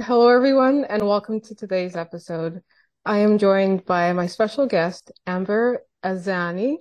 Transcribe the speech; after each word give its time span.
Hello, 0.00 0.28
everyone, 0.28 0.84
and 0.84 1.02
welcome 1.06 1.40
to 1.40 1.56
today's 1.56 1.96
episode. 1.96 2.62
I 3.04 3.18
am 3.18 3.36
joined 3.36 3.84
by 3.84 4.12
my 4.12 4.26
special 4.26 4.66
guest, 4.66 5.10
Amber 5.26 5.80
Ezeani, 6.04 6.76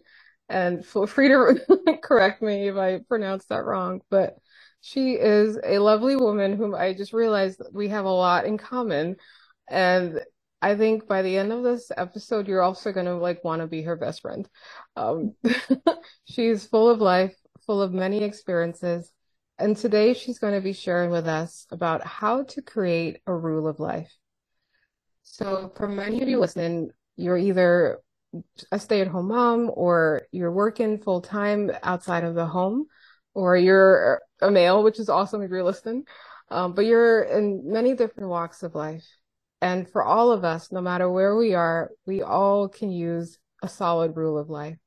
and 0.50 0.86
feel 0.86 1.08
free 1.08 1.30
to 1.30 1.98
correct 2.04 2.44
me 2.44 2.68
if 2.68 2.76
I 2.76 3.00
pronounce 3.10 3.46
that 3.46 3.66
wrong, 3.66 4.02
but 4.12 4.38
she 4.82 5.14
is 5.14 5.58
a 5.64 5.80
lovely 5.80 6.16
woman 6.16 6.56
whom 6.56 6.76
I 6.76 6.94
just 6.94 7.12
realized 7.12 7.60
we 7.74 7.90
have 7.90 8.06
a 8.06 8.10
lot 8.10 8.46
in 8.46 8.60
common. 8.60 9.16
And 9.68 10.22
I 10.62 10.76
think 10.76 11.08
by 11.08 11.24
the 11.24 11.38
end 11.38 11.52
of 11.52 11.64
this 11.64 11.92
episode, 11.98 12.48
you're 12.48 12.62
also 12.62 12.92
going 12.92 13.08
to 13.08 13.16
like 13.16 13.44
want 13.44 13.62
to 13.62 13.68
be 13.68 13.82
her 13.82 13.96
best 13.96 14.22
friend. 14.22 14.48
Um, 14.96 15.34
she's 16.26 16.68
full 16.68 16.90
of 16.90 17.02
life, 17.02 17.36
full 17.66 17.82
of 17.82 17.94
many 17.94 18.24
experiences. 18.24 19.12
And 19.60 19.76
today 19.76 20.14
she's 20.14 20.40
going 20.40 20.54
to 20.54 20.62
be 20.62 20.74
sharing 20.74 21.10
with 21.10 21.28
us 21.28 21.66
about 21.72 22.06
how 22.06 22.44
to 22.44 22.62
create 22.62 23.22
a 23.26 23.34
rule 23.34 23.68
of 23.68 23.80
life. 23.80 24.16
So 25.24 25.72
for 25.76 25.88
many 25.88 26.22
of 26.22 26.30
you 26.30 26.40
listening, 26.40 26.92
you're 27.16 27.38
either 27.38 28.00
a 28.72 28.80
stay-at-home 28.80 29.30
mom 29.30 29.72
or 29.74 30.24
you're 30.32 30.52
working 30.52 31.00
full 31.00 31.22
time 31.22 31.72
outside 31.82 32.24
of 32.24 32.36
the 32.36 32.46
home 32.46 32.86
or 33.34 33.58
you're 33.58 34.22
a 34.42 34.52
male, 34.52 34.84
which 34.84 35.00
is 35.00 35.10
awesome 35.10 35.42
if 35.42 35.50
you're 35.50 35.64
listening. 35.64 36.06
Um, 36.50 36.74
but 36.74 36.86
you're 36.86 37.24
in 37.24 37.72
many 37.72 37.96
different 37.96 38.30
walks 38.30 38.64
of 38.64 38.76
life. 38.76 39.06
And 39.62 39.90
for 39.90 40.04
all 40.04 40.32
of 40.32 40.44
us, 40.44 40.72
no 40.72 40.82
matter 40.82 41.10
where 41.12 41.36
we 41.36 41.56
are, 41.56 41.92
we 42.06 42.22
all 42.22 42.70
can 42.70 42.92
use 42.92 43.40
a 43.64 43.68
solid 43.68 44.16
rule 44.16 44.38
of 44.38 44.50
life. 44.50 44.78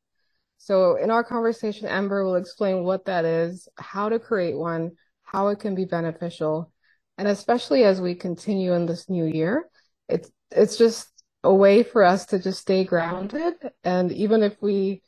So 0.63 0.97
in 0.97 1.11
our 1.11 1.25
conversation, 1.25 1.89
Amber 1.89 2.23
will 2.23 2.37
explain 2.37 2.85
what 2.85 3.07
that 3.07 3.25
is, 3.25 3.67
how 3.79 4.11
to 4.11 4.19
create 4.19 4.55
one, 4.55 4.93
how 5.23 5.49
it 5.49 5.59
can 5.59 5.75
be 5.75 5.87
beneficial. 5.87 6.71
And 7.17 7.27
especially 7.27 7.85
as 7.85 7.99
we 7.99 8.15
continue 8.15 8.75
in 8.75 8.85
this 8.85 9.09
new 9.09 9.25
year, 9.25 9.65
it's, 10.07 10.31
it's 10.51 10.77
just 10.77 11.09
a 11.43 11.53
way 11.53 11.83
for 11.83 12.05
us 12.05 12.27
to 12.27 12.39
just 12.39 12.61
stay 12.61 12.85
grounded. 12.85 13.55
And 13.85 14.13
even 14.13 14.43
if 14.43 14.55
we 14.61 15.01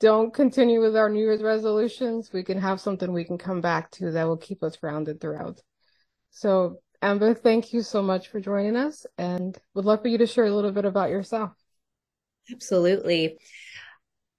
don't 0.00 0.34
continue 0.34 0.80
with 0.80 0.96
our 0.96 1.08
New 1.08 1.20
Year's 1.20 1.44
resolutions, 1.44 2.32
we 2.32 2.42
can 2.42 2.58
have 2.58 2.80
something 2.80 3.12
we 3.12 3.24
can 3.24 3.38
come 3.38 3.60
back 3.60 3.92
to 3.92 4.10
that 4.10 4.26
will 4.26 4.36
keep 4.36 4.64
us 4.64 4.76
grounded 4.76 5.20
throughout. 5.20 5.60
So 6.32 6.80
Amber, 7.00 7.34
thank 7.34 7.72
you 7.72 7.82
so 7.82 8.02
much 8.02 8.28
for 8.28 8.40
joining 8.40 8.74
us 8.74 9.06
and 9.16 9.56
would 9.74 9.84
love 9.84 10.02
for 10.02 10.08
you 10.08 10.18
to 10.18 10.26
share 10.26 10.46
a 10.46 10.54
little 10.54 10.72
bit 10.72 10.84
about 10.84 11.10
yourself. 11.10 11.52
Absolutely. 12.50 13.38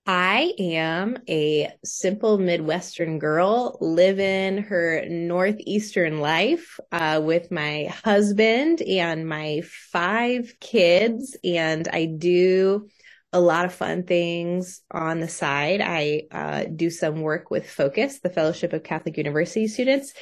I 0.10 0.54
am 0.58 1.18
a 1.28 1.70
simple 1.84 2.38
Midwestern 2.38 3.20
girl 3.20 3.78
living 3.82 4.60
her 4.60 5.04
Northeastern 5.06 6.22
life 6.22 6.80
uh, 6.94 7.20
with 7.22 7.52
my 7.52 7.94
husband 8.06 8.82
and 8.82 9.28
my 9.28 9.64
five 9.92 10.54
kids. 10.62 11.36
And 11.44 11.90
I 11.92 12.06
do 12.06 12.88
a 13.34 13.42
lot 13.42 13.66
of 13.66 13.74
fun 13.74 14.04
things 14.04 14.80
on 14.90 15.20
the 15.20 15.28
side. 15.28 15.82
I 15.82 16.24
uh, 16.32 16.64
do 16.74 16.90
some 16.90 17.20
work 17.20 17.52
with 17.52 17.70
Focus, 17.70 18.22
the 18.22 18.30
Fellowship 18.30 18.72
of 18.72 18.84
Catholic 18.84 19.18
University 19.18 19.68
Students, 19.68 20.14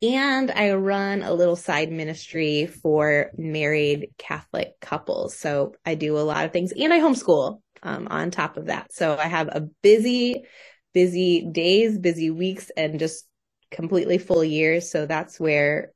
and 0.00 0.52
I 0.52 0.70
run 0.74 1.22
a 1.22 1.34
little 1.34 1.56
side 1.56 1.90
ministry 1.90 2.66
for 2.66 3.32
married 3.36 4.10
Catholic 4.18 4.78
couples. 4.80 5.36
So 5.36 5.74
I 5.84 5.96
do 5.96 6.16
a 6.16 6.20
lot 6.20 6.44
of 6.44 6.52
things 6.52 6.72
and 6.72 6.92
I 6.92 7.00
homeschool 7.00 7.58
um, 7.82 8.08
on 8.10 8.30
top 8.30 8.56
of 8.56 8.66
that. 8.66 8.92
So 8.92 9.16
I 9.16 9.26
have 9.26 9.48
a 9.48 9.60
busy, 9.82 10.44
busy 10.92 11.48
days, 11.50 11.98
busy 11.98 12.30
weeks, 12.30 12.70
and 12.76 12.98
just 12.98 13.26
completely 13.70 14.18
full 14.18 14.44
years. 14.44 14.90
So 14.90 15.06
that's 15.06 15.40
where, 15.40 15.92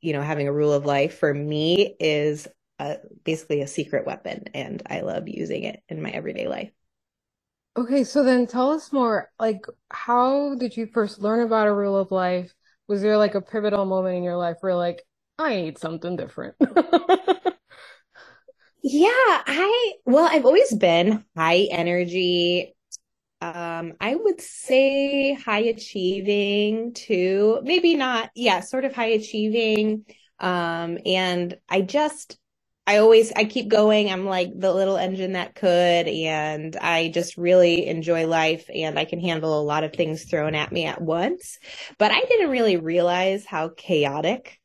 you 0.00 0.12
know, 0.12 0.22
having 0.22 0.48
a 0.48 0.52
rule 0.52 0.72
of 0.72 0.84
life 0.84 1.18
for 1.18 1.32
me 1.32 1.94
is 1.98 2.48
a, 2.78 2.96
basically 3.24 3.60
a 3.60 3.66
secret 3.66 4.06
weapon, 4.06 4.44
and 4.54 4.82
I 4.88 5.00
love 5.00 5.28
using 5.28 5.64
it 5.64 5.82
in 5.88 6.02
my 6.02 6.10
everyday 6.10 6.48
life. 6.48 6.72
Okay, 7.76 8.04
so 8.04 8.22
then 8.22 8.46
tell 8.46 8.70
us 8.70 8.92
more. 8.92 9.30
Like, 9.38 9.66
how 9.90 10.54
did 10.54 10.76
you 10.76 10.86
first 10.86 11.20
learn 11.20 11.40
about 11.40 11.66
a 11.66 11.74
rule 11.74 11.96
of 11.96 12.12
life? 12.12 12.54
Was 12.86 13.02
there 13.02 13.16
like 13.16 13.34
a 13.34 13.40
pivotal 13.40 13.84
moment 13.84 14.16
in 14.16 14.22
your 14.22 14.36
life 14.36 14.58
where, 14.60 14.76
like, 14.76 15.02
I 15.38 15.56
need 15.56 15.78
something 15.78 16.16
different? 16.16 16.54
Yeah, 18.86 19.08
I 19.46 19.94
well, 20.04 20.28
I've 20.30 20.44
always 20.44 20.74
been 20.74 21.24
high 21.36 21.68
energy. 21.70 22.74
Um, 23.40 23.94
I 24.00 24.14
would 24.16 24.40
say 24.40 25.34
high 25.34 25.60
achieving 25.64 26.94
too. 26.94 27.60
Maybe 27.64 27.96
not, 27.96 28.30
yeah, 28.36 28.60
sort 28.60 28.84
of 28.86 28.94
high 28.94 29.08
achieving. 29.12 30.06
Um, 30.40 30.98
and 31.06 31.58
I 31.68 31.82
just 31.82 32.38
I 32.86 32.98
always 32.98 33.32
I 33.32 33.44
keep 33.46 33.68
going. 33.68 34.10
I'm 34.12 34.26
like 34.26 34.50
the 34.58 34.72
little 34.74 34.98
engine 34.98 35.32
that 35.34 35.54
could 35.56 36.08
and 36.08 36.76
I 36.76 37.08
just 37.10 37.38
really 37.38 37.86
enjoy 37.88 38.26
life 38.26 38.70
and 38.74 38.98
I 38.98 39.06
can 39.06 39.20
handle 39.20 39.60
a 39.60 39.64
lot 39.64 39.84
of 39.84 39.94
things 39.94 40.24
thrown 40.24 40.54
at 40.56 40.72
me 40.72 40.86
at 40.86 41.00
once. 41.02 41.58
But 41.98 42.12
I 42.12 42.20
didn't 42.22 42.50
really 42.50 42.76
realize 42.78 43.46
how 43.46 43.70
chaotic 43.76 44.60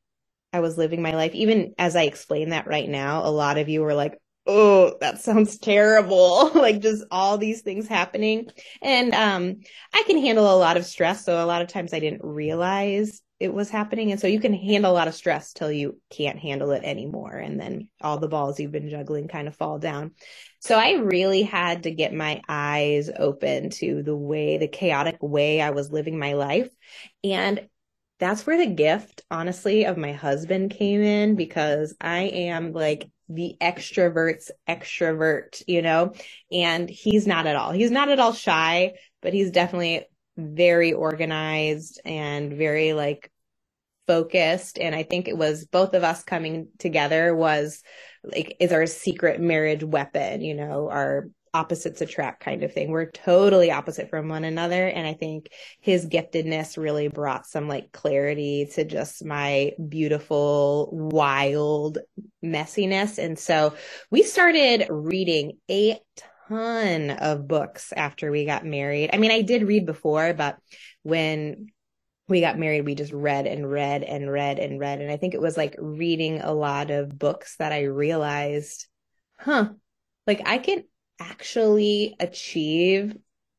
I 0.54 0.60
was 0.60 0.78
living 0.78 1.02
my 1.02 1.14
life. 1.14 1.34
Even 1.36 1.74
as 1.78 1.96
I 1.96 2.04
explain 2.04 2.50
that 2.50 2.68
right 2.68 2.90
now, 2.90 3.26
a 3.26 3.30
lot 3.32 3.58
of 3.58 3.70
you 3.70 3.82
were 3.82 3.94
like, 3.94 4.18
oh, 4.48 4.96
that 5.00 5.22
sounds 5.22 5.58
terrible. 5.60 6.52
like 6.56 6.80
just 6.80 7.04
all 7.12 7.38
these 7.38 7.62
things 7.62 7.88
happening. 7.88 8.48
And 8.82 9.14
um, 9.14 9.58
I 9.94 10.04
can 10.08 10.18
handle 10.18 10.52
a 10.52 10.58
lot 10.58 10.78
of 10.78 10.86
stress. 10.86 11.24
So 11.24 11.44
a 11.44 11.46
lot 11.46 11.62
of 11.62 11.68
times 11.68 11.94
I 11.94 12.00
didn't 12.00 12.24
realize 12.24 13.22
it 13.40 13.54
was 13.54 13.70
happening. 13.70 14.12
And 14.12 14.20
so 14.20 14.28
you 14.28 14.40
can 14.40 14.54
handle 14.54 14.92
a 14.92 14.94
lot 14.94 15.08
of 15.08 15.16
stress 15.16 15.54
till 15.54 15.72
you 15.72 16.02
can't 16.10 16.40
handle 16.40 16.72
it 16.72 16.84
anymore. 16.84 17.38
And 17.38 17.60
then 17.60 17.88
all 18.02 18.18
the 18.18 18.28
balls 18.28 18.60
you've 18.60 18.72
been 18.72 18.90
juggling 18.90 19.28
kind 19.30 19.48
of 19.48 19.56
fall 19.56 19.80
down. 19.80 20.12
So 20.60 20.76
I 20.76 20.94
really 20.94 21.44
had 21.44 21.84
to 21.84 21.92
get 21.92 22.14
my 22.14 22.42
eyes 22.50 23.10
open 23.16 23.70
to 23.72 24.04
the 24.04 24.16
way, 24.16 24.58
the 24.58 24.68
chaotic 24.68 25.18
way 25.22 25.62
I 25.62 25.70
was 25.70 25.92
living 25.92 26.20
my 26.20 26.34
life. 26.34 26.70
And 27.24 27.70
that's 28.20 28.46
where 28.46 28.58
the 28.58 28.74
gift, 28.74 29.24
honestly, 29.32 29.86
of 29.86 29.98
my 29.98 30.12
husband 30.12 30.72
came 30.72 31.02
in 31.02 31.36
because 31.36 31.96
I 32.02 32.24
am 32.24 32.74
like 32.74 33.10
the 33.30 33.56
extrovert's 33.62 34.52
extrovert, 34.68 35.64
you 35.68 35.82
know, 35.82 36.14
and 36.52 36.90
he's 36.90 37.26
not 37.26 37.48
at 37.48 37.56
all. 37.56 37.72
He's 37.72 37.92
not 37.92 38.10
at 38.10 38.20
all 38.20 38.34
shy, 38.34 38.94
but 39.22 39.34
he's 39.34 39.52
definitely 39.52 40.06
very 40.36 40.94
organized 40.94 42.02
and 42.04 42.54
very 42.54 42.94
like 42.94 43.32
focused. 44.08 44.80
And 44.80 44.96
I 44.96 45.04
think 45.04 45.28
it 45.28 45.38
was 45.38 45.66
both 45.66 45.94
of 45.94 46.04
us 46.04 46.24
coming 46.24 46.70
together 46.80 47.36
was 47.36 47.84
like, 48.24 48.58
is 48.60 48.74
our 48.74 48.86
secret 48.86 49.40
marriage 49.40 49.84
weapon, 49.84 50.42
you 50.42 50.56
know, 50.56 50.90
our 50.90 51.30
opposites 51.54 52.02
attract 52.02 52.44
kind 52.44 52.64
of 52.64 52.74
thing. 52.74 52.90
We're 52.90 53.12
totally 53.12 53.72
opposite 53.72 54.10
from 54.10 54.30
one 54.30 54.44
another. 54.44 54.88
And 54.88 55.08
I 55.08 55.14
think 55.14 55.50
his 55.80 56.06
giftedness 56.06 56.78
really 56.78 57.08
brought 57.08 57.48
some 57.48 57.68
like 57.68 57.92
clarity 57.92 58.70
to 58.74 58.84
just 58.84 59.26
my 59.26 59.72
beautiful, 59.88 60.90
wild 60.92 62.00
messiness. 62.44 63.18
And 63.18 63.38
so 63.38 63.76
we 64.12 64.24
started 64.24 64.88
reading 64.90 65.58
a 65.70 66.00
ton 66.48 67.12
of 67.12 67.48
books 67.48 67.94
after 67.96 68.32
we 68.32 68.46
got 68.46 68.66
married. 68.66 69.12
I 69.14 69.18
mean, 69.18 69.32
I 69.32 69.42
did 69.42 69.68
read 69.68 69.86
before, 69.86 70.34
but 70.34 70.58
when 71.04 71.68
we 72.28 72.42
got 72.42 72.60
married, 72.60 72.86
we 72.86 72.96
just 72.96 73.12
read 73.12 73.48
and 73.48 73.70
read 73.70 74.04
and 74.04 74.32
read 74.32 74.60
and 74.60 74.80
read. 74.80 75.02
And 75.02 75.12
I 75.12 75.18
think 75.18 75.34
it 75.34 75.42
was 75.42 75.58
like 75.58 75.76
reading 75.80 76.42
a 76.42 76.54
lot 76.54 76.92
of 76.92 77.18
books 77.18 77.56
that 77.58 77.72
I 77.72 77.84
realized, 77.84 78.88
huh, 79.40 79.70
like 80.28 80.42
I 80.46 80.60
can 80.60 80.84
actually 81.20 82.16
achieve 82.20 83.16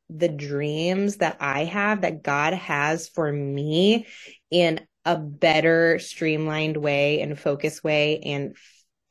the 0.09 0.29
dreams 0.29 1.17
that 1.17 1.37
I 1.39 1.65
have 1.65 2.01
that 2.01 2.23
God 2.23 2.53
has 2.53 3.07
for 3.07 3.31
me 3.31 4.07
in 4.49 4.81
a 5.05 5.17
better 5.17 5.99
streamlined 5.99 6.77
way 6.77 7.21
and 7.21 7.39
focus 7.39 7.83
way 7.83 8.19
and 8.19 8.55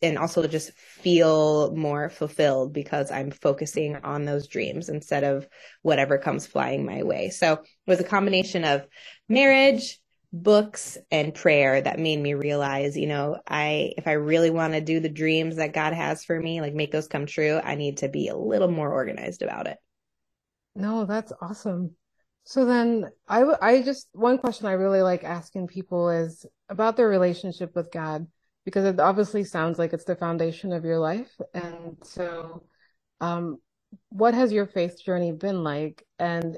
and 0.03 0.17
also 0.17 0.47
just 0.47 0.73
feel 0.73 1.75
more 1.77 2.09
fulfilled 2.09 2.73
because 2.73 3.11
I'm 3.11 3.31
focusing 3.31 3.97
on 3.97 4.25
those 4.25 4.49
dreams 4.49 4.89
instead 4.89 5.25
of 5.25 5.47
whatever 5.83 6.17
comes 6.17 6.47
flying 6.47 6.87
my 6.87 7.03
way. 7.03 7.29
So 7.29 7.55
it 7.55 7.61
was 7.87 8.01
a 8.01 8.05
combination 8.05 8.65
of 8.65 8.87
marriage, 9.29 10.01
books 10.33 10.97
and 11.11 11.35
prayer 11.35 11.81
that 11.81 11.99
made 11.99 12.21
me 12.21 12.35
realize, 12.35 12.97
you 12.97 13.07
know, 13.07 13.41
I, 13.49 13.93
if 13.99 14.07
I 14.07 14.13
really 14.13 14.51
want 14.51 14.75
to 14.75 14.81
do 14.81 15.01
the 15.01 15.09
dreams 15.09 15.57
that 15.57 15.75
God 15.75 15.93
has 15.93 16.25
for 16.25 16.39
me, 16.39 16.61
like 16.61 16.75
make 16.75 16.93
those 16.93 17.09
come 17.09 17.27
true, 17.27 17.61
I 17.63 17.75
need 17.75 17.97
to 17.99 18.09
be 18.09 18.29
a 18.29 18.37
little 18.37 18.71
more 18.71 18.93
organized 18.93 19.43
about 19.43 19.67
it. 19.67 19.79
No, 20.77 21.05
that's 21.05 21.33
awesome. 21.41 21.97
So 22.45 22.65
then 22.65 23.11
I, 23.29 23.45
I 23.61 23.83
just, 23.83 24.09
one 24.13 24.39
question 24.39 24.67
I 24.67 24.73
really 24.73 25.03
like 25.03 25.25
asking 25.25 25.67
people 25.67 26.11
is 26.11 26.47
about 26.69 26.97
their 26.97 27.09
relationship 27.09 27.75
with 27.75 27.91
God, 27.91 28.27
because 28.65 28.85
it 28.85 29.01
obviously 29.01 29.43
sounds 29.43 29.79
like 29.79 29.93
it's 29.93 30.05
the 30.05 30.15
foundation 30.15 30.73
of 30.73 30.85
your 30.85 30.99
life. 30.99 31.31
And 31.55 31.97
so, 32.03 32.65
um, 33.21 33.59
what 34.11 34.35
has 34.35 34.53
your 34.53 34.67
faith 34.67 35.03
journey 35.03 35.33
been 35.33 35.65
like? 35.65 36.07
And 36.19 36.57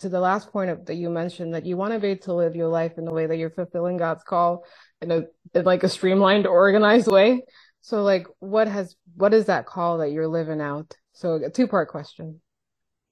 to 0.00 0.08
the 0.08 0.20
last 0.20 0.52
point 0.52 0.70
of, 0.70 0.86
that 0.86 0.94
you 0.94 1.10
mentioned 1.10 1.54
that 1.54 1.66
you 1.66 1.76
want 1.76 1.92
to 1.92 1.98
be 1.98 2.08
able 2.08 2.22
to 2.22 2.34
live 2.34 2.54
your 2.54 2.68
life 2.68 2.98
in 2.98 3.04
the 3.04 3.12
way 3.12 3.26
that 3.26 3.36
you're 3.36 3.50
fulfilling 3.50 3.96
God's 3.96 4.22
call 4.22 4.64
in 5.00 5.10
a 5.10 5.22
in 5.54 5.64
like 5.64 5.82
a 5.82 5.88
streamlined, 5.88 6.46
organized 6.46 7.10
way. 7.10 7.42
So 7.80 8.02
like 8.02 8.26
what 8.38 8.68
has 8.68 8.94
what 9.16 9.34
is 9.34 9.46
that 9.46 9.66
call 9.66 9.98
that 9.98 10.10
you're 10.10 10.28
living 10.28 10.60
out? 10.60 10.94
So 11.12 11.34
a 11.34 11.50
two 11.50 11.66
part 11.66 11.88
question. 11.88 12.40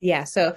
Yeah. 0.01 0.25
So 0.25 0.57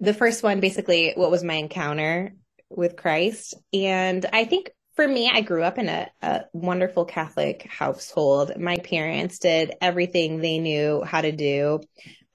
the 0.00 0.14
first 0.14 0.42
one 0.42 0.60
basically 0.60 1.12
what 1.14 1.30
was 1.30 1.44
my 1.44 1.54
encounter 1.54 2.34
with 2.68 2.96
Christ? 2.96 3.54
And 3.72 4.24
I 4.32 4.44
think 4.44 4.70
for 4.94 5.06
me, 5.06 5.28
I 5.32 5.40
grew 5.40 5.62
up 5.62 5.78
in 5.78 5.88
a, 5.88 6.08
a, 6.22 6.42
wonderful 6.52 7.04
Catholic 7.04 7.66
household. 7.68 8.52
My 8.56 8.76
parents 8.76 9.40
did 9.40 9.74
everything 9.80 10.38
they 10.38 10.58
knew 10.58 11.02
how 11.02 11.20
to 11.20 11.32
do. 11.32 11.80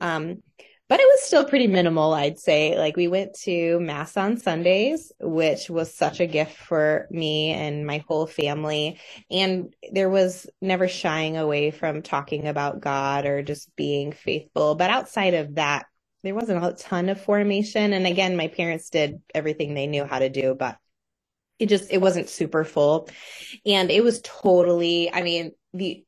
Um, 0.02 0.44
but 0.90 1.00
it 1.00 1.06
was 1.06 1.22
still 1.22 1.46
pretty 1.46 1.68
minimal, 1.68 2.16
I'd 2.16 2.40
say. 2.40 2.76
Like 2.78 2.98
we 2.98 3.08
went 3.08 3.36
to 3.42 3.80
mass 3.80 4.18
on 4.18 4.38
Sundays, 4.38 5.12
which 5.20 5.70
was 5.70 5.94
such 5.94 6.20
a 6.20 6.26
gift 6.26 6.58
for 6.58 7.08
me 7.12 7.52
and 7.52 7.86
my 7.86 8.04
whole 8.08 8.26
family. 8.26 9.00
And 9.30 9.74
there 9.92 10.10
was 10.10 10.48
never 10.62 10.88
shying 10.88 11.38
away 11.38 11.70
from 11.70 12.02
talking 12.02 12.48
about 12.48 12.82
God 12.82 13.28
or 13.28 13.44
just 13.44 13.74
being 13.76 14.12
faithful. 14.12 14.74
But 14.74 14.90
outside 14.90 15.36
of 15.36 15.56
that, 15.56 15.86
there 16.24 16.34
wasn't 16.34 16.66
a 16.66 16.74
ton 16.74 17.10
of 17.10 17.22
formation. 17.22 17.94
And 17.94 18.08
again, 18.08 18.36
my 18.36 18.48
parents 18.48 18.90
did 18.90 19.22
everything 19.36 19.76
they 19.76 19.86
knew 19.86 20.06
how 20.06 20.18
to 20.18 20.30
do, 20.30 20.56
but 20.58 20.80
it 21.60 21.68
just, 21.68 21.92
it 21.92 22.02
wasn't 22.02 22.30
super 22.30 22.64
full. 22.64 23.10
And 23.64 23.92
it 23.92 24.04
was 24.04 24.22
totally, 24.24 25.14
I 25.14 25.22
mean, 25.22 25.52
the 25.74 26.04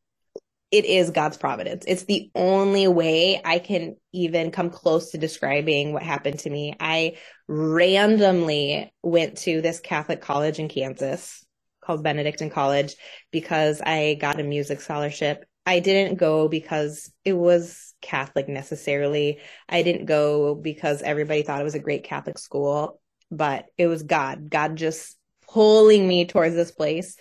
it 0.72 0.86
is 0.86 1.12
God's 1.12 1.38
providence. 1.38 1.84
It's 1.86 2.06
the 2.06 2.32
only 2.34 2.88
way 2.88 3.42
I 3.44 3.60
can 3.60 3.98
even 4.14 4.52
come 4.52 4.70
close 4.70 5.12
to 5.12 5.18
describing 5.18 5.92
what 5.92 6.04
happened 6.04 6.40
to 6.40 6.50
me. 6.50 6.76
I 6.80 7.18
randomly 7.48 8.92
went 9.04 9.38
to 9.40 9.62
this 9.62 9.82
Catholic 9.82 10.22
college 10.22 10.60
in 10.60 10.70
Kansas 10.70 11.46
called 11.84 12.04
Benedictine 12.04 12.50
College 12.50 12.96
because 13.32 13.82
I 13.82 14.18
got 14.20 14.40
a 14.40 14.44
music 14.44 14.80
scholarship. 14.80 15.44
I 15.66 15.80
didn't 15.80 16.18
go 16.18 16.48
because 16.48 17.12
it 17.26 17.34
was 17.34 17.94
Catholic 18.02 18.48
necessarily. 18.48 19.40
I 19.68 19.84
didn't 19.84 20.06
go 20.06 20.56
because 20.56 21.02
everybody 21.02 21.44
thought 21.44 21.62
it 21.62 21.66
was 21.66 21.76
a 21.76 21.80
great 21.80 22.06
Catholic 22.06 22.38
school, 22.38 23.02
but 23.30 23.66
it 23.78 23.88
was 23.88 24.04
God. 24.04 24.50
God 24.50 24.78
just 24.78 25.18
pulling 25.52 26.08
me 26.08 26.26
towards 26.26 26.56
this 26.56 26.72
place. 26.72 27.18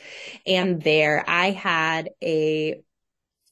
And 0.47 0.81
there 0.81 1.25
I 1.27 1.51
had 1.51 2.11
a 2.23 2.81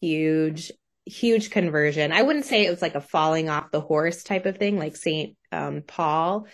huge 0.00 0.72
huge 1.08 1.50
conversion. 1.50 2.12
I 2.12 2.22
wouldn't 2.22 2.44
say 2.44 2.66
it 2.66 2.70
was 2.70 2.82
like 2.82 2.94
a 2.94 3.00
falling 3.00 3.48
off 3.48 3.70
the 3.70 3.80
horse 3.80 4.22
type 4.22 4.46
of 4.46 4.58
thing, 4.58 4.78
like 4.78 4.94
St. 4.94 5.36
Um, 5.50 5.82
Paul, 5.86 6.46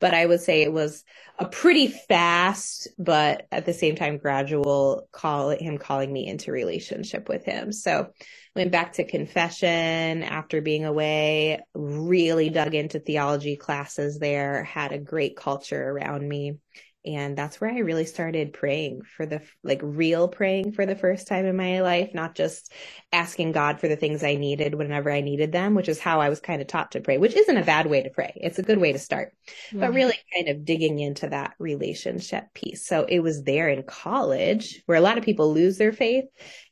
but 0.00 0.12
I 0.12 0.26
would 0.26 0.40
say 0.40 0.62
it 0.62 0.72
was 0.72 1.02
a 1.38 1.46
pretty 1.46 1.88
fast, 1.88 2.88
but 2.98 3.46
at 3.50 3.64
the 3.64 3.72
same 3.72 3.96
time, 3.96 4.18
gradual 4.18 5.08
call 5.12 5.50
him 5.50 5.78
calling 5.78 6.12
me 6.12 6.26
into 6.26 6.52
relationship 6.52 7.28
with 7.28 7.44
him. 7.44 7.72
So 7.72 8.10
went 8.54 8.70
back 8.70 8.94
to 8.94 9.04
confession 9.04 10.22
after 10.22 10.60
being 10.60 10.84
away, 10.84 11.60
really 11.74 12.50
dug 12.50 12.74
into 12.74 12.98
theology 12.98 13.56
classes 13.56 14.18
there, 14.18 14.62
had 14.62 14.92
a 14.92 14.98
great 14.98 15.36
culture 15.36 15.82
around 15.82 16.28
me 16.28 16.58
and 17.04 17.36
that's 17.36 17.60
where 17.60 17.70
I 17.70 17.78
really 17.78 18.04
started 18.04 18.52
praying 18.52 19.02
for 19.02 19.26
the 19.26 19.42
like 19.64 19.80
real 19.82 20.28
praying 20.28 20.72
for 20.72 20.86
the 20.86 20.94
first 20.94 21.26
time 21.26 21.46
in 21.46 21.56
my 21.56 21.80
life, 21.80 22.10
not 22.14 22.36
just 22.36 22.72
asking 23.12 23.52
God 23.52 23.80
for 23.80 23.88
the 23.88 23.96
things 23.96 24.22
I 24.22 24.36
needed 24.36 24.74
whenever 24.74 25.10
I 25.10 25.20
needed 25.20 25.50
them, 25.50 25.74
which 25.74 25.88
is 25.88 25.98
how 25.98 26.20
I 26.20 26.28
was 26.28 26.38
kind 26.38 26.62
of 26.62 26.68
taught 26.68 26.92
to 26.92 27.00
pray, 27.00 27.18
which 27.18 27.34
isn't 27.34 27.56
a 27.56 27.64
bad 27.64 27.86
way 27.86 28.04
to 28.04 28.10
pray. 28.10 28.32
It's 28.36 28.60
a 28.60 28.62
good 28.62 28.78
way 28.78 28.92
to 28.92 29.00
start, 29.00 29.32
but 29.72 29.92
really 29.92 30.16
kind 30.34 30.48
of 30.48 30.64
digging 30.64 31.00
into 31.00 31.28
that 31.28 31.54
relationship 31.58 32.44
piece. 32.54 32.86
So 32.86 33.04
it 33.08 33.18
was 33.18 33.42
there 33.42 33.68
in 33.68 33.82
college 33.82 34.82
where 34.86 34.98
a 34.98 35.02
lot 35.02 35.18
of 35.18 35.24
people 35.24 35.52
lose 35.52 35.78
their 35.78 35.92
faith 35.92 36.26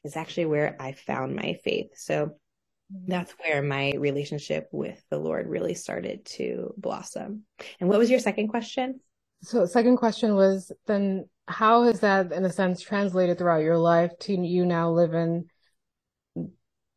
is 0.05 0.17
actually 0.17 0.47
where 0.47 0.77
I 0.79 0.93
found 0.93 1.35
my 1.35 1.59
faith. 1.65 1.89
So 1.97 2.27
mm-hmm. 2.27 3.11
that's 3.11 3.35
where 3.45 3.63
my 3.63 3.95
relationship 3.99 4.69
with 4.71 5.03
the 5.11 5.19
Lord 5.19 5.49
really 5.49 5.75
started 5.75 6.25
to 6.37 6.73
blossom. 6.77 7.43
And 7.81 7.89
what 7.89 7.99
was 7.99 8.11
your 8.11 8.21
second 8.21 8.47
question? 8.49 9.01
So 9.43 9.67
second 9.67 9.97
question 9.97 10.35
was 10.35 10.71
then 10.87 11.29
how 11.49 11.85
has 11.85 12.01
that 12.01 12.33
in 12.33 12.45
a 12.45 12.53
sense 12.53 12.81
translated 12.81 13.39
throughout 13.39 13.63
your 13.63 13.79
life 13.79 14.13
to 14.21 14.35
you 14.35 14.65
now 14.65 14.91
living 14.91 15.51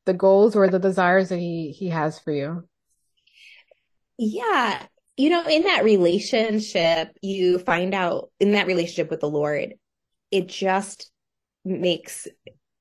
the 0.05 0.13
goals 0.13 0.55
or 0.55 0.67
the 0.67 0.79
desires 0.79 1.29
that 1.29 1.39
he 1.39 1.71
he 1.71 1.89
has 1.89 2.19
for 2.19 2.31
you? 2.31 2.67
Yeah. 4.17 4.85
You 5.15 5.29
know, 5.29 5.47
in 5.47 5.63
that 5.63 5.83
relationship, 5.83 7.15
you 7.21 7.59
find 7.59 7.93
out 7.93 8.31
in 8.39 8.53
that 8.53 8.67
relationship 8.67 9.09
with 9.09 9.19
the 9.19 9.29
Lord, 9.29 9.75
it 10.31 10.47
just 10.47 11.11
makes 11.63 12.27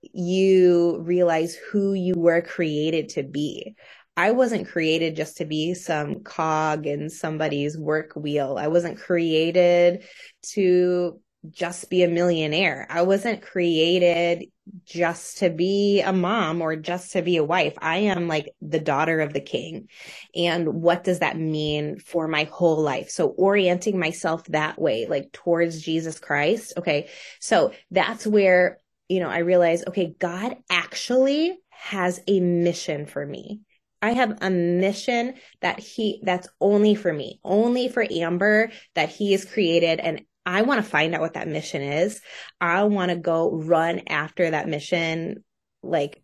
you 0.01 0.99
realize 1.01 1.55
who 1.55 1.93
you 1.95 2.15
were 2.17 2.41
created 2.43 3.11
to 3.11 3.23
be. 3.23 3.75
I 4.17 4.33
wasn't 4.33 4.69
created 4.69 5.17
just 5.17 5.39
to 5.39 5.45
be 5.45 5.75
some 5.75 6.21
cog 6.23 6.87
in 6.87 7.09
somebody's 7.09 7.79
work 7.79 8.13
wheel. 8.15 8.57
I 8.59 8.69
wasn't 8.69 8.99
created 8.99 10.05
to 10.53 11.21
just 11.51 11.91
be 11.91 12.05
a 12.05 12.09
millionaire. 12.09 12.87
I 12.89 13.03
wasn't 13.03 13.43
created 13.43 14.45
just 14.85 15.39
to 15.39 15.51
be 15.51 16.01
a 16.01 16.13
mom 16.13 16.61
or 16.61 16.77
just 16.77 17.13
to 17.13 17.23
be 17.23 17.37
a 17.37 17.45
wife. 17.45 17.75
I 17.79 17.99
am 17.99 18.29
like 18.29 18.51
the 18.61 18.79
daughter 18.79 19.21
of 19.21 19.33
the 19.33 19.41
king. 19.41 19.89
And 20.37 20.83
what 20.83 21.03
does 21.03 21.19
that 21.19 21.37
mean 21.37 21.99
for 21.99 22.29
my 22.29 22.45
whole 22.45 22.81
life? 22.81 23.11
So 23.11 23.29
orienting 23.29 23.99
myself 23.99 24.45
that 24.49 24.81
way, 24.81 25.07
like 25.07 25.33
towards 25.33 25.83
Jesus 25.83 26.21
Christ. 26.21 26.75
Okay. 26.77 27.09
So 27.41 27.73
that's 27.91 28.25
where, 28.27 28.79
you 29.09 29.19
know, 29.19 29.29
I 29.29 29.39
realize, 29.39 29.83
okay, 29.89 30.15
God 30.17 30.57
actually 30.71 31.59
has 31.71 32.21
a 32.29 32.39
mission 32.39 33.07
for 33.07 33.27
me. 33.27 33.63
I 34.03 34.11
have 34.13 34.37
a 34.43 34.51
mission 34.51 35.35
that 35.61 35.79
he, 35.79 36.21
that's 36.25 36.49
only 36.61 36.97
for 36.97 37.13
me, 37.13 37.41
only 37.45 37.89
for 37.89 38.05
Amber 38.11 38.73
that 38.95 39.09
he 39.09 39.33
has 39.33 39.45
created. 39.45 40.01
And 40.01 40.23
I 40.45 40.63
want 40.63 40.85
to 40.85 40.91
find 40.91 41.15
out 41.15 41.21
what 41.21 41.35
that 41.35 41.47
mission 41.47 41.83
is. 41.83 42.21
I 42.61 42.83
want 42.85 43.11
to 43.11 43.17
go 43.17 43.53
run 43.53 44.03
after 44.09 44.51
that 44.51 44.69
mission, 44.69 45.45
like 45.85 46.21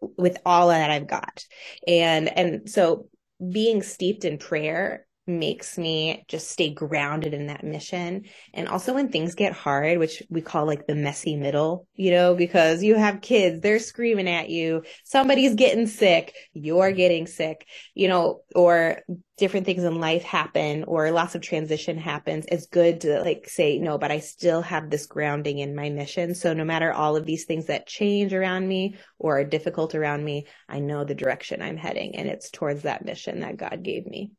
with 0.00 0.38
all 0.46 0.68
that 0.68 0.90
I've 0.90 1.06
got. 1.06 1.44
And, 1.86 2.28
and 2.36 2.70
so 2.70 3.08
being 3.46 3.82
steeped 3.82 4.24
in 4.24 4.38
prayer 4.38 5.06
makes 5.26 5.78
me 5.78 6.24
just 6.26 6.50
stay 6.50 6.70
grounded 6.70 7.32
in 7.32 7.46
that 7.46 7.62
mission. 7.62 8.24
And 8.52 8.66
also 8.66 8.94
when 8.94 9.10
things 9.10 9.34
get 9.34 9.52
hard, 9.52 9.98
which 9.98 10.22
we 10.28 10.40
call 10.40 10.66
like 10.66 10.86
the 10.86 10.96
messy 10.96 11.36
middle, 11.36 11.86
you 11.94 12.10
know, 12.10 12.34
because 12.34 12.82
you 12.82 12.96
have 12.96 13.20
kids, 13.20 13.60
they're 13.60 13.78
screaming 13.78 14.28
at 14.28 14.50
you, 14.50 14.82
somebody's 15.04 15.54
getting 15.54 15.86
sick, 15.86 16.34
you're 16.54 16.88
mm-hmm. 16.88 16.96
getting 16.96 17.26
sick, 17.26 17.66
you 17.94 18.08
know, 18.08 18.40
or 18.54 19.02
different 19.38 19.64
things 19.64 19.84
in 19.84 20.00
life 20.00 20.22
happen 20.22 20.84
or 20.84 21.10
lots 21.10 21.34
of 21.34 21.42
transition 21.42 21.98
happens. 21.98 22.44
It's 22.48 22.66
good 22.66 23.02
to 23.02 23.20
like 23.20 23.48
say, 23.48 23.78
no, 23.78 23.98
but 23.98 24.10
I 24.10 24.18
still 24.18 24.62
have 24.62 24.90
this 24.90 25.06
grounding 25.06 25.58
in 25.58 25.74
my 25.74 25.88
mission. 25.90 26.34
So 26.34 26.52
no 26.52 26.64
matter 26.64 26.92
all 26.92 27.16
of 27.16 27.26
these 27.26 27.44
things 27.44 27.66
that 27.66 27.86
change 27.86 28.34
around 28.34 28.66
me 28.66 28.96
or 29.18 29.38
are 29.38 29.44
difficult 29.44 29.94
around 29.94 30.24
me, 30.24 30.46
I 30.68 30.80
know 30.80 31.04
the 31.04 31.14
direction 31.14 31.62
I'm 31.62 31.76
heading 31.76 32.16
and 32.16 32.28
it's 32.28 32.50
towards 32.50 32.82
that 32.82 33.04
mission 33.04 33.40
that 33.40 33.56
God 33.56 33.82
gave 33.84 34.06
me. 34.06 34.32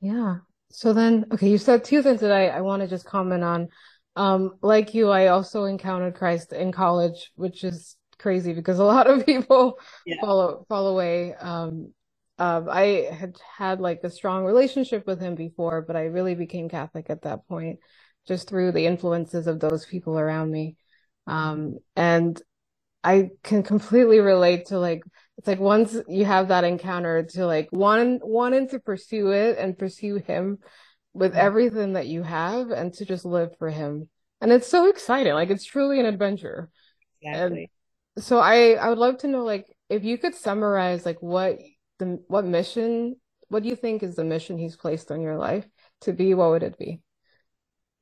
Yeah. 0.00 0.38
So 0.70 0.92
then, 0.92 1.26
okay, 1.32 1.48
you 1.48 1.58
said 1.58 1.84
two 1.84 2.02
things 2.02 2.20
that 2.20 2.32
I, 2.32 2.48
I 2.48 2.60
want 2.60 2.82
to 2.82 2.88
just 2.88 3.04
comment 3.04 3.42
on. 3.42 3.68
Um, 4.16 4.58
like 4.62 4.94
you, 4.94 5.08
I 5.10 5.28
also 5.28 5.64
encountered 5.64 6.14
Christ 6.14 6.52
in 6.52 6.72
college, 6.72 7.32
which 7.36 7.64
is 7.64 7.96
crazy 8.18 8.52
because 8.52 8.78
a 8.78 8.84
lot 8.84 9.08
of 9.08 9.24
people 9.26 9.78
yeah. 10.04 10.20
fall 10.20 10.66
fall 10.68 10.88
away. 10.88 11.34
Um, 11.34 11.92
um, 12.38 12.68
I 12.70 13.08
had 13.10 13.36
had 13.56 13.80
like 13.80 14.00
a 14.04 14.10
strong 14.10 14.44
relationship 14.44 15.06
with 15.06 15.20
him 15.20 15.34
before, 15.34 15.82
but 15.82 15.96
I 15.96 16.04
really 16.04 16.34
became 16.34 16.68
Catholic 16.68 17.10
at 17.10 17.22
that 17.22 17.46
point, 17.48 17.80
just 18.26 18.48
through 18.48 18.72
the 18.72 18.86
influences 18.86 19.46
of 19.46 19.58
those 19.58 19.86
people 19.86 20.18
around 20.18 20.50
me. 20.50 20.76
Um, 21.26 21.78
and 21.96 22.40
I 23.02 23.30
can 23.42 23.62
completely 23.62 24.20
relate 24.20 24.66
to 24.66 24.78
like 24.78 25.02
it's 25.38 25.46
like 25.46 25.60
once 25.60 25.96
you 26.08 26.24
have 26.24 26.48
that 26.48 26.64
encounter 26.64 27.22
to 27.22 27.46
like 27.46 27.68
one 27.70 28.18
wanting 28.22 28.68
to 28.70 28.80
pursue 28.80 29.30
it 29.30 29.56
and 29.56 29.78
pursue 29.78 30.16
him 30.16 30.58
with 31.14 31.30
mm-hmm. 31.30 31.40
everything 31.40 31.92
that 31.92 32.08
you 32.08 32.24
have 32.24 32.70
and 32.70 32.92
to 32.94 33.04
just 33.04 33.24
live 33.24 33.56
for 33.58 33.70
him. 33.70 34.08
And 34.40 34.52
it's 34.52 34.66
so 34.66 34.88
exciting. 34.88 35.34
Like 35.34 35.50
it's 35.50 35.64
truly 35.64 36.00
an 36.00 36.06
adventure. 36.06 36.68
Exactly. 37.22 37.70
And 38.16 38.24
so 38.24 38.38
I 38.38 38.72
I 38.72 38.88
would 38.88 38.98
love 38.98 39.18
to 39.18 39.28
know 39.28 39.44
like 39.44 39.66
if 39.88 40.04
you 40.04 40.18
could 40.18 40.34
summarize 40.34 41.06
like 41.06 41.22
what 41.22 41.58
the 42.00 42.20
what 42.26 42.44
mission 42.44 43.14
what 43.46 43.62
do 43.62 43.68
you 43.68 43.76
think 43.76 44.02
is 44.02 44.16
the 44.16 44.24
mission 44.24 44.58
he's 44.58 44.76
placed 44.76 45.10
on 45.10 45.22
your 45.22 45.38
life 45.38 45.66
to 46.00 46.12
be 46.12 46.34
what 46.34 46.50
would 46.50 46.64
it 46.64 46.76
be? 46.76 47.00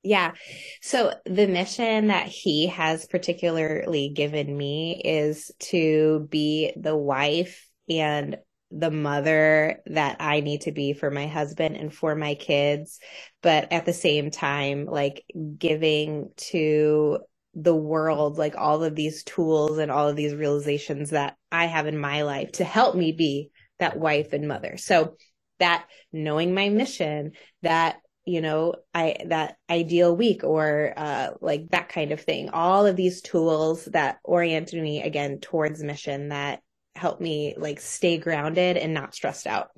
Yeah. 0.06 0.34
So 0.82 1.14
the 1.24 1.48
mission 1.48 2.08
that 2.08 2.28
he 2.28 2.68
has 2.68 3.06
particularly 3.06 4.10
given 4.10 4.56
me 4.56 5.02
is 5.04 5.50
to 5.70 6.28
be 6.30 6.72
the 6.76 6.96
wife 6.96 7.68
and 7.90 8.36
the 8.70 8.92
mother 8.92 9.82
that 9.86 10.18
I 10.20 10.40
need 10.40 10.60
to 10.62 10.72
be 10.72 10.92
for 10.92 11.10
my 11.10 11.26
husband 11.26 11.76
and 11.76 11.92
for 11.92 12.14
my 12.14 12.36
kids. 12.36 13.00
But 13.42 13.72
at 13.72 13.84
the 13.84 13.92
same 13.92 14.30
time, 14.30 14.86
like 14.86 15.24
giving 15.58 16.30
to 16.50 17.18
the 17.54 17.74
world, 17.74 18.38
like 18.38 18.54
all 18.56 18.84
of 18.84 18.94
these 18.94 19.24
tools 19.24 19.78
and 19.78 19.90
all 19.90 20.08
of 20.08 20.14
these 20.14 20.34
realizations 20.36 21.10
that 21.10 21.36
I 21.50 21.66
have 21.66 21.88
in 21.88 21.98
my 21.98 22.22
life 22.22 22.52
to 22.52 22.64
help 22.64 22.94
me 22.94 23.10
be 23.10 23.50
that 23.80 23.98
wife 23.98 24.32
and 24.32 24.46
mother. 24.46 24.76
So 24.76 25.16
that 25.58 25.86
knowing 26.12 26.54
my 26.54 26.68
mission, 26.68 27.32
that 27.62 27.96
you 28.26 28.40
know, 28.40 28.74
I 28.92 29.16
that 29.26 29.56
ideal 29.70 30.14
week 30.14 30.42
or 30.44 30.92
uh 30.96 31.30
like 31.40 31.70
that 31.70 31.88
kind 31.88 32.12
of 32.12 32.20
thing. 32.20 32.50
All 32.50 32.84
of 32.84 32.96
these 32.96 33.22
tools 33.22 33.86
that 33.86 34.18
oriented 34.24 34.82
me 34.82 35.02
again 35.02 35.38
towards 35.38 35.82
mission 35.82 36.30
that 36.30 36.60
help 36.94 37.20
me 37.20 37.54
like 37.56 37.80
stay 37.80 38.18
grounded 38.18 38.76
and 38.76 38.92
not 38.92 39.14
stressed 39.14 39.46
out. 39.46 39.70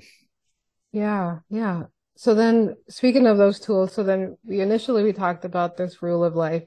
Yeah, 0.92 1.40
yeah. 1.50 1.84
So 2.16 2.34
then 2.34 2.74
speaking 2.88 3.26
of 3.26 3.38
those 3.38 3.60
tools, 3.60 3.92
so 3.92 4.02
then 4.02 4.38
we 4.42 4.60
initially 4.60 5.02
we 5.02 5.12
talked 5.12 5.44
about 5.44 5.76
this 5.76 6.02
rule 6.02 6.24
of 6.24 6.34
life. 6.34 6.64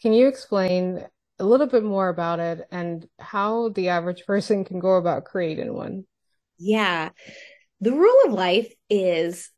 Can 0.00 0.12
you 0.12 0.28
explain 0.28 1.04
a 1.38 1.44
little 1.44 1.66
bit 1.66 1.82
more 1.82 2.08
about 2.08 2.38
it 2.38 2.66
and 2.70 3.06
how 3.18 3.70
the 3.70 3.88
average 3.88 4.24
person 4.26 4.64
can 4.64 4.78
go 4.78 4.94
about 4.96 5.24
creating 5.24 5.74
one? 5.74 6.04
Yeah. 6.58 7.10
The 7.80 7.92
rule 7.92 8.16
of 8.26 8.32
life 8.32 8.72
is 8.88 9.50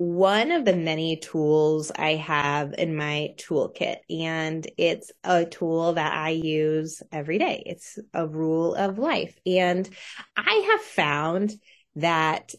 one 0.00 0.50
of 0.50 0.64
the 0.64 0.74
many 0.74 1.18
tools 1.18 1.92
I 1.94 2.14
have 2.14 2.72
in 2.78 2.96
my 2.96 3.34
toolkit, 3.36 3.98
and 4.08 4.66
it's 4.78 5.12
a 5.22 5.44
tool 5.44 5.92
that 5.92 6.14
I 6.14 6.30
use 6.30 7.02
every 7.12 7.36
day. 7.36 7.62
It's 7.66 7.98
a 8.14 8.26
rule 8.26 8.74
of 8.74 8.98
life. 8.98 9.38
And 9.44 9.86
I 10.34 10.70
have 10.72 10.80
found 10.80 11.52
that 11.96 12.54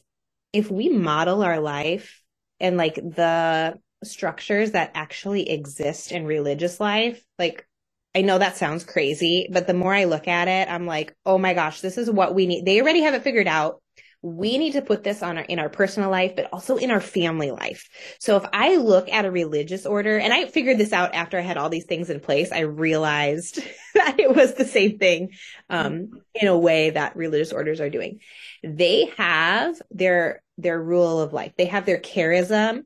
if 0.53 0.69
we 0.69 0.89
model 0.89 1.41
our 1.41 1.59
life 1.59 2.21
and 2.59 2.77
like 2.77 2.93
the 2.93 3.79
structures 4.03 4.73
that 4.73 4.91
actually 4.93 5.49
exist 5.49 6.11
in 6.11 6.27
religious 6.27 6.79
life, 6.79 7.25
like 7.39 7.67
I 8.13 8.21
know 8.21 8.37
that 8.37 8.57
sounds 8.57 8.83
crazy, 8.83 9.47
but 9.51 9.65
the 9.65 9.73
more 9.73 9.95
I 9.95 10.03
look 10.03 10.27
at 10.27 10.47
it, 10.47 10.71
I'm 10.71 10.85
like, 10.85 11.15
oh 11.25 11.39
my 11.39 11.55
gosh, 11.55 11.81
this 11.81 11.97
is 11.97 12.07
what 12.07 12.35
we 12.35 12.45
need. 12.45 12.65
They 12.67 12.79
already 12.79 13.01
have 13.01 13.15
it 13.15 13.23
figured 13.23 13.47
out 13.47 13.80
we 14.21 14.57
need 14.57 14.73
to 14.73 14.81
put 14.81 15.03
this 15.03 15.23
on 15.23 15.39
our, 15.39 15.43
in 15.43 15.57
our 15.57 15.69
personal 15.69 16.11
life, 16.11 16.35
but 16.35 16.47
also 16.53 16.77
in 16.77 16.91
our 16.91 17.01
family 17.01 17.49
life. 17.49 17.89
So 18.19 18.37
if 18.37 18.45
I 18.53 18.75
look 18.75 19.09
at 19.09 19.25
a 19.25 19.31
religious 19.31 19.85
order, 19.85 20.17
and 20.17 20.31
I 20.31 20.45
figured 20.45 20.77
this 20.77 20.93
out 20.93 21.15
after 21.15 21.39
I 21.39 21.41
had 21.41 21.57
all 21.57 21.69
these 21.69 21.85
things 21.85 22.09
in 22.09 22.19
place, 22.19 22.51
I 22.51 22.61
realized 22.61 23.59
that 23.95 24.19
it 24.19 24.35
was 24.35 24.53
the 24.53 24.65
same 24.65 24.99
thing, 24.99 25.31
um, 25.69 26.21
in 26.35 26.47
a 26.47 26.57
way 26.57 26.91
that 26.91 27.15
religious 27.15 27.51
orders 27.51 27.81
are 27.81 27.89
doing. 27.89 28.19
They 28.63 29.11
have 29.17 29.81
their, 29.89 30.43
their 30.57 30.81
rule 30.81 31.19
of 31.19 31.33
life. 31.33 31.53
They 31.57 31.65
have 31.65 31.85
their 31.85 31.99
charism. 31.99 32.83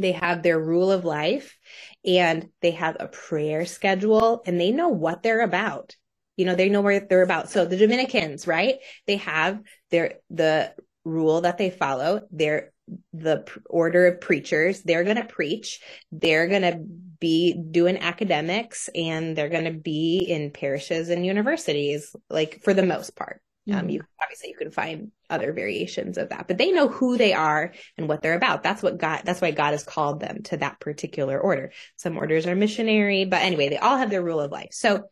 They 0.00 0.12
have 0.12 0.42
their 0.42 0.58
rule 0.58 0.92
of 0.92 1.04
life 1.04 1.56
and 2.04 2.50
they 2.62 2.70
have 2.72 2.96
a 3.00 3.08
prayer 3.08 3.66
schedule 3.66 4.42
and 4.46 4.60
they 4.60 4.70
know 4.70 4.88
what 4.88 5.24
they're 5.24 5.40
about 5.40 5.96
you 6.38 6.46
know 6.46 6.54
they 6.54 6.70
know 6.70 6.80
where 6.80 7.00
they're 7.00 7.22
about. 7.22 7.50
So 7.50 7.66
the 7.66 7.76
dominicans 7.76 8.46
right? 8.46 8.76
They 9.06 9.16
have 9.16 9.60
their 9.90 10.14
the 10.30 10.72
rule 11.04 11.42
that 11.42 11.58
they 11.58 11.70
follow. 11.70 12.22
They're 12.30 12.72
the 13.12 13.44
order 13.68 14.06
of 14.06 14.20
preachers. 14.20 14.82
They're 14.82 15.04
going 15.04 15.16
to 15.16 15.24
preach. 15.24 15.80
They're 16.10 16.48
going 16.48 16.62
to 16.62 16.80
be 17.20 17.52
doing 17.52 17.98
academics 17.98 18.88
and 18.94 19.36
they're 19.36 19.48
going 19.48 19.64
to 19.64 19.72
be 19.72 20.18
in 20.18 20.50
parishes 20.50 21.10
and 21.10 21.26
universities 21.26 22.14
like 22.30 22.62
for 22.62 22.72
the 22.72 22.86
most 22.86 23.16
part 23.16 23.42
um, 23.70 23.80
mm-hmm. 23.80 23.90
you 23.90 24.02
obviously 24.22 24.50
you 24.50 24.56
can 24.56 24.70
find 24.70 25.10
other 25.30 25.52
variations 25.52 26.16
of 26.16 26.30
that, 26.30 26.48
but 26.48 26.58
they 26.58 26.72
know 26.72 26.88
who 26.88 27.18
they 27.18 27.32
are 27.32 27.72
and 27.96 28.08
what 28.08 28.22
they're 28.22 28.34
about. 28.34 28.62
That's 28.62 28.82
what 28.82 28.98
God, 28.98 29.22
that's 29.24 29.40
why 29.40 29.50
God 29.50 29.72
has 29.72 29.82
called 29.82 30.20
them 30.20 30.42
to 30.44 30.56
that 30.58 30.80
particular 30.80 31.38
order. 31.38 31.72
Some 31.96 32.16
orders 32.16 32.46
are 32.46 32.56
missionary, 32.56 33.24
but 33.24 33.42
anyway, 33.42 33.68
they 33.68 33.78
all 33.78 33.98
have 33.98 34.10
their 34.10 34.22
rule 34.22 34.40
of 34.40 34.50
life. 34.50 34.70
So 34.72 35.04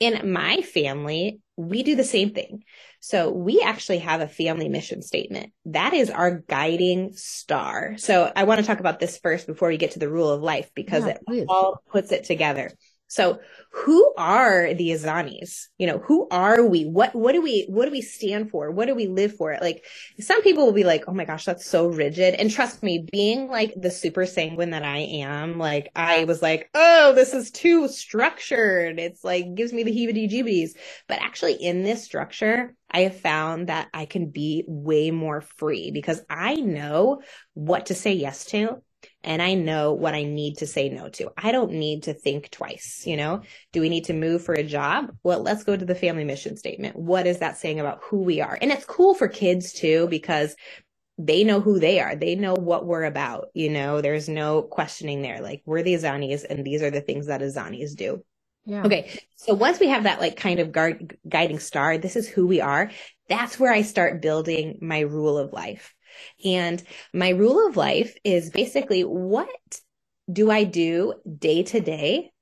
in 0.00 0.32
my 0.32 0.60
family, 0.60 1.40
we 1.56 1.82
do 1.82 1.94
the 1.96 2.04
same 2.04 2.34
thing. 2.34 2.64
So 3.00 3.30
we 3.30 3.60
actually 3.60 3.98
have 3.98 4.20
a 4.20 4.28
family 4.28 4.68
mission 4.68 5.02
statement. 5.02 5.52
That 5.66 5.94
is 5.94 6.10
our 6.10 6.38
guiding 6.40 7.12
star. 7.14 7.96
So 7.98 8.30
I 8.34 8.44
want 8.44 8.60
to 8.60 8.66
talk 8.66 8.80
about 8.80 8.98
this 8.98 9.18
first 9.18 9.46
before 9.46 9.68
we 9.68 9.76
get 9.76 9.92
to 9.92 9.98
the 9.98 10.08
rule 10.08 10.30
of 10.30 10.42
life 10.42 10.70
because 10.74 11.04
yeah, 11.04 11.12
it 11.12 11.20
please. 11.26 11.46
all 11.48 11.82
puts 11.90 12.12
it 12.12 12.24
together. 12.24 12.70
So 13.08 13.38
who 13.70 14.14
are 14.16 14.74
the 14.74 14.90
Ezeanis? 14.90 15.66
You 15.78 15.86
know, 15.86 15.98
who 15.98 16.26
are 16.30 16.64
we? 16.64 16.84
What, 16.84 17.14
what 17.14 17.32
do 17.32 17.42
we, 17.42 17.66
what 17.68 17.84
do 17.84 17.90
we 17.90 18.00
stand 18.00 18.50
for? 18.50 18.70
What 18.70 18.86
do 18.86 18.94
we 18.94 19.06
live 19.06 19.36
for? 19.36 19.56
Like 19.60 19.84
some 20.20 20.42
people 20.42 20.64
will 20.64 20.72
be 20.72 20.84
like, 20.84 21.04
Oh 21.06 21.12
my 21.12 21.24
gosh, 21.24 21.44
that's 21.44 21.66
so 21.66 21.86
rigid. 21.86 22.34
And 22.34 22.50
trust 22.50 22.82
me, 22.82 23.06
being 23.12 23.48
like 23.48 23.74
the 23.76 23.90
super 23.90 24.26
sanguine 24.26 24.70
that 24.70 24.84
I 24.84 24.98
am, 24.98 25.58
like 25.58 25.90
I 25.94 26.24
was 26.24 26.42
like, 26.42 26.70
Oh, 26.74 27.12
this 27.14 27.34
is 27.34 27.50
too 27.50 27.88
structured. 27.88 28.98
It's 28.98 29.22
like 29.22 29.54
gives 29.54 29.72
me 29.72 29.82
the 29.82 29.92
heebie 29.92 30.30
jeebies. 30.30 30.70
But 31.08 31.20
actually 31.20 31.54
in 31.54 31.82
this 31.82 32.04
structure, 32.04 32.74
I 32.90 33.00
have 33.00 33.20
found 33.20 33.68
that 33.68 33.88
I 33.92 34.06
can 34.06 34.30
be 34.30 34.64
way 34.66 35.10
more 35.10 35.40
free 35.40 35.90
because 35.90 36.22
I 36.30 36.54
know 36.54 37.22
what 37.54 37.86
to 37.86 37.94
say 37.94 38.12
yes 38.12 38.44
to 38.46 38.82
and 39.24 39.40
I 39.42 39.54
know 39.54 39.92
what 39.92 40.14
I 40.14 40.22
need 40.22 40.58
to 40.58 40.66
say 40.66 40.88
no 40.88 41.08
to. 41.10 41.30
I 41.36 41.50
don't 41.50 41.72
need 41.72 42.04
to 42.04 42.14
think 42.14 42.50
twice, 42.50 43.02
you 43.06 43.16
know? 43.16 43.42
Do 43.72 43.80
we 43.80 43.88
need 43.88 44.04
to 44.04 44.12
move 44.12 44.44
for 44.44 44.54
a 44.54 44.62
job? 44.62 45.16
Well, 45.22 45.42
let's 45.42 45.64
go 45.64 45.76
to 45.76 45.84
the 45.84 45.94
family 45.94 46.24
mission 46.24 46.56
statement. 46.56 46.96
What 46.96 47.26
is 47.26 47.38
that 47.38 47.56
saying 47.56 47.80
about 47.80 48.00
who 48.02 48.22
we 48.22 48.40
are? 48.40 48.58
And 48.60 48.70
it's 48.70 48.84
cool 48.84 49.14
for 49.14 49.26
kids 49.26 49.72
too 49.72 50.06
because 50.08 50.54
they 51.16 51.42
know 51.44 51.60
who 51.60 51.78
they 51.78 52.00
are. 52.00 52.14
They 52.14 52.34
know 52.34 52.54
what 52.54 52.86
we're 52.86 53.04
about, 53.04 53.48
you 53.54 53.70
know? 53.70 54.00
There's 54.00 54.28
no 54.28 54.62
questioning 54.62 55.22
there. 55.22 55.40
Like 55.40 55.62
we're 55.64 55.82
the 55.82 55.94
Ezeanis 55.94 56.44
and 56.48 56.64
these 56.64 56.82
are 56.82 56.90
the 56.90 57.00
things 57.00 57.26
that 57.26 57.40
Ezeanis 57.40 57.96
do. 57.96 58.22
Yeah. 58.66 58.84
Okay. 58.84 59.20
So 59.36 59.54
once 59.54 59.78
we 59.78 59.88
have 59.88 60.04
that 60.04 60.20
like 60.20 60.36
kind 60.36 60.58
of 60.60 60.72
guard, 60.72 61.16
guiding 61.28 61.58
star, 61.58 61.98
this 61.98 62.16
is 62.16 62.28
who 62.28 62.46
we 62.46 62.60
are. 62.60 62.90
That's 63.28 63.58
where 63.58 63.72
I 63.72 63.82
start 63.82 64.22
building 64.22 64.78
my 64.80 65.00
rule 65.00 65.38
of 65.38 65.52
life. 65.52 65.94
And 66.44 66.82
my 67.12 67.30
rule 67.30 67.66
of 67.66 67.76
life 67.76 68.16
is 68.24 68.50
basically 68.50 69.02
what 69.02 69.48
do 70.32 70.50
I 70.50 70.64
do 70.64 71.14
day 71.38 71.62
to 71.64 71.80
day 71.80 72.32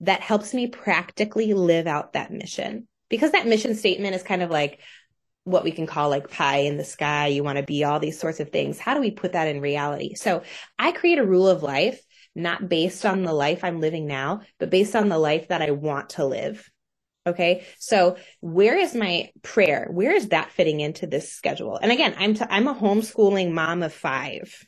that 0.00 0.20
helps 0.20 0.54
me 0.54 0.66
practically 0.66 1.54
live 1.54 1.86
out 1.86 2.12
that 2.12 2.30
mission? 2.30 2.88
Because 3.08 3.32
that 3.32 3.46
mission 3.46 3.74
statement 3.74 4.14
is 4.14 4.22
kind 4.22 4.42
of 4.42 4.50
like 4.50 4.80
what 5.44 5.64
we 5.64 5.72
can 5.72 5.86
call 5.86 6.08
like 6.08 6.30
pie 6.30 6.58
in 6.58 6.76
the 6.76 6.84
sky. 6.84 7.28
You 7.28 7.44
want 7.44 7.58
to 7.58 7.64
be 7.64 7.84
all 7.84 8.00
these 8.00 8.18
sorts 8.18 8.40
of 8.40 8.50
things. 8.50 8.78
How 8.78 8.94
do 8.94 9.00
we 9.00 9.10
put 9.10 9.32
that 9.32 9.48
in 9.48 9.60
reality? 9.60 10.14
So 10.14 10.42
I 10.78 10.92
create 10.92 11.18
a 11.18 11.26
rule 11.26 11.48
of 11.48 11.62
life, 11.62 12.00
not 12.34 12.68
based 12.68 13.04
on 13.04 13.22
the 13.22 13.32
life 13.32 13.62
I'm 13.62 13.80
living 13.80 14.06
now, 14.06 14.40
but 14.58 14.70
based 14.70 14.96
on 14.96 15.08
the 15.08 15.18
life 15.18 15.48
that 15.48 15.62
I 15.62 15.70
want 15.70 16.10
to 16.10 16.24
live. 16.24 16.68
Okay. 17.26 17.64
So 17.78 18.16
where 18.40 18.76
is 18.76 18.94
my 18.94 19.30
prayer? 19.42 19.88
Where 19.90 20.12
is 20.12 20.28
that 20.28 20.50
fitting 20.50 20.80
into 20.80 21.06
this 21.06 21.32
schedule? 21.32 21.78
And 21.80 21.90
again, 21.90 22.14
I'm, 22.18 22.34
t- 22.34 22.44
I'm 22.48 22.68
a 22.68 22.74
homeschooling 22.74 23.52
mom 23.52 23.82
of 23.82 23.94
five 23.94 24.66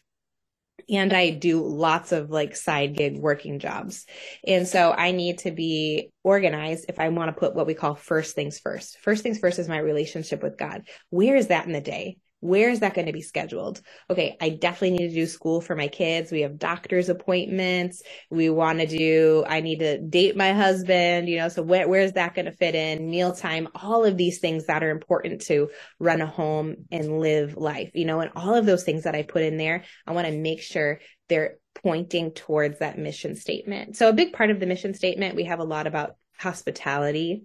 and 0.88 1.12
I 1.12 1.30
do 1.30 1.66
lots 1.66 2.12
of 2.12 2.30
like 2.30 2.56
side 2.56 2.94
gig 2.96 3.18
working 3.18 3.58
jobs. 3.58 4.06
And 4.46 4.66
so 4.66 4.92
I 4.92 5.12
need 5.12 5.38
to 5.38 5.50
be 5.50 6.10
organized 6.22 6.86
if 6.88 6.98
I 6.98 7.08
want 7.08 7.28
to 7.28 7.38
put 7.38 7.54
what 7.54 7.66
we 7.66 7.74
call 7.74 7.94
first 7.94 8.34
things 8.34 8.58
first. 8.58 8.98
First 9.00 9.22
things 9.22 9.38
first 9.38 9.58
is 9.58 9.68
my 9.68 9.78
relationship 9.78 10.42
with 10.42 10.56
God. 10.56 10.86
Where 11.10 11.36
is 11.36 11.48
that 11.48 11.66
in 11.66 11.72
the 11.72 11.80
day? 11.80 12.18
Where 12.46 12.70
is 12.70 12.80
that 12.80 12.94
going 12.94 13.06
to 13.06 13.12
be 13.12 13.22
scheduled? 13.22 13.80
Okay, 14.08 14.36
I 14.40 14.50
definitely 14.50 14.98
need 14.98 15.08
to 15.08 15.14
do 15.14 15.26
school 15.26 15.60
for 15.60 15.74
my 15.74 15.88
kids. 15.88 16.30
We 16.30 16.42
have 16.42 16.58
doctor's 16.58 17.08
appointments. 17.08 18.02
We 18.30 18.50
want 18.50 18.80
to 18.80 18.86
do, 18.86 19.44
I 19.48 19.60
need 19.60 19.80
to 19.80 19.98
date 19.98 20.36
my 20.36 20.52
husband, 20.52 21.28
you 21.28 21.38
know, 21.38 21.48
so 21.48 21.62
where, 21.62 21.88
where 21.88 22.02
is 22.02 22.12
that 22.12 22.34
going 22.34 22.46
to 22.46 22.52
fit 22.52 22.74
in? 22.74 23.10
Mealtime, 23.10 23.68
all 23.74 24.04
of 24.04 24.16
these 24.16 24.38
things 24.38 24.66
that 24.66 24.84
are 24.84 24.90
important 24.90 25.42
to 25.42 25.70
run 25.98 26.20
a 26.20 26.26
home 26.26 26.76
and 26.90 27.20
live 27.20 27.56
life, 27.56 27.90
you 27.94 28.04
know, 28.04 28.20
and 28.20 28.30
all 28.36 28.54
of 28.54 28.66
those 28.66 28.84
things 28.84 29.04
that 29.04 29.14
I 29.14 29.22
put 29.22 29.42
in 29.42 29.56
there, 29.56 29.84
I 30.06 30.12
want 30.12 30.26
to 30.26 30.32
make 30.32 30.62
sure 30.62 31.00
they're 31.28 31.58
pointing 31.82 32.30
towards 32.30 32.78
that 32.78 32.98
mission 32.98 33.34
statement. 33.36 33.96
So 33.96 34.08
a 34.08 34.14
big 34.14 34.32
part 34.32 34.50
of 34.50 34.60
the 34.60 34.66
mission 34.66 34.94
statement, 34.94 35.36
we 35.36 35.44
have 35.44 35.58
a 35.58 35.64
lot 35.64 35.86
about 35.86 36.16
hospitality 36.38 37.44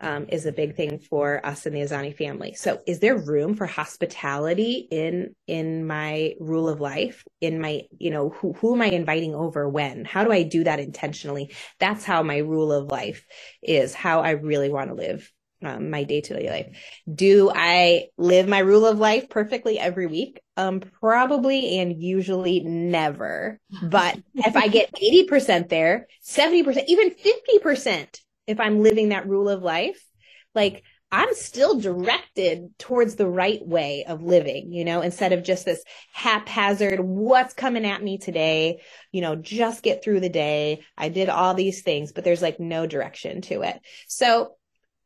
um, 0.00 0.26
is 0.28 0.46
a 0.46 0.52
big 0.52 0.76
thing 0.76 0.98
for 0.98 1.44
us 1.44 1.66
in 1.66 1.72
the 1.72 1.80
Ezeani 1.80 2.16
family. 2.16 2.54
So 2.54 2.80
is 2.86 3.00
there 3.00 3.16
room 3.16 3.54
for 3.54 3.66
hospitality 3.66 4.88
in 4.90 5.34
in 5.46 5.86
my 5.86 6.34
rule 6.40 6.68
of 6.68 6.80
life? 6.80 7.24
In 7.40 7.60
my, 7.60 7.82
you 7.96 8.10
know, 8.10 8.30
who 8.30 8.52
who 8.54 8.74
am 8.74 8.82
I 8.82 8.86
inviting 8.86 9.34
over 9.34 9.68
when? 9.68 10.04
How 10.04 10.24
do 10.24 10.32
I 10.32 10.42
do 10.42 10.64
that 10.64 10.80
intentionally? 10.80 11.52
That's 11.78 12.04
how 12.04 12.22
my 12.22 12.38
rule 12.38 12.72
of 12.72 12.86
life 12.86 13.26
is, 13.62 13.94
how 13.94 14.20
I 14.20 14.30
really 14.30 14.70
want 14.70 14.90
to 14.90 14.94
live 14.94 15.30
um, 15.62 15.90
my 15.90 16.04
day 16.04 16.20
to 16.20 16.34
day 16.34 16.50
life. 16.50 16.76
Do 17.12 17.50
I 17.54 18.06
live 18.16 18.48
my 18.48 18.60
rule 18.60 18.86
of 18.86 18.98
life 18.98 19.28
perfectly 19.28 19.78
every 19.78 20.06
week? 20.06 20.40
Um, 20.56 20.80
probably 20.80 21.78
and 21.78 22.00
usually 22.00 22.60
never. 22.60 23.58
But 23.82 24.18
if 24.34 24.56
I 24.56 24.68
get 24.68 24.92
80% 24.92 25.68
there, 25.68 26.06
70%, 26.24 26.84
even 26.86 27.10
50%, 27.10 28.20
if 28.48 28.58
I'm 28.58 28.82
living 28.82 29.10
that 29.10 29.28
rule 29.28 29.48
of 29.48 29.62
life, 29.62 30.02
like 30.54 30.82
I'm 31.10 31.34
still 31.34 31.78
directed 31.78 32.76
towards 32.78 33.14
the 33.14 33.28
right 33.28 33.64
way 33.64 34.04
of 34.06 34.22
living, 34.22 34.72
you 34.72 34.84
know, 34.84 35.00
instead 35.00 35.32
of 35.32 35.42
just 35.42 35.64
this 35.64 35.82
haphazard, 36.12 37.00
what's 37.00 37.54
coming 37.54 37.86
at 37.86 38.02
me 38.02 38.18
today, 38.18 38.80
you 39.12 39.20
know, 39.20 39.36
just 39.36 39.82
get 39.82 40.02
through 40.02 40.20
the 40.20 40.28
day. 40.28 40.80
I 40.96 41.08
did 41.08 41.28
all 41.28 41.54
these 41.54 41.82
things, 41.82 42.12
but 42.12 42.24
there's 42.24 42.42
like 42.42 42.58
no 42.60 42.86
direction 42.86 43.40
to 43.42 43.62
it. 43.62 43.78
So 44.06 44.54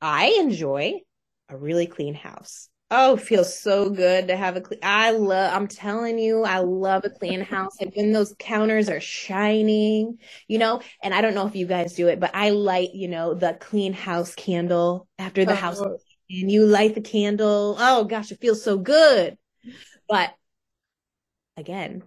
I 0.01 0.39
enjoy 0.41 1.01
a 1.49 1.57
really 1.57 1.87
clean 1.87 2.15
house. 2.15 2.69
Oh, 2.95 3.17
feels 3.17 3.59
so 3.59 3.89
good 3.89 4.29
to 4.29 4.37
have 4.37 4.55
a 4.57 4.61
clean. 4.61 4.81
I 4.83 5.13
love, 5.13 5.55
I'm 5.55 5.67
telling 5.67 6.19
you, 6.19 6.43
I 6.43 6.59
love 6.59 7.07
a 7.07 7.09
clean 7.09 7.41
house. 7.41 7.81
Like 7.81 7.97
when 7.97 8.13
those 8.13 8.35
counters 8.39 8.91
are 8.91 9.01
shining, 9.01 10.19
you 10.47 10.59
know, 10.59 10.83
and 11.03 11.15
I 11.15 11.23
don't 11.23 11.35
know 11.35 11.47
if 11.47 11.57
you 11.57 11.65
guys 11.65 11.95
do 11.95 12.09
it, 12.09 12.21
but 12.21 12.33
I 12.35 12.51
light, 12.51 12.91
you 12.93 13.09
know, 13.09 13.33
the 13.33 13.57
clean 13.59 13.95
house 13.95 14.35
candle 14.35 15.09
after 15.19 15.47
the 15.47 15.53
oh. 15.53 15.57
house 15.57 15.81
uh-huh. 15.81 15.95
and 16.29 16.51
you 16.51 16.67
light 16.67 16.95
the 16.95 17.01
candle. 17.01 17.77
Oh 17.79 18.05
gosh, 18.05 18.31
it 18.31 18.43
feels 18.43 18.63
so 18.63 18.77
good. 18.77 19.39
But 20.07 20.35
again, 21.57 22.03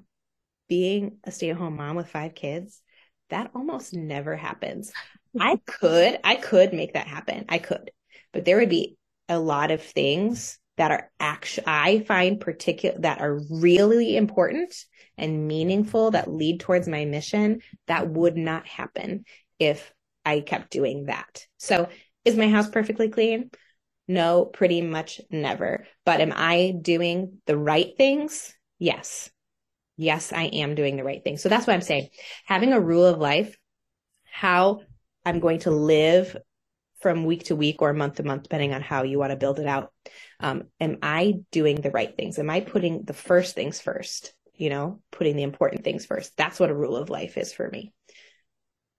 being 0.69 1.17
a 1.23 1.31
stay 1.31 1.49
at 1.49 1.57
home 1.57 1.77
mom 1.77 1.95
with 1.95 2.09
five 2.09 2.35
kids, 2.35 2.79
that 3.31 3.49
almost 3.55 3.95
never 3.95 4.35
happens. 4.35 4.91
I 5.39 5.59
could, 5.65 6.19
I 6.23 6.35
could 6.35 6.73
make 6.73 6.93
that 6.93 7.07
happen. 7.07 7.45
I 7.49 7.57
could, 7.57 7.89
but 8.31 8.45
there 8.45 8.57
would 8.57 8.69
be 8.69 8.97
a 9.27 9.39
lot 9.39 9.71
of 9.71 9.81
things 9.81 10.59
that 10.77 10.91
are 10.91 11.09
actually, 11.19 11.67
I 11.67 11.99
find 12.07 12.39
particular, 12.39 12.99
that 12.99 13.21
are 13.21 13.39
really 13.49 14.17
important 14.17 14.75
and 15.17 15.47
meaningful 15.47 16.11
that 16.11 16.31
lead 16.31 16.59
towards 16.59 16.87
my 16.87 17.05
mission 17.05 17.61
that 17.87 18.09
would 18.09 18.35
not 18.35 18.67
happen 18.67 19.25
if 19.59 19.93
I 20.25 20.41
kept 20.41 20.71
doing 20.71 21.05
that. 21.05 21.45
So 21.57 21.89
is 22.25 22.35
my 22.35 22.49
house 22.49 22.69
perfectly 22.69 23.09
clean? 23.09 23.51
No, 24.07 24.45
pretty 24.45 24.81
much 24.81 25.21
never. 25.29 25.85
But 26.05 26.21
am 26.21 26.33
I 26.35 26.73
doing 26.79 27.39
the 27.45 27.57
right 27.57 27.95
things? 27.97 28.53
Yes. 28.77 29.29
Yes, 29.97 30.33
I 30.33 30.43
am 30.43 30.75
doing 30.75 30.97
the 30.97 31.03
right 31.03 31.23
thing. 31.23 31.37
So 31.37 31.47
that's 31.47 31.65
what 31.65 31.73
I'm 31.73 31.81
saying. 31.81 32.09
Having 32.45 32.73
a 32.73 32.79
rule 32.79 33.05
of 33.05 33.17
life, 33.17 33.57
how 34.25 34.81
I'm 35.25 35.39
going 35.39 35.59
to 35.59 35.71
live 35.71 36.35
from 37.05 37.23
week 37.23 37.43
to 37.43 37.55
week 37.55 37.83
or 37.83 37.93
month 37.93 38.15
to 38.15 38.23
month, 38.23 38.41
depending 38.41 38.73
on 38.73 38.81
how 38.81 39.03
you 39.03 39.19
want 39.19 39.29
to 39.29 39.35
build 39.35 39.59
it 39.59 39.67
out. 39.67 39.93
Um, 40.39 40.63
am 40.79 40.97
I 41.03 41.35
doing 41.51 41.75
the 41.75 41.91
right 41.91 42.17
things? 42.17 42.39
Am 42.39 42.49
I 42.49 42.61
putting 42.61 43.03
the 43.03 43.13
first 43.13 43.53
things 43.53 43.79
first? 43.79 44.33
You 44.55 44.71
know, 44.71 45.01
putting 45.11 45.35
the 45.35 45.43
important 45.43 45.83
things 45.83 46.07
first. 46.07 46.35
That's 46.35 46.59
what 46.59 46.71
a 46.71 46.75
rule 46.75 46.95
of 46.95 47.11
life 47.11 47.37
is 47.37 47.53
for 47.53 47.69
me. 47.69 47.93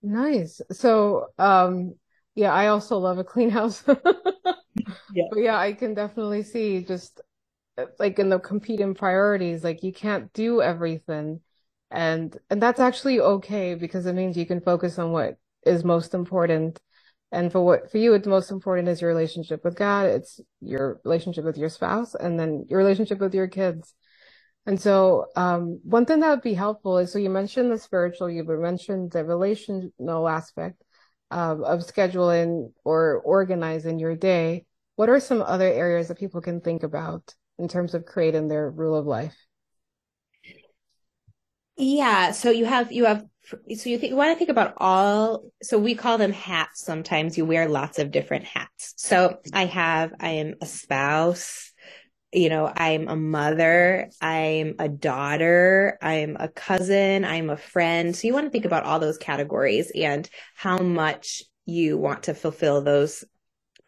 Nice. 0.04 0.60
So, 0.70 1.26
um, 1.36 1.96
yeah, 2.36 2.52
I 2.52 2.68
also 2.68 2.98
love 2.98 3.18
a 3.18 3.24
clean 3.24 3.50
house. 3.50 3.82
yeah. 3.88 5.24
But 5.32 5.40
yeah, 5.40 5.58
I 5.58 5.72
can 5.72 5.94
definitely 5.94 6.44
see 6.44 6.84
just 6.84 7.20
like 7.98 8.20
in 8.20 8.28
the 8.28 8.38
competing 8.38 8.94
priorities, 8.94 9.64
like 9.64 9.82
you 9.82 9.92
can't 9.92 10.32
do 10.32 10.62
everything. 10.62 11.40
And 11.90 12.38
and 12.50 12.62
that's 12.62 12.78
actually 12.78 13.18
okay 13.18 13.74
because 13.74 14.06
it 14.06 14.14
means 14.14 14.36
you 14.36 14.46
can 14.46 14.60
focus 14.60 14.96
on 14.96 15.10
what 15.10 15.38
is 15.64 15.82
most 15.82 16.14
important 16.14 16.78
and 17.32 17.50
for 17.50 17.64
what 17.64 17.90
for 17.90 17.98
you 17.98 18.14
it's 18.14 18.26
most 18.26 18.50
important 18.50 18.88
is 18.88 19.00
your 19.00 19.10
relationship 19.10 19.64
with 19.64 19.76
god 19.76 20.06
it's 20.06 20.40
your 20.60 21.00
relationship 21.04 21.44
with 21.44 21.56
your 21.56 21.68
spouse 21.68 22.14
and 22.14 22.38
then 22.38 22.64
your 22.68 22.78
relationship 22.78 23.18
with 23.18 23.34
your 23.34 23.48
kids. 23.48 23.94
And 24.66 24.80
so 24.80 25.26
um, 25.36 25.80
one 25.84 26.06
thing 26.06 26.20
that 26.20 26.30
would 26.30 26.42
be 26.42 26.54
helpful 26.54 26.98
is 26.98 27.12
so 27.12 27.20
you 27.20 27.30
mentioned 27.30 27.70
the 27.70 27.78
spiritual 27.78 28.28
you 28.28 28.42
mentioned 28.44 29.12
the 29.12 29.24
relational 29.24 30.28
aspect 30.28 30.82
um, 31.30 31.62
of 31.62 31.80
scheduling 31.80 32.72
or 32.84 33.20
organizing 33.24 34.00
your 34.00 34.16
day. 34.16 34.66
What 34.96 35.08
are 35.08 35.20
some 35.20 35.42
other 35.42 35.68
areas 35.68 36.08
that 36.08 36.18
people 36.18 36.40
can 36.40 36.60
think 36.60 36.82
about 36.82 37.34
in 37.58 37.68
terms 37.68 37.94
of 37.94 38.06
creating 38.06 38.48
their 38.48 38.68
rule 38.70 38.96
of 38.96 39.06
life? 39.06 39.36
Yeah 41.76 42.32
so 42.32 42.50
you 42.50 42.64
have 42.64 42.90
you 42.90 43.04
have 43.04 43.24
so 43.46 43.90
you 43.90 43.98
think 43.98 44.10
you 44.10 44.16
want 44.16 44.32
to 44.32 44.38
think 44.38 44.50
about 44.50 44.74
all 44.78 45.44
so 45.62 45.78
we 45.78 45.94
call 45.94 46.18
them 46.18 46.32
hats 46.32 46.84
sometimes. 46.84 47.38
You 47.38 47.44
wear 47.44 47.68
lots 47.68 47.98
of 47.98 48.10
different 48.10 48.44
hats. 48.44 48.94
So 48.96 49.38
i 49.52 49.66
have 49.66 50.12
i 50.20 50.30
am 50.30 50.54
a 50.60 50.66
spouse. 50.66 51.72
You 52.32 52.48
know 52.48 52.72
i'm 52.74 53.08
a 53.08 53.16
mother. 53.16 54.08
I'm 54.20 54.74
a 54.78 54.88
daughter. 54.88 55.98
I'm 56.02 56.36
a 56.38 56.48
cousin. 56.48 57.24
I'm 57.24 57.50
a 57.50 57.56
friend. 57.56 58.14
So 58.16 58.26
you 58.26 58.34
want 58.34 58.46
to 58.46 58.50
think 58.50 58.64
about 58.64 58.84
all 58.84 58.98
those 58.98 59.18
categories 59.18 59.92
and 59.94 60.28
how 60.56 60.78
much 60.78 61.42
you 61.66 61.98
want 61.98 62.24
to 62.24 62.34
fulfill 62.34 62.82
those 62.82 63.24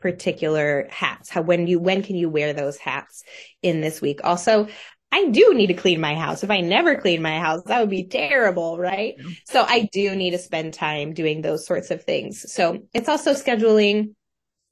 particular 0.01 0.87
hats. 0.91 1.29
How 1.29 1.43
when 1.43 1.67
you 1.67 1.81
when 1.81 2.03
can 2.03 2.17
you 2.17 2.31
wear 2.31 2.53
those 2.53 2.79
hats 2.79 3.25
in 3.63 3.81
this 3.81 4.01
week? 4.01 4.21
Also 4.23 4.69
I 5.11 5.29
do 5.31 5.55
need 5.55 5.69
to 5.69 5.75
clean 5.75 6.01
my 6.01 6.15
house. 6.15 6.45
If 6.45 6.51
I 6.51 6.61
never 6.61 6.97
clean 6.97 7.23
my 7.23 7.39
house, 7.39 7.63
that 7.67 7.81
would 7.81 7.91
be 7.91 8.07
terrible, 8.07 8.79
right? 8.79 9.15
Yeah. 9.19 9.31
So 9.47 9.65
I 9.67 9.89
do 9.93 10.15
need 10.15 10.33
to 10.33 10.39
spend 10.39 10.75
time 10.75 11.15
doing 11.15 11.41
those 11.41 11.67
sorts 11.67 11.91
of 11.91 12.05
things. 12.05 12.53
So 12.53 12.81
it's 12.93 13.09
also 13.09 13.33
scheduling, 13.33 14.15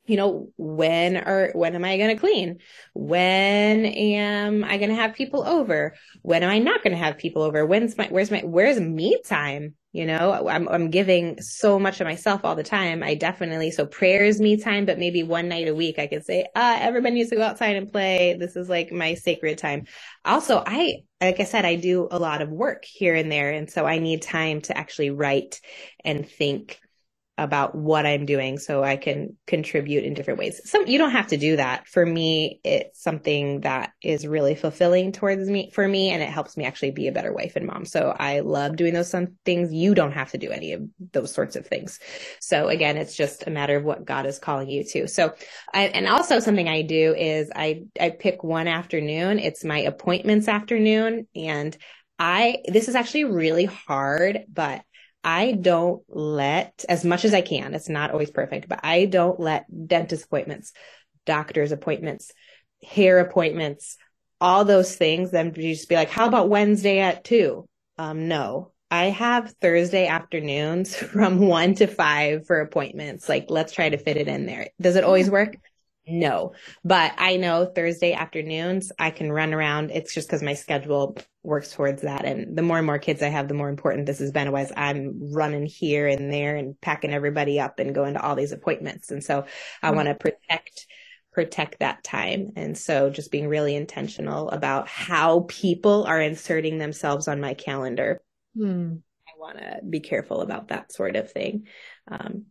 you 0.07 0.17
know, 0.17 0.51
when 0.57 1.17
are 1.17 1.51
when 1.55 1.75
am 1.75 1.85
I 1.85 1.97
going 1.97 2.15
to 2.15 2.21
clean? 2.21 2.59
When 2.95 3.87
am 3.87 4.63
I 4.63 4.77
going 4.77 4.91
to 4.91 4.95
have 4.95 5.15
people 5.15 5.43
over? 5.43 5.95
When 6.23 6.43
am 6.43 6.51
I 6.51 6.59
not 6.59 6.83
going 6.83 6.93
to 6.93 7.03
have 7.03 7.19
people 7.19 7.43
over? 7.43 7.65
When's 7.65 7.97
my, 7.97 8.09
where's 8.09 8.31
my, 8.31 8.41
where's 8.41 8.79
me 8.79 9.21
time? 9.25 9.75
You 9.97 10.07
know 10.07 10.47
I'm, 10.49 10.69
I'm 10.69 10.91
giving 10.91 11.41
so 11.41 11.79
much 11.79 12.01
of 12.01 12.07
myself 12.07 12.45
all 12.45 12.55
the 12.55 12.63
time. 12.63 13.03
I 13.03 13.15
definitely 13.15 13.71
so 13.71 13.87
prayers 13.87 14.41
me 14.41 14.57
time 14.57 14.85
but 14.85 14.99
maybe 14.99 15.23
one 15.23 15.49
night 15.49 15.69
a 15.69 15.75
week 15.75 15.99
i 15.99 16.07
could 16.07 16.25
say 16.25 16.47
ah 16.55 16.79
everybody 16.81 17.15
needs 17.17 17.31
to 17.31 17.37
go 17.37 17.43
outside 17.43 17.77
and 17.77 17.91
play. 17.91 18.37
This 18.39 18.57
is 18.57 18.69
like 18.69 18.93
my 18.93 19.15
sacred 19.15 19.59
time. 19.59 19.87
Also 20.25 20.63
i 20.67 20.99
like 21.21 21.41
i 21.41 21.45
said 21.45 21.65
i 21.65 21.77
do 21.77 22.09
a 22.11 22.19
lot 22.19 22.43
of 22.43 22.51
work 22.51 22.85
here 22.85 23.15
and 23.15 23.33
there 23.33 23.51
and 23.53 23.71
so 23.71 23.87
i 23.87 23.99
need 23.99 24.23
time 24.23 24.61
to 24.61 24.77
actually 24.77 25.11
write 25.11 25.61
and 26.05 26.29
think 26.29 26.81
about 27.39 27.75
what 27.75 28.07
I'm 28.07 28.25
doing 28.25 28.59
so 28.59 28.83
I 28.83 28.97
can 28.97 29.37
contribute 29.47 30.05
in 30.05 30.15
different 30.15 30.39
ways. 30.39 30.61
Some 30.65 30.87
you 30.87 30.97
don't 30.97 31.11
have 31.11 31.27
to 31.29 31.37
do 31.37 31.57
that. 31.57 31.87
For 31.87 32.05
me, 32.05 32.61
it's 32.65 33.03
something 33.03 33.61
that 33.61 33.93
is 34.03 34.27
really 34.27 34.55
fulfilling 34.55 35.13
towards 35.13 35.49
me 35.51 35.71
for 35.71 35.87
me 35.87 36.11
and 36.11 36.23
it 36.23 36.31
helps 36.31 36.57
me 36.57 36.65
actually 36.65 36.93
be 36.93 37.09
a 37.09 37.13
better 37.13 37.35
wife 37.35 37.55
and 37.57 37.67
mom. 37.67 37.85
So 37.85 38.17
I 38.19 38.41
love 38.41 38.77
doing 38.77 38.95
those 38.95 39.11
some 39.11 39.37
things. 39.45 39.73
You 39.73 39.95
don't 39.95 40.13
have 40.13 40.31
to 40.31 40.39
do 40.39 40.51
any 40.51 40.73
of 40.73 40.83
those 41.13 41.33
sorts 41.33 41.57
of 41.57 41.67
things. 41.67 42.01
So 42.41 42.69
again, 42.69 42.97
it's 42.97 43.15
just 43.15 43.47
a 43.47 43.51
matter 43.51 43.77
of 43.77 43.85
what 43.85 44.07
God 44.07 44.25
is 44.25 44.39
calling 44.39 44.71
you 44.71 44.85
to. 44.85 45.07
So 45.07 45.35
I, 45.75 45.89
and 45.89 46.07
also 46.07 46.41
something 46.41 46.69
I 46.69 46.83
do 46.83 47.15
is 47.15 47.51
I 47.55 47.83
I 48.01 48.11
pick 48.11 48.45
one 48.45 48.67
afternoon. 48.67 49.41
It's 49.41 49.63
my 49.63 49.81
appointments 49.81 50.49
afternoon 50.49 51.27
and 51.35 51.77
I 52.19 52.63
this 52.67 52.89
is 52.89 52.95
actually 52.95 53.25
really 53.25 53.67
hard, 53.67 54.45
but 54.51 54.83
I 55.27 55.53
don't 55.53 56.05
let, 56.09 56.85
as 56.89 57.05
much 57.05 57.25
as 57.25 57.35
I 57.35 57.41
can, 57.41 57.75
it's 57.75 57.89
not 57.89 58.13
always 58.13 58.31
perfect, 58.31 58.69
but 58.69 58.79
I 58.85 59.07
don't 59.07 59.41
let 59.41 59.67
dentist 59.89 60.27
appointments, 60.27 60.73
doctor's 61.25 61.73
appointments, 61.73 62.31
hair 62.81 63.19
appointments, 63.19 63.99
all 64.41 64.65
those 64.65 64.95
things, 64.95 65.33
then 65.33 65.53
you 65.57 65.75
just 65.75 65.89
be 65.89 65.97
like, 65.97 66.11
how 66.11 66.29
about 66.29 66.49
Wednesday 66.49 67.01
at 67.01 67.25
two? 67.25 67.69
Um, 67.99 68.29
no, 68.29 68.71
I 68.89 69.07
have 69.07 69.53
Thursday 69.61 70.07
afternoons 70.07 70.95
from 71.13 71.41
one 71.41 71.75
to 71.75 71.89
five 71.89 72.47
for 72.47 72.61
appointments. 72.61 73.29
Like, 73.29 73.47
let's 73.49 73.73
try 73.73 73.89
to 73.89 73.99
fit 73.99 74.17
it 74.17 74.29
in 74.29 74.47
there. 74.47 74.69
Does 74.81 74.95
it 74.95 75.03
always 75.03 75.29
work? 75.29 75.57
No, 76.09 76.53
but 76.85 77.15
I 77.19 77.37
know 77.37 77.67
Thursday 77.67 78.13
afternoons 78.13 78.93
I 78.99 79.11
can 79.11 79.33
run 79.33 79.53
around. 79.53 79.91
It's 79.91 80.15
just 80.15 80.29
because 80.29 80.43
my 80.43 80.55
schedule 80.55 81.19
works 81.43 81.73
towards 81.73 82.03
that. 82.03 82.25
And 82.25 82.57
the 82.57 82.63
more 82.63 82.77
and 82.79 82.87
more 82.87 82.99
kids 82.99 83.23
I 83.23 83.29
have, 83.29 83.49
the 83.49 83.55
more 83.55 83.69
important 83.69 84.07
this 84.07 84.21
has 84.21 84.31
been. 84.31 84.43
Otherwise, 84.47 84.73
I'm 84.77 85.33
running 85.33 85.67
here 85.67 86.07
and 86.07 86.33
there 86.33 86.55
and 86.55 86.81
packing 86.81 87.13
everybody 87.13 87.59
up 87.59 87.81
and 87.81 87.95
going 87.95 88.15
to 88.15 88.23
all 88.23 88.37
these 88.37 88.53
appointments. 88.53 89.11
And 89.11 89.23
so 89.23 89.47
I 89.83 89.89
mm-hmm. 89.89 89.97
want 89.97 90.09
to 90.09 90.15
protect 90.15 90.87
protect 91.33 91.81
that 91.81 92.03
time. 92.03 92.53
And 92.57 92.79
so 92.79 93.11
just 93.11 93.31
being 93.31 93.47
really 93.47 93.77
intentional 93.77 94.49
about 94.49 94.89
how 94.89 95.41
people 95.49 96.05
are 96.05 96.21
inserting 96.21 96.79
themselves 96.79 97.29
on 97.29 97.43
my 97.43 97.53
calendar. 97.53 98.23
Mm. 98.57 99.03
I 99.29 99.39
want 99.39 99.59
to 99.59 99.81
be 99.87 100.01
careful 100.01 100.41
about 100.41 100.69
that 100.69 100.93
sort 100.93 101.15
of 101.15 101.31
thing. 101.31 101.67
Um, 102.11 102.47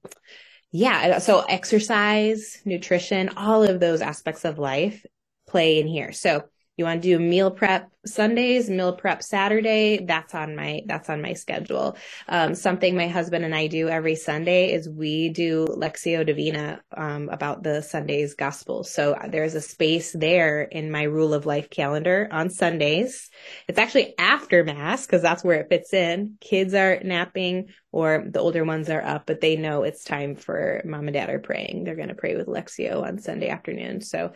yeah. 0.71 1.19
So 1.19 1.41
exercise, 1.41 2.61
nutrition, 2.65 3.29
all 3.37 3.63
of 3.63 3.79
those 3.79 4.01
aspects 4.01 4.45
of 4.45 4.59
life 4.59 5.05
play 5.47 5.79
in 5.79 5.87
here. 5.87 6.11
So 6.11 6.43
you 6.77 6.83
want 6.83 7.01
to 7.01 7.07
do 7.07 7.19
meal 7.19 7.51
prep 7.51 7.89
Sundays, 8.05 8.69
meal 8.69 8.93
prep 8.93 9.23
Saturday. 9.23 10.03
That's 10.05 10.35
on 10.35 10.57
my, 10.57 10.81
that's 10.85 11.09
on 11.09 11.21
my 11.21 11.31
schedule. 11.31 11.95
Um, 12.27 12.53
something 12.53 12.97
my 12.97 13.07
husband 13.07 13.45
and 13.45 13.55
I 13.55 13.67
do 13.67 13.87
every 13.87 14.15
Sunday 14.15 14.73
is 14.73 14.89
we 14.89 15.29
do 15.29 15.65
Lectio 15.67 16.25
Divina, 16.25 16.81
um, 16.95 17.29
about 17.29 17.63
the 17.63 17.81
Sunday's 17.81 18.33
gospel. 18.33 18.83
So 18.83 19.17
there's 19.29 19.55
a 19.55 19.61
space 19.61 20.11
there 20.11 20.63
in 20.63 20.91
my 20.91 21.03
rule 21.03 21.33
of 21.33 21.45
life 21.45 21.69
calendar 21.69 22.27
on 22.29 22.49
Sundays. 22.49 23.29
It's 23.69 23.79
actually 23.79 24.13
after 24.19 24.65
mass 24.65 25.05
because 25.05 25.21
that's 25.21 25.45
where 25.45 25.61
it 25.61 25.69
fits 25.69 25.93
in. 25.93 26.35
Kids 26.41 26.73
are 26.73 26.99
napping. 27.05 27.69
Or 27.95 28.25
the 28.29 28.41
older 28.41 28.65
ones 28.65 28.89
are 28.89 29.01
up, 29.01 29.25
but 29.25 29.39
they 29.39 29.55
know 29.55 29.83
it's 29.83 30.03
time 30.03 30.35
for 30.35 30.81
mom 30.83 31.07
and 31.07 31.13
dad 31.13 31.29
are 31.29 31.39
praying. 31.39 31.85
They're 31.85 31.95
going 31.95 32.09
to 32.09 32.13
pray 32.13 32.35
with 32.35 32.47
Lectio 32.47 33.01
on 33.01 33.19
Sunday 33.19 33.47
afternoon. 33.47 34.01
So 34.01 34.33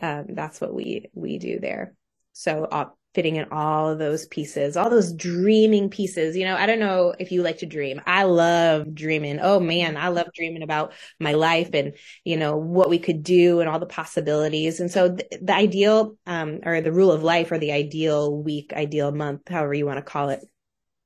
um, 0.00 0.28
that's 0.30 0.62
what 0.62 0.72
we 0.72 1.10
we 1.12 1.38
do 1.38 1.60
there. 1.60 1.92
So 2.32 2.64
uh, 2.64 2.86
fitting 3.12 3.36
in 3.36 3.48
all 3.52 3.90
of 3.90 3.98
those 3.98 4.26
pieces, 4.26 4.78
all 4.78 4.88
those 4.88 5.12
dreaming 5.12 5.90
pieces. 5.90 6.38
You 6.38 6.46
know, 6.46 6.56
I 6.56 6.64
don't 6.64 6.78
know 6.78 7.14
if 7.18 7.30
you 7.32 7.42
like 7.42 7.58
to 7.58 7.66
dream. 7.66 8.00
I 8.06 8.22
love 8.22 8.94
dreaming. 8.94 9.40
Oh 9.42 9.60
man, 9.60 9.98
I 9.98 10.08
love 10.08 10.28
dreaming 10.34 10.62
about 10.62 10.94
my 11.20 11.32
life 11.32 11.68
and, 11.74 11.92
you 12.24 12.38
know, 12.38 12.56
what 12.56 12.88
we 12.88 12.98
could 12.98 13.22
do 13.22 13.60
and 13.60 13.68
all 13.68 13.78
the 13.78 13.84
possibilities. 13.84 14.80
And 14.80 14.90
so 14.90 15.14
th- 15.14 15.42
the 15.42 15.54
ideal, 15.54 16.16
um, 16.26 16.60
or 16.64 16.80
the 16.80 16.92
rule 16.92 17.12
of 17.12 17.22
life 17.22 17.52
or 17.52 17.58
the 17.58 17.72
ideal 17.72 18.42
week, 18.42 18.72
ideal 18.72 19.12
month, 19.12 19.48
however 19.48 19.74
you 19.74 19.84
want 19.84 19.98
to 19.98 20.02
call 20.02 20.30
it, 20.30 20.40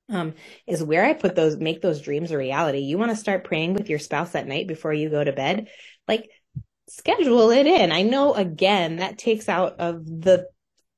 um, 0.09 0.35
is 0.67 0.83
where 0.83 1.05
I 1.05 1.13
put 1.13 1.35
those, 1.35 1.57
make 1.57 1.83
those 1.83 2.01
dreams 2.01 2.31
a 2.31 2.39
reality. 2.39 2.79
You 2.79 2.99
want 2.99 3.11
to 3.11 3.17
start 3.17 3.45
praying 3.45 3.75
with 3.75 3.89
your 3.89 3.99
spouse 3.99 4.35
at 4.35 4.47
night 4.47 4.67
before 4.67 4.93
you 4.93 5.11
go 5.11 5.23
to 5.23 5.33
bed. 5.33 5.69
Like, 6.07 6.31
schedule 6.89 7.51
it 7.51 7.67
in. 7.67 7.91
I 7.91 8.03
know 8.03 8.35
again 8.35 8.97
that 8.97 9.19
takes 9.19 9.49
out 9.49 9.81
of 9.81 10.07
the 10.07 10.49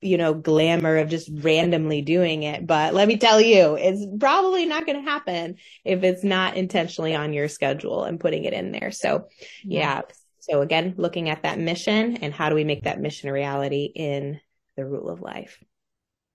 you 0.01 0.17
know, 0.17 0.33
glamour 0.33 0.99
of 0.99 1.09
just 1.09 1.29
randomly 1.33 2.03
doing 2.03 2.45
it. 2.45 2.67
But 2.67 2.95
let 2.95 3.09
me 3.09 3.17
tell 3.17 3.41
you, 3.41 3.75
it's 3.75 4.07
probably 4.19 4.65
not 4.65 4.87
going 4.87 5.03
to 5.05 5.11
happen 5.11 5.57
if 5.85 6.05
it's 6.05 6.23
not 6.23 6.57
intentionally 6.57 7.15
on 7.15 7.33
your 7.33 7.49
schedule 7.49 8.05
and 8.05 8.21
putting 8.21 8.45
it 8.45 8.53
in 8.53 8.71
there. 8.71 8.93
So 8.93 9.29
yeah. 9.65 10.03
So 10.39 10.61
again, 10.63 10.95
looking 10.97 11.29
at 11.29 11.43
that 11.43 11.59
mission 11.59 12.19
and 12.19 12.33
how 12.33 12.49
do 12.49 12.55
we 12.55 12.65
make 12.65 12.85
that 12.85 13.01
mission 13.01 13.29
a 13.29 13.33
reality 13.33 13.85
in 13.85 14.41
the 14.77 14.87
rule 14.87 15.11
of 15.11 15.21
life? 15.21 15.63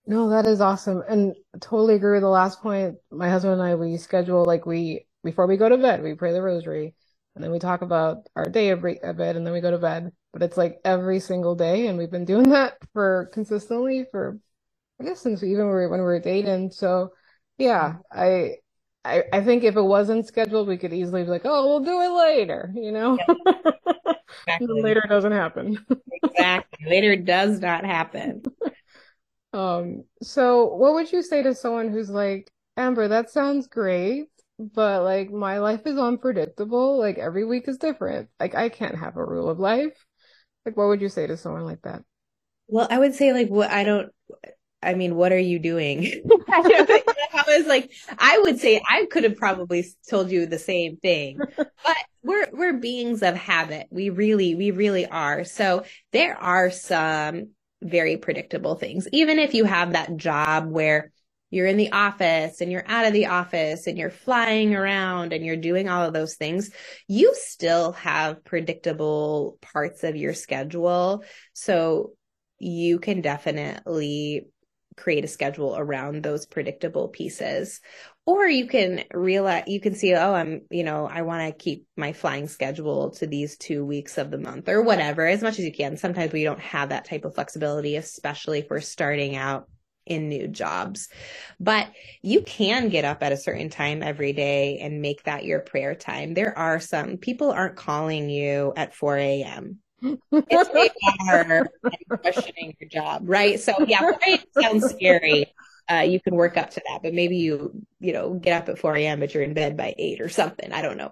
No, 0.06 0.30
that 0.30 0.46
is 0.46 0.62
awesome. 0.62 1.02
And 1.08 1.34
totally 1.62 1.96
agree 1.96 2.14
with 2.14 2.22
the 2.24 2.28
last 2.30 2.62
point. 2.62 2.98
My 3.12 3.30
husband 3.30 3.54
and 3.54 3.64
I, 3.64 3.76
we 3.76 3.98
schedule 3.98 4.44
like 4.46 4.66
we, 4.66 5.08
before 5.24 5.48
we 5.48 5.58
go 5.58 5.70
to 5.70 5.78
bed, 5.78 6.04
we 6.04 6.14
pray 6.14 6.34
the 6.34 6.42
rosary 6.42 6.94
and 7.36 7.44
then 7.44 7.52
we 7.52 7.60
talk 7.60 7.82
about 7.82 8.28
our 8.36 8.46
day 8.46 8.70
of 8.70 8.82
bed 8.82 9.36
and 9.36 9.46
then 9.46 9.54
we 9.54 9.62
go 9.62 9.72
to 9.72 9.78
bed 9.78 10.12
but 10.32 10.44
it's 10.44 10.58
like 10.58 10.80
every 10.86 11.20
single 11.20 11.56
day 11.56 11.88
and 11.88 11.98
we've 11.98 12.12
been 12.12 12.26
doing 12.26 12.50
that 12.50 12.78
for 12.94 13.30
consistently 13.34 14.06
for 14.12 14.38
i 15.00 15.04
guess 15.04 15.22
since 15.22 15.44
even 15.44 15.66
were, 15.68 15.90
when 15.90 16.00
we 16.00 16.06
were 16.06 16.20
dating 16.20 16.72
so 16.72 17.12
yeah 17.58 17.96
i 18.12 18.56
I, 19.06 19.24
I 19.34 19.44
think 19.44 19.66
if 19.66 19.76
it 19.76 19.82
wasn't 19.82 20.26
scheduled, 20.28 20.70
we 20.70 20.78
could 20.78 20.94
easily 20.94 21.24
be 21.24 21.30
like, 21.30 21.42
"Oh, 21.44 21.68
we'll 21.68 21.82
do 21.82 22.00
it 22.00 22.18
later," 22.18 22.72
you 22.74 22.94
know. 22.94 23.18
Exactly. 24.48 24.82
later 24.82 25.04
doesn't 25.10 25.34
happen. 25.34 25.86
exactly. 26.12 26.90
Later 26.90 27.18
does 27.18 27.60
not 27.60 27.84
happen. 27.86 28.44
Um. 29.54 30.04
So, 30.22 30.66
what 30.66 30.94
would 30.94 31.12
you 31.12 31.22
say 31.22 31.44
to 31.44 31.56
someone 31.56 31.90
who's 31.90 32.10
like, 32.10 32.52
Amber, 32.76 33.08
that 33.08 33.30
sounds 33.30 33.68
great, 33.68 34.26
but 34.58 35.04
like 35.04 35.32
my 35.32 35.60
life 35.60 35.82
is 35.86 35.98
unpredictable. 35.98 36.98
Like 36.98 37.18
every 37.18 37.46
week 37.46 37.68
is 37.68 37.78
different. 37.78 38.30
Like 38.40 38.56
I 38.56 38.70
can't 38.70 38.98
have 38.98 39.18
a 39.18 39.26
rule 39.26 39.50
of 39.50 39.60
life. 39.60 40.06
Like 40.66 40.78
what 40.78 40.88
would 40.88 41.02
you 41.02 41.10
say 41.10 41.28
to 41.28 41.38
someone 41.38 41.66
like 41.66 41.82
that? 41.84 42.04
Well, 42.68 42.88
I 42.90 42.98
would 42.98 43.14
say 43.14 43.34
like 43.34 43.50
what 43.50 43.70
I 43.70 43.84
don't 43.84 44.12
I 44.84 44.96
mean, 44.96 45.16
what 45.16 45.32
are 45.32 45.40
you 45.40 45.60
doing? 45.60 46.04
I 46.50 47.44
was 47.48 47.68
like, 47.68 47.92
I 48.18 48.40
would 48.40 48.60
say 48.60 48.82
I 48.88 49.06
could 49.06 49.24
have 49.24 49.38
probably 49.38 49.86
told 50.10 50.30
you 50.30 50.46
the 50.46 50.60
same 50.60 50.98
thing, 50.98 51.40
but 51.58 51.98
we're 52.24 52.48
we're 52.52 52.74
beings 52.74 53.24
of 53.24 53.36
habit. 53.36 53.88
We 53.90 54.10
really, 54.10 54.56
we 54.56 54.72
really 54.72 55.06
are. 55.06 55.44
So 55.46 55.86
there 56.12 56.36
are 56.36 56.70
some 56.70 57.50
very 57.84 58.18
predictable 58.18 58.76
things. 58.76 59.08
Even 59.12 59.40
if 59.40 59.54
you 59.54 59.66
have 59.66 59.94
that 59.94 60.18
job 60.18 60.70
where 60.70 61.12
you're 61.50 61.68
in 61.68 61.78
the 61.78 61.92
office 61.92 62.62
and 62.62 62.72
you're 62.72 62.86
out 62.88 63.06
of 63.06 63.14
the 63.14 63.28
office 63.28 63.86
and 63.86 63.96
you're 63.98 64.10
flying 64.10 64.74
around 64.74 65.34
and 65.34 65.46
you're 65.46 65.56
doing 65.56 65.88
all 65.88 66.04
of 66.04 66.14
those 66.14 66.36
things, 66.36 66.72
you 67.08 67.34
still 67.36 67.92
have 67.92 68.44
predictable 68.44 69.60
parts 69.62 70.04
of 70.04 70.16
your 70.16 70.34
schedule. 70.34 71.24
So 71.54 72.14
you 72.58 72.98
can 72.98 73.22
definitely 73.22 74.48
create 74.98 75.26
a 75.26 75.28
schedule 75.28 75.76
around 75.78 76.24
those 76.24 76.46
predictable 76.46 77.10
pieces. 77.10 77.82
Or 78.26 78.48
you 78.48 78.68
can 78.68 79.04
realize, 79.14 79.66
you 79.68 79.82
can 79.82 79.96
see, 79.96 80.14
oh, 80.14 80.34
I'm, 80.34 80.62
you 80.70 80.86
know, 80.86 81.06
I 81.06 81.24
want 81.24 81.46
to 81.46 81.64
keep 81.64 81.86
my 81.98 82.14
flying 82.14 82.48
schedule 82.48 83.12
to 83.16 83.28
these 83.28 83.58
two 83.58 83.86
weeks 83.86 84.18
of 84.18 84.32
the 84.32 84.38
month 84.38 84.70
or 84.70 84.82
whatever, 84.82 85.28
as 85.28 85.42
much 85.42 85.60
as 85.60 85.66
you 85.66 85.74
can. 85.74 85.98
Sometimes 85.98 86.32
we 86.32 86.46
don't 86.46 86.60
have 86.62 86.90
that 86.90 87.04
type 87.06 87.26
of 87.26 87.36
flexibility, 87.36 87.98
especially 87.98 88.60
if 88.60 88.70
we're 88.70 88.80
starting 88.80 89.36
out 89.36 89.68
in 90.06 90.30
new 90.30 90.48
jobs. 90.48 91.10
But 91.60 91.88
you 92.22 92.42
can 92.42 92.90
get 92.90 93.06
up 93.06 93.24
at 93.24 93.32
a 93.32 93.38
certain 93.38 93.70
time 93.70 94.02
every 94.02 94.34
day 94.34 94.80
and 94.80 95.02
make 95.02 95.24
that 95.24 95.46
your 95.46 95.60
prayer 95.60 95.96
time. 95.96 96.34
There 96.34 96.58
are 96.58 96.80
some 96.80 97.18
people 97.18 97.52
aren't 97.52 97.76
calling 97.76 98.30
you 98.30 98.74
at 98.76 98.96
4 98.96 99.18
a.m. 99.18 99.80
it's 100.02 101.00
are 101.30 101.68
questioning 102.10 102.76
your 102.80 102.90
job, 102.90 103.24
right? 103.26 103.60
So 103.60 103.74
yeah, 103.86 104.12
sounds 104.60 104.90
scary. 104.92 105.54
Uh, 105.90 106.06
you 106.08 106.20
can 106.20 106.36
work 106.36 106.58
up 106.58 106.72
to 106.72 106.82
that, 106.88 107.02
but 107.04 107.14
maybe 107.14 107.38
you, 107.38 107.86
you 108.00 108.14
know, 108.14 108.34
get 108.34 108.62
up 108.62 108.70
at 108.70 108.80
4 108.80 108.96
a.m., 108.98 109.20
but 109.20 109.34
you're 109.34 109.44
in 109.44 109.54
bed 109.54 109.76
by 109.76 109.94
eight 109.98 110.22
or 110.22 110.30
something. 110.30 110.72
I 110.72 110.82
don't 110.82 110.98
know. 110.98 111.12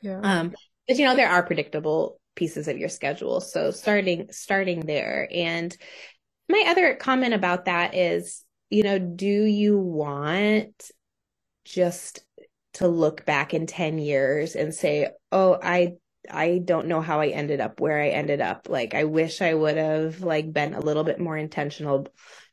Yeah. 0.00 0.20
Um, 0.22 0.54
but 0.86 0.98
you 0.98 1.04
know, 1.04 1.16
there 1.16 1.30
are 1.30 1.42
predictable 1.42 2.20
pieces 2.34 2.68
of 2.68 2.78
your 2.78 2.88
schedule. 2.88 3.40
So 3.40 3.70
starting, 3.70 4.28
starting 4.30 4.80
there 4.80 5.28
and 5.32 5.76
my 6.48 6.64
other 6.66 6.94
comment 6.94 7.32
about 7.32 7.66
that 7.66 7.94
is, 7.94 8.44
you 8.70 8.82
know, 8.82 8.98
do 8.98 9.26
you 9.26 9.78
want 9.78 10.90
just 11.64 12.24
to 12.74 12.88
look 12.88 13.24
back 13.24 13.54
in 13.54 13.66
10 13.66 13.98
years 13.98 14.56
and 14.56 14.74
say, 14.74 15.08
"Oh, 15.32 15.58
I 15.62 15.94
I 16.30 16.60
don't 16.64 16.86
know 16.86 17.00
how 17.00 17.20
I 17.20 17.28
ended 17.28 17.60
up 17.60 17.80
where 17.80 18.00
I 18.00 18.08
ended 18.08 18.40
up. 18.40 18.68
Like 18.68 18.94
I 18.94 19.04
wish 19.04 19.40
I 19.42 19.54
would 19.54 19.76
have 19.76 20.20
like 20.20 20.52
been 20.52 20.74
a 20.74 20.80
little 20.80 21.04
bit 21.04 21.18
more 21.18 21.36
intentional 21.36 22.06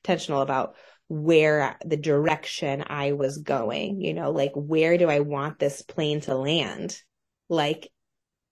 intentional 0.03 0.41
about 0.41 0.75
where 1.09 1.77
the 1.85 1.97
direction 1.97 2.83
I 2.87 3.13
was 3.13 3.37
going, 3.37 4.01
you 4.01 4.13
know, 4.13 4.31
like 4.31 4.51
where 4.55 4.97
do 4.97 5.09
I 5.09 5.21
want 5.21 5.59
this 5.59 5.81
plane 5.81 6.21
to 6.21 6.35
land? 6.35 7.01
Like 7.49 7.89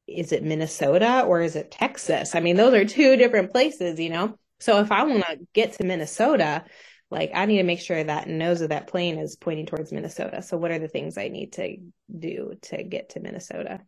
is 0.07 0.31
it 0.31 0.43
Minnesota 0.43 1.23
or 1.25 1.41
is 1.41 1.55
it 1.55 1.71
Texas? 1.71 2.35
I 2.35 2.39
mean, 2.39 2.55
those 2.55 2.73
are 2.73 2.85
two 2.85 3.15
different 3.15 3.51
places, 3.51 3.99
you 3.99 4.09
know. 4.09 4.37
So 4.59 4.79
if 4.79 4.91
I 4.91 5.03
want 5.03 5.25
to 5.25 5.39
get 5.53 5.73
to 5.73 5.83
Minnesota, 5.83 6.63
like 7.11 7.31
I 7.33 7.45
need 7.45 7.57
to 7.57 7.63
make 7.63 7.79
sure 7.79 8.03
that 8.03 8.27
nose 8.27 8.61
of 8.61 8.69
that 8.69 8.87
plane 8.87 9.17
is 9.17 9.35
pointing 9.35 9.65
towards 9.65 9.91
Minnesota. 9.91 10.41
So 10.41 10.57
what 10.57 10.71
are 10.71 10.79
the 10.79 10.87
things 10.87 11.17
I 11.17 11.27
need 11.27 11.53
to 11.53 11.77
do 12.17 12.53
to 12.63 12.83
get 12.83 13.09
to 13.09 13.19
Minnesota? 13.19 13.81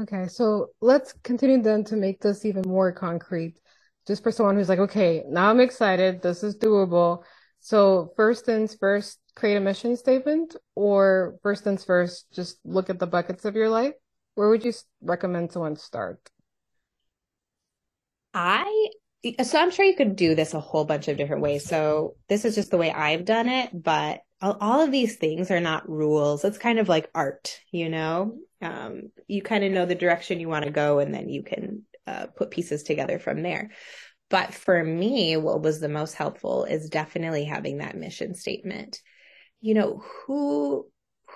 Okay, 0.00 0.26
so 0.26 0.68
let's 0.80 1.12
continue 1.22 1.62
then 1.62 1.84
to 1.84 1.96
make 1.96 2.20
this 2.20 2.44
even 2.44 2.64
more 2.66 2.92
concrete. 2.92 3.60
Just 4.06 4.22
for 4.22 4.32
someone 4.32 4.56
who's 4.56 4.68
like, 4.68 4.78
okay, 4.78 5.22
now 5.28 5.50
I'm 5.50 5.60
excited. 5.60 6.22
This 6.22 6.42
is 6.42 6.56
doable. 6.56 7.22
So 7.60 8.12
first 8.16 8.44
things 8.44 8.74
first, 8.74 9.20
create 9.36 9.56
a 9.56 9.60
mission 9.60 9.96
statement 9.96 10.56
or 10.74 11.36
first 11.42 11.62
things 11.62 11.84
first, 11.84 12.26
just 12.32 12.58
look 12.64 12.90
at 12.90 12.98
the 12.98 13.06
buckets 13.06 13.44
of 13.44 13.54
your 13.54 13.68
life. 13.68 13.94
Where 14.34 14.48
would 14.48 14.64
you 14.64 14.72
recommend 15.00 15.52
someone 15.52 15.76
start? 15.76 16.18
I 18.34 18.88
so 19.44 19.60
I'm 19.60 19.70
sure 19.70 19.84
you 19.84 19.94
could 19.94 20.16
do 20.16 20.34
this 20.34 20.52
a 20.52 20.60
whole 20.60 20.84
bunch 20.84 21.06
of 21.06 21.16
different 21.16 21.42
ways. 21.42 21.64
So 21.64 22.16
this 22.28 22.44
is 22.44 22.56
just 22.56 22.72
the 22.72 22.78
way 22.78 22.90
I've 22.90 23.24
done 23.24 23.48
it, 23.48 23.70
but 23.72 24.20
all 24.40 24.80
of 24.80 24.90
these 24.90 25.16
things 25.16 25.52
are 25.52 25.60
not 25.60 25.88
rules. 25.88 26.44
It's 26.44 26.58
kind 26.58 26.80
of 26.80 26.88
like 26.88 27.08
art, 27.14 27.60
you 27.70 27.88
know? 27.88 28.38
Um, 28.60 29.12
you 29.28 29.42
kind 29.42 29.62
of 29.62 29.70
know 29.70 29.86
the 29.86 29.94
direction 29.94 30.40
you 30.40 30.48
want 30.48 30.64
to 30.64 30.72
go 30.72 30.98
and 30.98 31.14
then 31.14 31.28
you 31.28 31.44
can 31.44 31.84
uh, 32.06 32.26
put 32.36 32.50
pieces 32.50 32.82
together 32.82 33.18
from 33.18 33.42
there. 33.42 33.70
But 34.30 34.54
for 34.54 34.82
me, 34.82 35.36
what 35.36 35.62
was 35.62 35.78
the 35.78 35.88
most 35.88 36.14
helpful 36.14 36.64
is 36.64 36.88
definitely 36.88 37.44
having 37.44 37.78
that 37.78 37.96
mission 37.96 38.34
statement. 38.34 39.00
You 39.60 39.74
know, 39.74 40.02
who, 40.26 40.86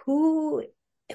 who, 0.04 0.64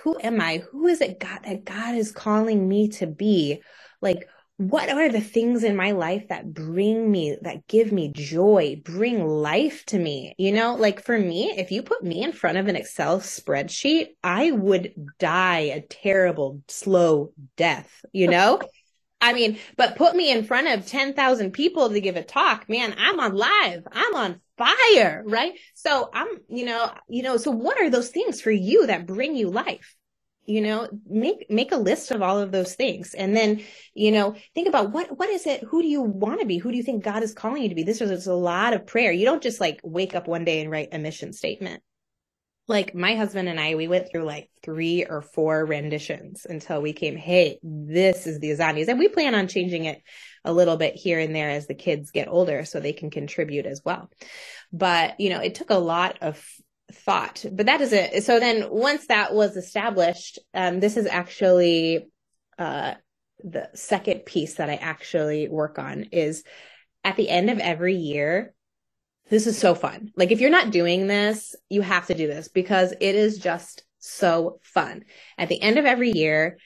who 0.03 0.17
am 0.21 0.39
I? 0.39 0.63
Who 0.71 0.87
is 0.87 1.01
it 1.01 1.19
God 1.19 1.39
that 1.43 1.65
God 1.65 1.95
is 1.95 2.11
calling 2.11 2.67
me 2.67 2.89
to 2.89 3.07
be? 3.07 3.61
Like, 4.01 4.27
what 4.57 4.89
are 4.89 5.09
the 5.09 5.21
things 5.21 5.63
in 5.63 5.75
my 5.75 5.91
life 5.91 6.27
that 6.29 6.53
bring 6.53 7.09
me, 7.09 7.35
that 7.41 7.65
give 7.65 7.91
me 7.91 8.11
joy, 8.13 8.79
bring 8.85 9.25
life 9.25 9.83
to 9.87 9.97
me? 9.97 10.35
You 10.37 10.51
know, 10.51 10.75
like 10.75 11.03
for 11.03 11.17
me, 11.17 11.51
if 11.57 11.71
you 11.71 11.81
put 11.81 12.03
me 12.03 12.23
in 12.23 12.31
front 12.31 12.59
of 12.59 12.67
an 12.67 12.75
Excel 12.75 13.21
spreadsheet, 13.21 14.09
I 14.23 14.51
would 14.51 14.93
die 15.17 15.71
a 15.73 15.81
terrible, 15.81 16.61
slow 16.67 17.33
death, 17.57 17.89
you 18.13 18.27
know? 18.27 18.59
I 19.21 19.33
mean, 19.33 19.59
but 19.77 19.95
put 19.95 20.15
me 20.15 20.31
in 20.31 20.43
front 20.43 20.67
of 20.67 20.87
10,000 20.87 21.51
people 21.51 21.89
to 21.89 22.01
give 22.01 22.15
a 22.15 22.23
talk, 22.23 22.67
man, 22.67 22.95
I'm 22.97 23.19
on 23.19 23.35
live. 23.35 23.87
I'm 23.91 24.15
on 24.15 24.41
fire, 24.57 25.23
right? 25.25 25.53
So 25.75 26.09
I'm, 26.13 26.27
you 26.49 26.65
know, 26.65 26.91
you 27.07 27.23
know, 27.23 27.37
so 27.37 27.51
what 27.51 27.79
are 27.79 27.89
those 27.89 28.09
things 28.09 28.41
for 28.41 28.51
you 28.51 28.87
that 28.87 29.05
bring 29.05 29.35
you 29.35 29.49
life? 29.49 29.95
you 30.45 30.61
know 30.61 30.87
make 31.07 31.45
make 31.49 31.71
a 31.71 31.77
list 31.77 32.11
of 32.11 32.21
all 32.21 32.39
of 32.39 32.51
those 32.51 32.73
things 32.73 33.13
and 33.13 33.35
then 33.35 33.61
you 33.93 34.11
know 34.11 34.35
think 34.55 34.67
about 34.67 34.91
what 34.91 35.17
what 35.17 35.29
is 35.29 35.45
it 35.45 35.63
who 35.63 35.81
do 35.81 35.87
you 35.87 36.01
want 36.01 36.39
to 36.39 36.45
be 36.45 36.57
who 36.57 36.71
do 36.71 36.77
you 36.77 36.83
think 36.83 37.03
god 37.03 37.21
is 37.21 37.33
calling 37.33 37.61
you 37.61 37.69
to 37.69 37.75
be 37.75 37.83
this 37.83 38.01
is 38.01 38.27
a 38.27 38.33
lot 38.33 38.73
of 38.73 38.85
prayer 38.85 39.11
you 39.11 39.23
don't 39.23 39.43
just 39.43 39.61
like 39.61 39.79
wake 39.83 40.15
up 40.15 40.27
one 40.27 40.43
day 40.43 40.59
and 40.61 40.71
write 40.71 40.89
a 40.91 40.97
mission 40.97 41.31
statement 41.31 41.83
like 42.71 42.95
my 42.95 43.15
husband 43.15 43.47
and 43.47 43.59
I, 43.59 43.75
we 43.75 43.87
went 43.87 44.09
through 44.09 44.23
like 44.23 44.49
three 44.63 45.05
or 45.05 45.21
four 45.21 45.65
renditions 45.65 46.47
until 46.49 46.81
we 46.81 46.93
came, 46.93 47.15
hey, 47.15 47.59
this 47.61 48.25
is 48.25 48.39
the 48.39 48.49
Ezeanis. 48.49 48.87
And 48.87 48.97
we 48.97 49.09
plan 49.09 49.35
on 49.35 49.47
changing 49.47 49.85
it 49.85 50.01
a 50.43 50.53
little 50.53 50.77
bit 50.77 50.95
here 50.95 51.19
and 51.19 51.35
there 51.35 51.49
as 51.51 51.67
the 51.67 51.75
kids 51.75 52.09
get 52.11 52.27
older 52.27 52.65
so 52.65 52.79
they 52.79 52.93
can 52.93 53.11
contribute 53.11 53.65
as 53.67 53.81
well. 53.85 54.09
But, 54.71 55.19
you 55.19 55.29
know, 55.29 55.39
it 55.39 55.55
took 55.55 55.69
a 55.69 55.75
lot 55.75 56.17
of 56.21 56.43
thought, 56.91 57.45
but 57.51 57.67
that 57.67 57.81
is 57.81 57.93
it. 57.93 58.23
So 58.23 58.39
then 58.39 58.67
once 58.69 59.07
that 59.07 59.33
was 59.33 59.55
established, 59.57 60.39
um, 60.53 60.79
this 60.79 60.97
is 60.97 61.05
actually, 61.05 62.07
uh, 62.57 62.95
the 63.43 63.69
second 63.73 64.25
piece 64.25 64.55
that 64.55 64.69
I 64.69 64.75
actually 64.75 65.47
work 65.47 65.77
on 65.77 66.03
is 66.11 66.43
at 67.03 67.15
the 67.15 67.29
end 67.29 67.49
of 67.49 67.59
every 67.59 67.95
year, 67.95 68.53
this 69.31 69.47
is 69.47 69.57
so 69.57 69.73
fun. 69.73 70.11
Like 70.17 70.31
if 70.31 70.41
you're 70.41 70.49
not 70.49 70.71
doing 70.71 71.07
this, 71.07 71.55
you 71.69 71.81
have 71.81 72.07
to 72.07 72.13
do 72.13 72.27
this 72.27 72.49
because 72.49 72.91
it 72.91 73.15
is 73.15 73.39
just 73.39 73.83
so 73.99 74.59
fun. 74.61 75.05
At 75.37 75.47
the 75.47 75.61
end 75.61 75.79
of 75.79 75.85
every 75.85 76.11
year, 76.11 76.57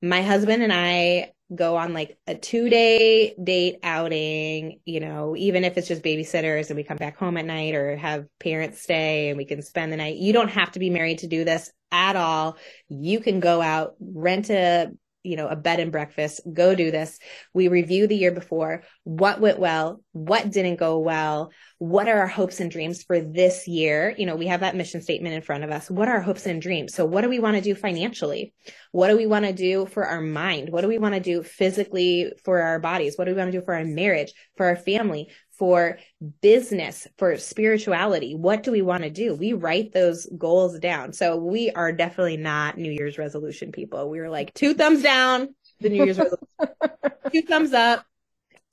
my 0.00 0.22
husband 0.22 0.62
and 0.62 0.72
I 0.72 1.32
go 1.54 1.76
on 1.76 1.92
like 1.92 2.18
a 2.26 2.34
two 2.34 2.70
day 2.70 3.34
date 3.42 3.76
outing, 3.82 4.80
you 4.86 4.98
know, 4.98 5.36
even 5.36 5.62
if 5.62 5.76
it's 5.76 5.88
just 5.88 6.02
babysitters 6.02 6.68
and 6.68 6.76
we 6.76 6.84
come 6.84 6.96
back 6.96 7.18
home 7.18 7.36
at 7.36 7.44
night 7.44 7.74
or 7.74 7.96
have 7.96 8.24
parents 8.40 8.82
stay 8.82 9.28
and 9.28 9.36
we 9.36 9.44
can 9.44 9.60
spend 9.60 9.92
the 9.92 9.98
night. 9.98 10.16
You 10.16 10.32
don't 10.32 10.48
have 10.48 10.72
to 10.72 10.78
be 10.78 10.88
married 10.88 11.18
to 11.18 11.26
do 11.26 11.44
this 11.44 11.70
at 11.92 12.16
all. 12.16 12.56
You 12.88 13.20
can 13.20 13.40
go 13.40 13.60
out, 13.60 13.94
rent 14.00 14.48
a 14.48 14.90
you 15.26 15.34
know, 15.34 15.48
a 15.48 15.56
bed 15.56 15.80
and 15.80 15.90
breakfast, 15.90 16.40
go 16.52 16.74
do 16.74 16.92
this. 16.92 17.18
We 17.52 17.66
review 17.66 18.06
the 18.06 18.16
year 18.16 18.30
before, 18.30 18.84
what 19.06 19.40
went 19.40 19.60
well, 19.60 20.00
what 20.10 20.50
didn't 20.50 20.80
go 20.80 20.98
well, 20.98 21.52
what 21.78 22.08
are 22.08 22.18
our 22.18 22.26
hopes 22.26 22.58
and 22.58 22.72
dreams 22.72 23.04
for 23.04 23.20
this 23.20 23.68
year? 23.68 24.12
You 24.18 24.26
know, 24.26 24.34
we 24.34 24.48
have 24.48 24.60
that 24.60 24.74
mission 24.74 25.00
statement 25.00 25.32
in 25.32 25.42
front 25.42 25.62
of 25.62 25.70
us. 25.70 25.88
What 25.88 26.08
are 26.08 26.16
our 26.16 26.20
hopes 26.20 26.44
and 26.44 26.60
dreams? 26.60 26.92
So 26.92 27.04
what 27.04 27.20
do 27.20 27.28
we 27.28 27.38
want 27.38 27.54
to 27.54 27.62
do 27.62 27.76
financially? 27.76 28.52
What 28.90 29.06
do 29.06 29.16
we 29.16 29.28
want 29.28 29.44
to 29.44 29.52
do 29.52 29.86
for 29.86 30.04
our 30.04 30.20
mind? 30.20 30.70
What 30.70 30.80
do 30.80 30.88
we 30.88 30.98
want 30.98 31.14
to 31.14 31.20
do 31.20 31.44
physically 31.44 32.32
for 32.42 32.60
our 32.60 32.80
bodies? 32.80 33.16
What 33.16 33.26
do 33.26 33.30
we 33.30 33.38
want 33.38 33.52
to 33.52 33.60
do 33.60 33.64
for 33.64 33.74
our 33.74 33.84
marriage, 33.84 34.32
for 34.56 34.66
our 34.66 34.76
family, 34.76 35.28
for 35.56 35.98
business, 36.42 37.06
for 37.16 37.36
spirituality. 37.38 38.34
What 38.34 38.64
do 38.64 38.72
we 38.72 38.82
want 38.82 39.04
to 39.04 39.10
do? 39.10 39.36
We 39.36 39.52
write 39.52 39.92
those 39.92 40.28
goals 40.36 40.78
down. 40.80 41.12
So 41.12 41.36
we 41.36 41.70
are 41.70 41.92
definitely 41.92 42.36
not 42.38 42.76
New 42.76 42.90
Year's 42.90 43.18
resolution 43.18 43.70
people. 43.70 44.10
We 44.10 44.18
are 44.18 44.28
like 44.28 44.52
two 44.52 44.74
thumbs 44.74 45.02
down, 45.02 45.54
the 45.80 45.90
New 45.90 46.04
Year's 46.04 46.18
resolution, 46.18 46.48
two 47.32 47.42
thumbs 47.42 47.72
up 47.72 48.04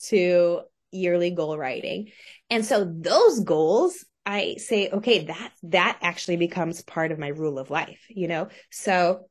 to 0.05 0.61
yearly 0.91 1.31
goal 1.31 1.57
writing. 1.57 2.11
And 2.49 2.65
so 2.65 2.85
those 2.85 3.39
goals, 3.41 4.05
I 4.25 4.55
say, 4.57 4.89
okay, 4.89 5.25
that, 5.25 5.51
that 5.63 5.97
actually 6.01 6.37
becomes 6.37 6.81
part 6.81 7.11
of 7.11 7.19
my 7.19 7.29
rule 7.29 7.59
of 7.59 7.69
life, 7.69 8.05
you 8.09 8.27
know? 8.27 8.49
So 8.71 9.27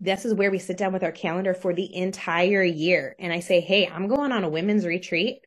this 0.00 0.24
is 0.24 0.34
where 0.34 0.50
we 0.50 0.58
sit 0.58 0.76
down 0.76 0.92
with 0.92 1.04
our 1.04 1.12
calendar 1.12 1.54
for 1.54 1.72
the 1.72 1.94
entire 1.96 2.62
year. 2.62 3.16
And 3.18 3.32
I 3.32 3.40
say, 3.40 3.60
Hey, 3.60 3.88
I'm 3.88 4.08
going 4.08 4.32
on 4.32 4.44
a 4.44 4.48
women's 4.48 4.84
retreat 4.84 5.38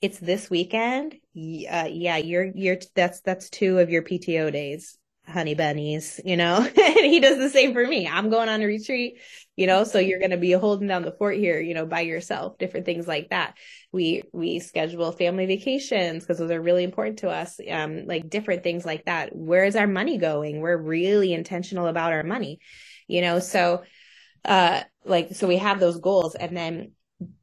it's 0.00 0.18
this 0.18 0.48
weekend, 0.48 1.14
uh, 1.14 1.88
yeah, 1.90 2.16
you're 2.16 2.46
you're 2.54 2.78
that's 2.94 3.20
that's 3.20 3.50
two 3.50 3.78
of 3.78 3.90
your 3.90 4.02
PTO 4.02 4.50
days, 4.50 4.98
honey 5.30 5.54
bunnies, 5.54 6.20
you 6.24 6.36
know. 6.36 6.56
and 6.76 7.06
he 7.06 7.20
does 7.20 7.38
the 7.38 7.48
same 7.48 7.72
for 7.72 7.86
me. 7.86 8.06
I'm 8.08 8.30
going 8.30 8.48
on 8.48 8.62
a 8.62 8.66
retreat, 8.66 9.20
you 9.56 9.66
know, 9.66 9.84
so 9.84 9.98
you're 9.98 10.18
going 10.18 10.30
to 10.32 10.36
be 10.36 10.52
holding 10.52 10.88
down 10.88 11.02
the 11.02 11.12
fort 11.12 11.36
here, 11.36 11.60
you 11.60 11.74
know, 11.74 11.86
by 11.86 12.00
yourself, 12.00 12.58
different 12.58 12.86
things 12.86 13.06
like 13.08 13.30
that. 13.30 13.56
We 13.92 14.22
we 14.32 14.60
schedule 14.60 15.12
family 15.12 15.46
vacations 15.46 16.22
because 16.22 16.38
those 16.38 16.50
are 16.50 16.60
really 16.60 16.84
important 16.84 17.20
to 17.20 17.30
us. 17.30 17.58
Um 17.70 18.06
like 18.06 18.28
different 18.28 18.62
things 18.62 18.84
like 18.84 19.06
that. 19.06 19.34
Where 19.34 19.64
is 19.64 19.76
our 19.76 19.86
money 19.86 20.18
going? 20.18 20.60
We're 20.60 20.76
really 20.76 21.32
intentional 21.32 21.86
about 21.86 22.12
our 22.12 22.22
money. 22.22 22.60
You 23.08 23.22
know, 23.22 23.38
so 23.40 23.82
uh 24.44 24.82
like 25.04 25.34
so 25.34 25.48
we 25.48 25.56
have 25.56 25.80
those 25.80 25.98
goals 25.98 26.34
and 26.34 26.56
then 26.56 26.92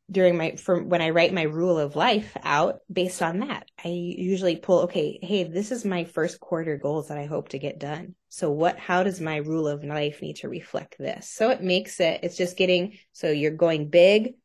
during 0.09 0.37
my 0.37 0.55
from 0.55 0.87
when 0.89 1.01
I 1.01 1.09
write 1.09 1.33
my 1.33 1.43
rule 1.43 1.77
of 1.77 1.95
life 1.95 2.35
out 2.43 2.79
based 2.91 3.21
on 3.21 3.39
that. 3.39 3.67
I 3.83 3.89
usually 3.89 4.55
pull, 4.55 4.81
okay, 4.83 5.19
hey, 5.21 5.43
this 5.43 5.71
is 5.71 5.83
my 5.83 6.05
first 6.05 6.39
quarter 6.39 6.77
goals 6.77 7.09
that 7.09 7.17
I 7.17 7.25
hope 7.25 7.49
to 7.49 7.59
get 7.59 7.79
done. 7.79 8.15
So 8.29 8.51
what 8.51 8.77
how 8.77 9.03
does 9.03 9.19
my 9.19 9.37
rule 9.37 9.67
of 9.67 9.83
life 9.83 10.21
need 10.21 10.37
to 10.37 10.49
reflect 10.49 10.97
this? 10.97 11.29
So 11.29 11.49
it 11.49 11.61
makes 11.61 11.99
it 11.99 12.21
it's 12.23 12.37
just 12.37 12.57
getting 12.57 12.97
so 13.11 13.29
you're 13.29 13.51
going 13.51 13.89
big 13.89 14.35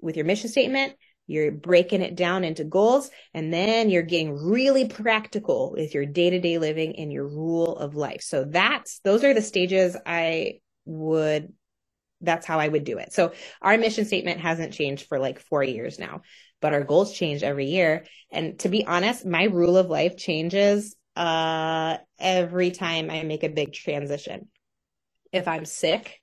with 0.00 0.16
your 0.16 0.26
mission 0.26 0.50
statement, 0.50 0.94
you're 1.26 1.50
breaking 1.50 2.02
it 2.02 2.14
down 2.14 2.44
into 2.44 2.62
goals, 2.62 3.10
and 3.32 3.52
then 3.52 3.90
you're 3.90 4.02
getting 4.02 4.36
really 4.36 4.86
practical 4.86 5.72
with 5.72 5.94
your 5.94 6.04
day-to-day 6.04 6.58
living 6.58 6.96
and 6.96 7.10
your 7.10 7.26
rule 7.26 7.76
of 7.76 7.94
life. 7.96 8.20
So 8.20 8.44
that's 8.44 9.00
those 9.00 9.24
are 9.24 9.34
the 9.34 9.42
stages 9.42 9.96
I 10.06 10.60
would 10.84 11.52
that's 12.24 12.46
how 12.46 12.58
I 12.58 12.68
would 12.68 12.84
do 12.84 12.98
it. 12.98 13.12
So 13.12 13.32
our 13.62 13.76
mission 13.78 14.04
statement 14.04 14.40
hasn't 14.40 14.72
changed 14.72 15.06
for 15.06 15.18
like 15.18 15.38
four 15.38 15.62
years 15.62 15.98
now, 15.98 16.22
but 16.60 16.72
our 16.72 16.82
goals 16.82 17.12
change 17.12 17.42
every 17.42 17.66
year. 17.66 18.06
And 18.30 18.58
to 18.60 18.68
be 18.68 18.86
honest, 18.86 19.26
my 19.26 19.44
rule 19.44 19.76
of 19.76 19.86
life 19.86 20.16
changes 20.16 20.96
uh, 21.16 21.98
every 22.18 22.70
time 22.70 23.10
I 23.10 23.22
make 23.22 23.44
a 23.44 23.48
big 23.48 23.72
transition. 23.72 24.48
If 25.32 25.48
I'm 25.48 25.64
sick, 25.64 26.20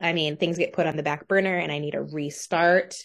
I 0.00 0.12
mean, 0.12 0.36
things 0.36 0.58
get 0.58 0.72
put 0.72 0.86
on 0.86 0.96
the 0.96 1.02
back 1.02 1.28
burner 1.28 1.56
and 1.56 1.70
I 1.70 1.78
need 1.78 1.94
a 1.94 2.02
restart. 2.02 2.96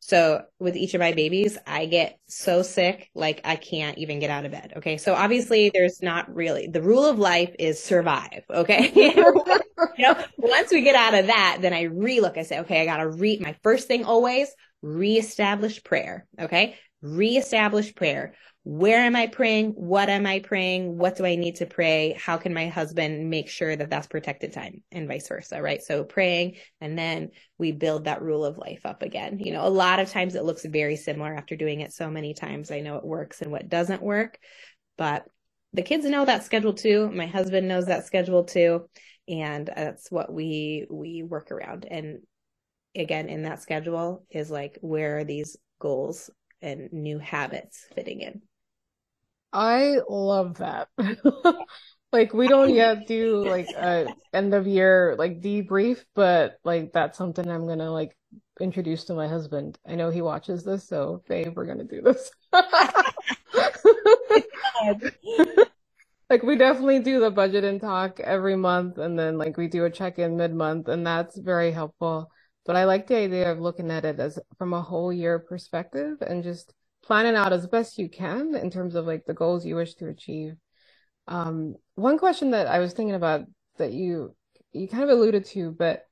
So 0.00 0.42
with 0.58 0.76
each 0.76 0.94
of 0.94 1.00
my 1.00 1.12
babies, 1.12 1.56
I 1.66 1.86
get 1.86 2.18
so 2.26 2.62
sick, 2.62 3.08
like 3.14 3.40
I 3.44 3.56
can't 3.56 3.98
even 3.98 4.18
get 4.18 4.30
out 4.30 4.44
of 4.44 4.52
bed. 4.52 4.74
Okay. 4.76 4.98
So 4.98 5.14
obviously 5.14 5.70
there's 5.72 6.02
not 6.02 6.32
really 6.34 6.66
the 6.66 6.82
rule 6.82 7.06
of 7.06 7.18
life 7.18 7.54
is 7.58 7.82
survive. 7.82 8.42
Okay. 8.50 8.92
you 8.94 10.04
know, 10.04 10.24
once 10.36 10.70
we 10.70 10.82
get 10.82 10.96
out 10.96 11.14
of 11.14 11.28
that, 11.28 11.58
then 11.60 11.72
I 11.72 11.84
relook. 11.84 12.36
I 12.36 12.42
say, 12.42 12.60
okay, 12.60 12.82
I 12.82 12.84
got 12.84 12.98
to 12.98 13.08
read 13.08 13.40
my 13.40 13.56
first 13.62 13.88
thing 13.88 14.04
always 14.04 14.48
reestablish 14.82 15.82
prayer. 15.84 16.26
Okay. 16.38 16.76
Reestablish 17.00 17.94
prayer 17.94 18.34
where 18.64 18.98
am 18.98 19.16
I 19.16 19.26
praying? 19.26 19.70
What 19.70 20.08
am 20.08 20.24
I 20.24 20.38
praying? 20.38 20.96
What 20.96 21.16
do 21.16 21.26
I 21.26 21.34
need 21.34 21.56
to 21.56 21.66
pray? 21.66 22.16
How 22.16 22.36
can 22.36 22.54
my 22.54 22.68
husband 22.68 23.28
make 23.28 23.48
sure 23.48 23.74
that 23.74 23.90
that's 23.90 24.06
protected 24.06 24.52
time 24.52 24.84
and 24.92 25.08
vice 25.08 25.26
versa, 25.26 25.60
right? 25.60 25.82
So 25.82 26.04
praying 26.04 26.56
and 26.80 26.96
then 26.96 27.30
we 27.58 27.72
build 27.72 28.04
that 28.04 28.22
rule 28.22 28.44
of 28.44 28.58
life 28.58 28.82
up 28.84 29.02
again. 29.02 29.40
You 29.40 29.52
know, 29.52 29.66
a 29.66 29.68
lot 29.68 29.98
of 29.98 30.10
times 30.10 30.36
it 30.36 30.44
looks 30.44 30.64
very 30.64 30.94
similar 30.94 31.34
after 31.34 31.56
doing 31.56 31.80
it 31.80 31.92
so 31.92 32.08
many 32.08 32.34
times. 32.34 32.70
I 32.70 32.80
know 32.80 32.96
it 32.96 33.04
works 33.04 33.42
and 33.42 33.50
what 33.50 33.68
doesn't 33.68 34.02
work, 34.02 34.38
but 34.96 35.24
the 35.72 35.82
kids 35.82 36.04
know 36.04 36.24
that 36.24 36.44
schedule 36.44 36.74
too. 36.74 37.10
My 37.10 37.26
husband 37.26 37.66
knows 37.66 37.86
that 37.86 38.06
schedule 38.06 38.44
too. 38.44 38.88
And 39.26 39.66
that's 39.74 40.10
what 40.10 40.32
we, 40.32 40.86
we 40.88 41.24
work 41.24 41.50
around. 41.50 41.84
And 41.90 42.20
again, 42.94 43.28
in 43.28 43.42
that 43.42 43.60
schedule 43.60 44.24
is 44.30 44.50
like, 44.52 44.78
where 44.82 45.18
are 45.18 45.24
these 45.24 45.56
goals 45.80 46.30
and 46.60 46.92
new 46.92 47.18
habits 47.18 47.86
fitting 47.94 48.20
in? 48.20 48.42
I 49.52 49.98
love 50.08 50.58
that. 50.58 50.88
Like 52.12 52.34
we 52.34 52.46
don't 52.46 52.74
yet 52.74 53.06
do 53.06 53.42
like 53.48 53.70
a 53.70 54.14
end 54.34 54.52
of 54.52 54.66
year 54.66 55.16
like 55.18 55.40
debrief, 55.40 56.04
but 56.14 56.58
like 56.62 56.92
that's 56.92 57.16
something 57.16 57.48
I'm 57.48 57.66
gonna 57.66 57.90
like 57.90 58.14
introduce 58.60 59.04
to 59.04 59.14
my 59.14 59.26
husband. 59.26 59.78
I 59.88 59.94
know 59.94 60.10
he 60.10 60.20
watches 60.20 60.62
this, 60.62 60.86
so 60.86 61.22
babe, 61.26 61.54
we're 61.56 61.64
gonna 61.64 61.84
do 61.84 62.02
this. 62.02 62.30
like 66.28 66.42
we 66.42 66.56
definitely 66.56 66.98
do 66.98 67.18
the 67.18 67.30
budget 67.30 67.64
and 67.64 67.80
talk 67.80 68.20
every 68.20 68.56
month 68.56 68.98
and 68.98 69.18
then 69.18 69.38
like 69.38 69.56
we 69.56 69.66
do 69.66 69.86
a 69.86 69.90
check-in 69.90 70.36
mid-month 70.36 70.88
and 70.88 71.06
that's 71.06 71.38
very 71.38 71.70
helpful. 71.70 72.30
But 72.66 72.76
I 72.76 72.84
like 72.84 73.06
the 73.06 73.16
idea 73.16 73.50
of 73.50 73.58
looking 73.58 73.90
at 73.90 74.04
it 74.04 74.20
as 74.20 74.38
from 74.58 74.74
a 74.74 74.82
whole 74.82 75.10
year 75.10 75.38
perspective 75.38 76.18
and 76.20 76.42
just 76.44 76.74
planning 77.02 77.34
out 77.34 77.52
as 77.52 77.66
best 77.66 77.98
you 77.98 78.08
can 78.08 78.54
in 78.54 78.70
terms 78.70 78.94
of 78.94 79.06
like 79.06 79.24
the 79.26 79.34
goals 79.34 79.66
you 79.66 79.76
wish 79.76 79.94
to 79.94 80.08
achieve. 80.08 80.56
Um, 81.28 81.76
one 81.94 82.18
question 82.18 82.50
that 82.52 82.66
I 82.66 82.78
was 82.78 82.92
thinking 82.92 83.14
about 83.14 83.42
that 83.78 83.92
you 83.92 84.34
you 84.72 84.88
kind 84.88 85.04
of 85.04 85.10
alluded 85.10 85.44
to, 85.46 85.70
but 85.70 86.06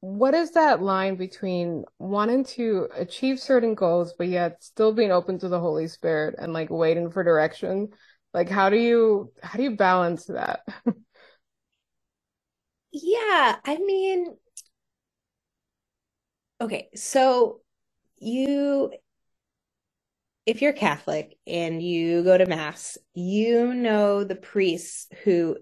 what 0.00 0.34
is 0.34 0.50
that 0.52 0.82
line 0.82 1.16
between 1.16 1.84
wanting 1.98 2.44
to 2.44 2.88
achieve 2.94 3.40
certain 3.40 3.74
goals 3.74 4.12
but 4.18 4.28
yet 4.28 4.62
still 4.62 4.92
being 4.92 5.10
open 5.10 5.38
to 5.38 5.48
the 5.48 5.58
Holy 5.60 5.88
Spirit 5.88 6.34
and 6.38 6.52
like 6.52 6.70
waiting 6.70 7.10
for 7.10 7.24
direction? 7.24 7.88
Like 8.34 8.48
how 8.48 8.70
do 8.70 8.76
you 8.76 9.32
how 9.42 9.56
do 9.56 9.62
you 9.62 9.76
balance 9.76 10.26
that? 10.26 10.60
yeah, 12.92 13.56
I 13.64 13.78
mean 13.78 14.36
okay, 16.60 16.88
so 16.94 17.60
you 18.18 18.92
if 20.46 20.60
you're 20.60 20.72
Catholic 20.72 21.36
and 21.46 21.82
you 21.82 22.22
go 22.22 22.36
to 22.36 22.46
mass, 22.46 22.98
you 23.14 23.74
know 23.74 24.24
the 24.24 24.34
priests 24.34 25.06
who 25.24 25.56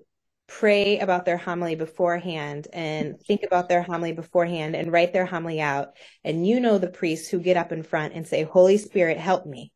pray 0.48 0.98
about 0.98 1.24
their 1.24 1.36
homily 1.36 1.76
beforehand 1.76 2.68
and 2.72 3.18
think 3.20 3.42
about 3.42 3.68
their 3.68 3.82
homily 3.82 4.12
beforehand 4.12 4.74
and 4.74 4.92
write 4.92 5.12
their 5.12 5.24
homily 5.24 5.60
out. 5.60 5.96
And 6.24 6.46
you 6.46 6.60
know 6.60 6.78
the 6.78 6.88
priests 6.88 7.28
who 7.28 7.38
get 7.38 7.56
up 7.56 7.72
in 7.72 7.82
front 7.82 8.14
and 8.14 8.26
say, 8.26 8.42
Holy 8.42 8.76
Spirit, 8.76 9.18
help 9.18 9.46
me. 9.46 9.72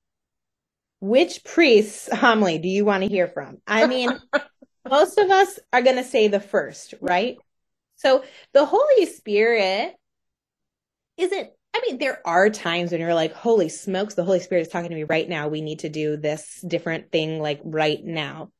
Which 1.00 1.44
priest's 1.44 2.12
homily 2.12 2.58
do 2.58 2.68
you 2.68 2.84
want 2.84 3.04
to 3.04 3.08
hear 3.08 3.28
from? 3.28 3.58
I 3.66 3.86
mean, 3.86 4.10
most 4.88 5.18
of 5.18 5.30
us 5.30 5.58
are 5.72 5.82
going 5.82 5.96
to 5.96 6.04
say 6.04 6.28
the 6.28 6.40
first, 6.40 6.94
right? 7.00 7.36
So 7.96 8.24
the 8.52 8.66
Holy 8.66 9.06
Spirit 9.06 9.94
isn't, 11.16 11.50
I 11.76 11.80
mean, 11.86 11.98
there 11.98 12.26
are 12.26 12.48
times 12.48 12.90
when 12.90 13.02
you're 13.02 13.12
like, 13.12 13.34
holy 13.34 13.68
smokes, 13.68 14.14
the 14.14 14.24
Holy 14.24 14.40
Spirit 14.40 14.62
is 14.62 14.68
talking 14.68 14.88
to 14.88 14.96
me 14.96 15.04
right 15.04 15.28
now. 15.28 15.48
We 15.48 15.60
need 15.60 15.80
to 15.80 15.90
do 15.90 16.16
this 16.16 16.64
different 16.66 17.12
thing 17.12 17.38
like 17.38 17.60
right 17.64 18.02
now. 18.02 18.50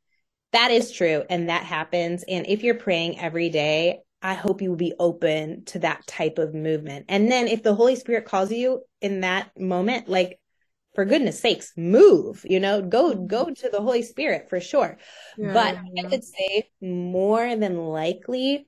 That 0.53 0.71
is 0.71 0.93
true. 0.93 1.23
And 1.31 1.49
that 1.49 1.63
happens. 1.63 2.25
And 2.29 2.47
if 2.47 2.63
you're 2.63 2.75
praying 2.75 3.19
every 3.19 3.49
day, 3.49 4.01
I 4.21 4.35
hope 4.35 4.61
you 4.61 4.69
will 4.69 4.77
be 4.77 4.93
open 4.99 5.65
to 5.67 5.79
that 5.79 6.07
type 6.07 6.37
of 6.37 6.55
movement. 6.55 7.07
And 7.09 7.33
then 7.33 7.49
if 7.49 7.63
the 7.63 7.75
Holy 7.75 7.97
Spirit 7.97 8.27
calls 8.27 8.53
you 8.53 8.83
in 9.01 9.21
that 9.23 9.51
moment, 9.59 10.11
like 10.11 10.39
for 10.95 11.07
goodness 11.07 11.41
sakes, 11.41 11.73
move, 11.75 12.45
you 12.45 12.61
know, 12.61 12.83
go, 12.83 13.13
mm-hmm. 13.13 13.29
go 13.29 13.49
to 13.49 13.69
the 13.71 13.81
Holy 13.81 14.03
Spirit 14.03 14.51
for 14.51 14.61
sure. 14.61 14.99
Yeah, 15.39 15.55
but. 15.55 15.79
I 15.99 16.11
could 16.11 16.25
say 16.25 16.69
more 16.83 17.57
than 17.57 17.79
likely, 17.79 18.67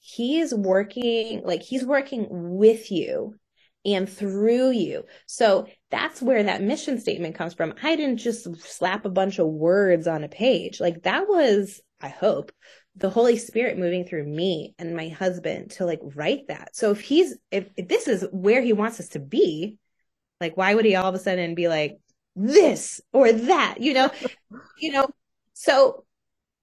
he's 0.00 0.52
working, 0.52 1.42
like 1.44 1.62
he's 1.62 1.84
working 1.84 2.26
with 2.30 2.90
you 2.90 3.36
and 3.84 4.08
through 4.08 4.70
you. 4.70 5.04
So 5.26 5.66
that's 5.90 6.20
where 6.20 6.42
that 6.42 6.62
mission 6.62 7.00
statement 7.00 7.34
comes 7.34 7.54
from. 7.54 7.74
I 7.82 7.96
didn't 7.96 8.18
just 8.18 8.60
slap 8.60 9.04
a 9.04 9.10
bunch 9.10 9.38
of 9.38 9.46
words 9.46 10.06
on 10.06 10.24
a 10.24 10.28
page. 10.28 10.80
Like 10.80 11.02
that 11.02 11.28
was, 11.28 11.80
I 12.00 12.08
hope, 12.08 12.52
the 12.96 13.10
Holy 13.10 13.38
Spirit 13.38 13.78
moving 13.78 14.04
through 14.04 14.24
me 14.24 14.74
and 14.78 14.96
my 14.96 15.08
husband 15.08 15.70
to 15.72 15.86
like 15.86 16.00
write 16.02 16.48
that. 16.48 16.76
So 16.76 16.90
if 16.90 17.00
he's, 17.00 17.36
if, 17.50 17.70
if 17.76 17.88
this 17.88 18.08
is 18.08 18.26
where 18.32 18.60
he 18.60 18.72
wants 18.72 19.00
us 19.00 19.08
to 19.10 19.20
be, 19.20 19.78
like, 20.40 20.56
why 20.56 20.74
would 20.74 20.84
he 20.84 20.96
all 20.96 21.08
of 21.08 21.14
a 21.14 21.18
sudden 21.18 21.54
be 21.54 21.68
like 21.68 21.98
this 22.34 23.00
or 23.12 23.32
that, 23.32 23.76
you 23.80 23.94
know, 23.94 24.10
you 24.78 24.92
know, 24.92 25.08
so, 25.52 26.04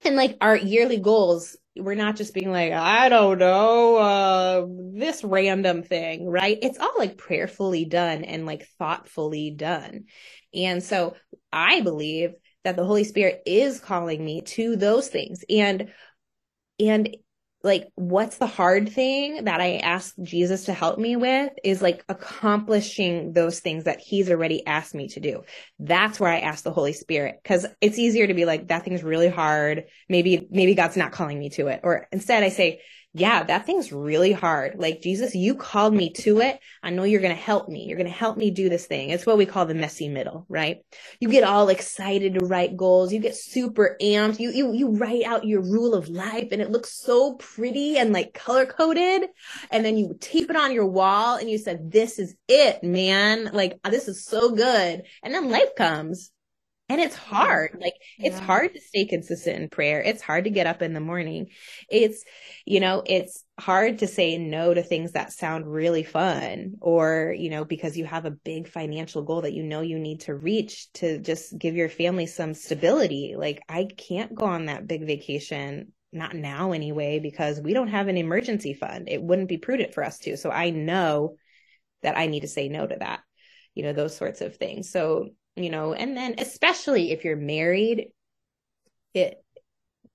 and 0.04 0.16
like 0.16 0.36
our 0.40 0.56
yearly 0.56 0.98
goals, 0.98 1.56
we're 1.76 1.94
not 1.94 2.16
just 2.16 2.34
being 2.34 2.50
like, 2.50 2.72
I 2.72 3.08
don't 3.08 3.38
know, 3.38 3.96
uh, 3.96 4.66
this 4.94 5.22
random 5.22 5.82
thing, 5.82 6.26
right? 6.26 6.58
It's 6.60 6.78
all 6.78 6.94
like 6.98 7.18
prayerfully 7.18 7.84
done 7.84 8.24
and 8.24 8.46
like 8.46 8.66
thoughtfully 8.78 9.50
done. 9.50 10.04
And 10.54 10.82
so 10.82 11.14
I 11.52 11.80
believe 11.80 12.34
that 12.64 12.76
the 12.76 12.84
Holy 12.84 13.04
Spirit 13.04 13.42
is 13.46 13.80
calling 13.80 14.24
me 14.24 14.42
to 14.42 14.76
those 14.76 15.08
things. 15.08 15.44
And, 15.48 15.90
and 16.80 17.16
like 17.68 17.86
what's 17.94 18.38
the 18.38 18.46
hard 18.48 18.90
thing 18.90 19.44
that 19.44 19.60
I 19.60 19.76
ask 19.76 20.14
Jesus 20.20 20.64
to 20.64 20.72
help 20.72 20.98
me 20.98 21.14
with 21.14 21.52
is 21.62 21.80
like 21.80 22.04
accomplishing 22.08 23.32
those 23.32 23.60
things 23.60 23.84
that 23.84 24.00
he's 24.00 24.30
already 24.30 24.66
asked 24.66 24.94
me 24.94 25.06
to 25.08 25.20
do. 25.20 25.44
That's 25.78 26.18
where 26.18 26.32
I 26.32 26.40
ask 26.40 26.64
the 26.64 26.72
Holy 26.72 26.92
Spirit 26.94 27.36
cuz 27.44 27.66
it's 27.80 27.98
easier 27.98 28.26
to 28.26 28.34
be 28.34 28.44
like 28.44 28.68
that 28.68 28.84
thing's 28.84 29.04
really 29.04 29.28
hard. 29.28 29.84
Maybe 30.08 30.48
maybe 30.50 30.74
God's 30.74 30.96
not 30.96 31.12
calling 31.12 31.38
me 31.38 31.50
to 31.50 31.68
it. 31.68 31.80
Or 31.84 32.08
instead 32.10 32.42
I 32.42 32.48
say 32.48 32.80
yeah, 33.14 33.42
that 33.42 33.64
thing's 33.64 33.90
really 33.90 34.32
hard. 34.32 34.74
Like, 34.78 35.00
Jesus, 35.00 35.34
you 35.34 35.54
called 35.54 35.94
me 35.94 36.12
to 36.12 36.40
it. 36.40 36.60
I 36.82 36.90
know 36.90 37.04
you're 37.04 37.22
going 37.22 37.34
to 37.34 37.42
help 37.42 37.68
me. 37.68 37.86
You're 37.86 37.96
going 37.96 38.10
to 38.10 38.12
help 38.12 38.36
me 38.36 38.50
do 38.50 38.68
this 38.68 38.86
thing. 38.86 39.10
It's 39.10 39.24
what 39.24 39.38
we 39.38 39.46
call 39.46 39.64
the 39.64 39.74
messy 39.74 40.08
middle, 40.08 40.44
right? 40.48 40.84
You 41.18 41.30
get 41.30 41.42
all 41.42 41.70
excited 41.70 42.34
to 42.34 42.44
write 42.44 42.76
goals. 42.76 43.12
You 43.12 43.18
get 43.18 43.34
super 43.34 43.96
amped. 44.00 44.38
You, 44.38 44.50
you, 44.50 44.72
you 44.74 44.90
write 44.90 45.24
out 45.24 45.46
your 45.46 45.62
rule 45.62 45.94
of 45.94 46.08
life 46.08 46.48
and 46.52 46.60
it 46.60 46.70
looks 46.70 46.92
so 46.92 47.34
pretty 47.34 47.96
and 47.96 48.12
like 48.12 48.34
color 48.34 48.66
coded. 48.66 49.30
And 49.70 49.84
then 49.84 49.96
you 49.96 50.14
tape 50.20 50.50
it 50.50 50.56
on 50.56 50.72
your 50.72 50.86
wall 50.86 51.36
and 51.36 51.48
you 51.48 51.56
said, 51.56 51.90
this 51.90 52.18
is 52.18 52.34
it, 52.46 52.84
man. 52.84 53.50
Like, 53.54 53.80
this 53.84 54.06
is 54.06 54.24
so 54.24 54.54
good. 54.54 55.02
And 55.22 55.34
then 55.34 55.50
life 55.50 55.74
comes 55.76 56.30
and 56.88 57.00
it's 57.00 57.16
hard. 57.16 57.76
Like 57.80 57.94
it's 58.18 58.38
yeah. 58.38 58.44
hard 58.44 58.74
to 58.74 58.80
stay 58.80 59.04
consistent 59.04 59.60
in 59.60 59.68
prayer. 59.68 60.00
It's 60.00 60.22
hard 60.22 60.44
to 60.44 60.50
get 60.50 60.66
up 60.66 60.80
in 60.80 60.94
the 60.94 61.00
morning. 61.00 61.48
It's, 61.90 62.24
you 62.64 62.80
know, 62.80 63.02
it's 63.04 63.44
hard 63.60 63.98
to 63.98 64.06
say 64.06 64.38
no 64.38 64.72
to 64.72 64.82
things 64.82 65.12
that 65.12 65.32
sound 65.32 65.70
really 65.70 66.02
fun 66.02 66.74
or, 66.80 67.34
you 67.36 67.50
know, 67.50 67.64
because 67.64 67.96
you 67.96 68.06
have 68.06 68.24
a 68.24 68.30
big 68.30 68.68
financial 68.68 69.22
goal 69.22 69.42
that 69.42 69.52
you 69.52 69.62
know 69.62 69.82
you 69.82 69.98
need 69.98 70.20
to 70.22 70.34
reach 70.34 70.90
to 70.94 71.18
just 71.18 71.56
give 71.58 71.76
your 71.76 71.90
family 71.90 72.26
some 72.26 72.54
stability. 72.54 73.34
Like 73.36 73.62
I 73.68 73.86
can't 73.96 74.34
go 74.34 74.46
on 74.46 74.66
that 74.66 74.86
big 74.86 75.06
vacation 75.06 75.92
not 76.10 76.34
now 76.34 76.72
anyway 76.72 77.18
because 77.18 77.60
we 77.60 77.74
don't 77.74 77.88
have 77.88 78.08
an 78.08 78.16
emergency 78.16 78.72
fund. 78.72 79.10
It 79.10 79.22
wouldn't 79.22 79.48
be 79.48 79.58
prudent 79.58 79.92
for 79.92 80.02
us 80.02 80.18
to. 80.20 80.38
So 80.38 80.50
I 80.50 80.70
know 80.70 81.36
that 82.02 82.16
I 82.16 82.26
need 82.28 82.40
to 82.40 82.48
say 82.48 82.68
no 82.68 82.86
to 82.86 82.96
that. 82.98 83.20
You 83.74 83.82
know, 83.82 83.92
those 83.92 84.16
sorts 84.16 84.40
of 84.40 84.56
things. 84.56 84.90
So 84.90 85.28
you 85.64 85.70
know, 85.70 85.92
and 85.92 86.16
then 86.16 86.34
especially 86.38 87.12
if 87.12 87.24
you're 87.24 87.36
married, 87.36 88.08
it 89.14 89.42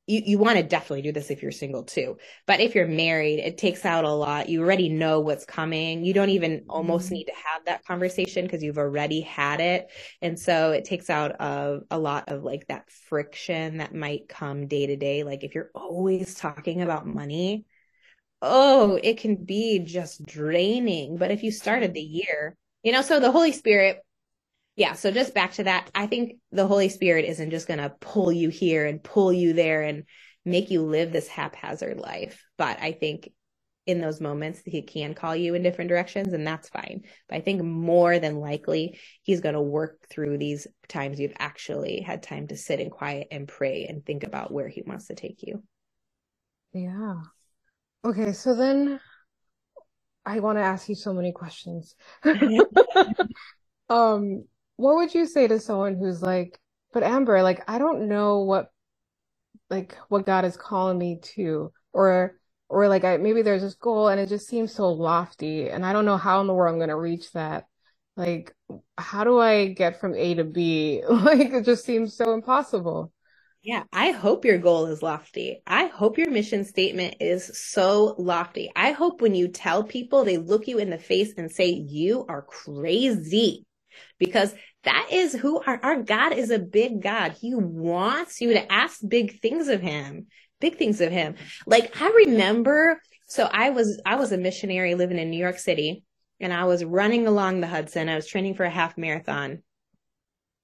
you, 0.06 0.22
you 0.26 0.38
want 0.38 0.58
to 0.58 0.64
definitely 0.64 1.02
do 1.02 1.14
this 1.14 1.32
if 1.32 1.42
you're 1.42 1.52
single 1.52 1.84
too. 1.84 2.18
But 2.46 2.60
if 2.60 2.76
you're 2.76 2.88
married, 2.88 3.40
it 3.40 3.58
takes 3.58 3.86
out 3.86 4.04
a 4.04 4.12
lot. 4.12 4.50
You 4.50 4.62
already 4.62 4.90
know 4.90 5.22
what's 5.22 5.46
coming. 5.46 6.04
You 6.04 6.14
don't 6.14 6.30
even 6.30 6.66
almost 6.68 7.06
mm-hmm. 7.06 7.16
need 7.16 7.26
to 7.26 7.34
have 7.34 7.66
that 7.66 7.86
conversation 7.86 8.44
because 8.44 8.62
you've 8.62 8.78
already 8.78 9.22
had 9.22 9.62
it. 9.62 9.88
And 10.22 10.38
so 10.38 10.72
it 10.72 10.84
takes 10.86 11.10
out 11.10 11.32
a, 11.40 11.80
a 11.90 11.98
lot 11.98 12.30
of 12.30 12.44
like 12.44 12.68
that 12.68 12.90
friction 13.08 13.78
that 13.78 13.96
might 13.96 14.28
come 14.28 14.68
day 14.68 14.88
to 14.88 14.98
day. 14.98 15.24
Like 15.24 15.44
if 15.44 15.56
you're 15.56 15.72
always 15.74 16.36
talking 16.36 16.82
about 16.82 17.08
money, 17.08 17.66
oh, 18.42 19.00
it 19.02 19.20
can 19.20 19.46
be 19.46 19.80
just 19.80 20.26
draining. 20.26 21.18
But 21.18 21.32
if 21.32 21.44
you 21.44 21.52
started 21.52 21.94
the 21.94 22.02
year, 22.02 22.58
you 22.84 22.92
know, 22.92 23.02
so 23.02 23.22
the 23.22 23.32
Holy 23.32 23.54
Spirit 23.54 24.00
yeah 24.76 24.94
so 24.94 25.12
just 25.12 25.34
back 25.34 25.54
to 25.54 25.64
that 25.64 25.90
i 25.96 26.08
think 26.08 26.34
the 26.52 26.68
holy 26.68 26.90
spirit 26.90 27.26
isn't 27.26 27.52
just 27.52 27.68
going 27.68 27.80
to 27.80 27.94
pull 28.00 28.32
you 28.32 28.50
here 28.50 28.86
and 28.86 29.04
pull 29.04 29.32
you 29.32 29.54
there 29.54 29.82
and 29.82 30.04
make 30.46 30.70
you 30.72 30.82
live 30.82 31.12
this 31.12 31.28
haphazard 31.28 32.00
life 32.00 32.44
but 32.58 32.80
i 32.82 32.92
think 32.92 33.30
in 33.86 34.00
those 34.00 34.22
moments 34.22 34.62
he 34.66 34.82
can 34.82 35.14
call 35.14 35.36
you 35.36 35.56
in 35.56 35.64
different 35.64 35.90
directions 35.90 36.32
and 36.34 36.48
that's 36.48 36.70
fine. 36.70 37.02
But 37.28 37.38
i 37.38 37.42
think 37.42 37.62
more 37.62 38.20
than 38.20 38.40
likely 38.40 39.00
he's 39.24 39.42
going 39.42 39.56
to 39.56 39.62
work 39.62 40.08
through 40.10 40.38
these 40.38 40.68
times 40.88 41.20
you've 41.20 41.36
actually 41.38 42.02
had 42.02 42.24
time 42.24 42.48
to 42.48 42.58
sit 42.58 42.80
in 42.80 42.90
quiet 42.90 43.28
and 43.32 43.48
pray 43.48 43.86
and 43.88 44.06
think 44.06 44.24
about 44.24 44.52
where 44.52 44.70
he 44.70 44.84
wants 44.86 45.08
to 45.08 45.16
take 45.16 45.44
you. 45.44 45.64
Yeah. 46.74 47.16
Okay 48.06 48.34
so 48.34 48.56
then 48.56 49.00
i 50.26 50.40
want 50.40 50.58
to 50.58 50.64
ask 50.64 50.88
you 50.88 50.96
so 50.96 51.14
many 51.14 51.32
questions. 51.32 51.96
Um 53.90 54.46
what 54.84 54.96
would 54.96 55.16
you 55.16 55.26
say 55.26 55.48
to 55.48 55.60
someone 55.60 55.96
who's 55.96 56.22
like, 56.22 56.60
but 56.92 57.04
Amber, 57.04 57.42
like, 57.42 57.64
I 57.70 57.78
don't 57.78 58.10
know 58.10 58.42
what, 58.42 58.70
like, 59.70 59.96
what 60.10 60.26
God 60.26 60.44
is 60.44 60.58
calling 60.58 60.98
me 60.98 61.20
to, 61.36 61.72
or, 61.94 62.38
or 62.68 62.90
like, 62.90 63.06
I, 63.06 63.16
maybe 63.16 63.44
there's 63.44 63.62
this 63.62 63.76
goal 63.76 64.10
and 64.10 64.20
it 64.20 64.28
just 64.28 64.48
seems 64.48 64.74
so 64.74 64.92
lofty 64.92 65.70
and 65.70 65.86
I 65.86 65.94
don't 65.94 66.04
know 66.04 66.18
how 66.18 66.42
in 66.42 66.48
the 66.48 66.54
world 66.54 66.74
I'm 66.74 66.80
going 66.80 66.90
to 66.90 66.98
reach 66.98 67.32
that. 67.32 67.66
Like, 68.18 68.54
how 68.98 69.24
do 69.24 69.40
I 69.40 69.68
get 69.68 70.02
from 70.02 70.16
A 70.16 70.36
to 70.36 70.44
B? 70.44 71.02
Like, 71.10 71.54
it 71.54 71.64
just 71.64 71.86
seems 71.86 72.16
so 72.16 72.34
impossible. 72.34 73.14
Yeah, 73.64 73.84
I 73.94 74.12
hope 74.12 74.44
your 74.44 74.58
goal 74.58 74.88
is 74.88 75.02
lofty. 75.02 75.62
I 75.66 75.86
hope 75.86 76.18
your 76.18 76.30
mission 76.30 76.66
statement 76.66 77.16
is 77.22 77.58
so 77.58 78.16
lofty. 78.18 78.70
I 78.76 78.92
hope 78.92 79.22
when 79.22 79.34
you 79.34 79.48
tell 79.48 79.86
people, 79.86 80.26
they 80.26 80.36
look 80.36 80.68
you 80.68 80.80
in 80.80 80.90
the 80.90 80.98
face 80.98 81.34
and 81.38 81.50
say, 81.50 81.70
You 81.70 82.26
are 82.28 82.42
crazy 82.42 83.66
because 84.20 84.54
that 84.84 85.08
is 85.12 85.34
who 85.34 85.62
our, 85.62 85.80
our 85.82 86.02
God 86.02 86.34
is 86.34 86.50
a 86.50 86.60
big 86.60 87.02
God. 87.02 87.34
He 87.40 87.56
wants 87.56 88.42
you 88.42 88.54
to 88.54 88.72
ask 88.72 89.00
big 89.08 89.40
things 89.40 89.68
of 89.68 89.82
him, 89.82 90.28
big 90.60 90.78
things 90.78 91.02
of 91.02 91.12
him. 91.12 91.36
Like 91.66 92.02
I 92.02 92.10
remember, 92.26 93.02
so 93.28 93.50
I 93.52 93.70
was, 93.70 94.02
I 94.06 94.16
was 94.16 94.32
a 94.32 94.38
missionary 94.38 94.96
living 94.96 95.20
in 95.20 95.30
New 95.30 95.38
York 95.38 95.58
City 95.58 96.04
and 96.40 96.54
I 96.54 96.66
was 96.66 96.84
running 96.84 97.28
along 97.28 97.62
the 97.62 97.68
Hudson. 97.68 98.10
I 98.10 98.16
was 98.16 98.28
training 98.28 98.56
for 98.56 98.64
a 98.64 98.70
half 98.70 98.98
marathon 98.98 99.64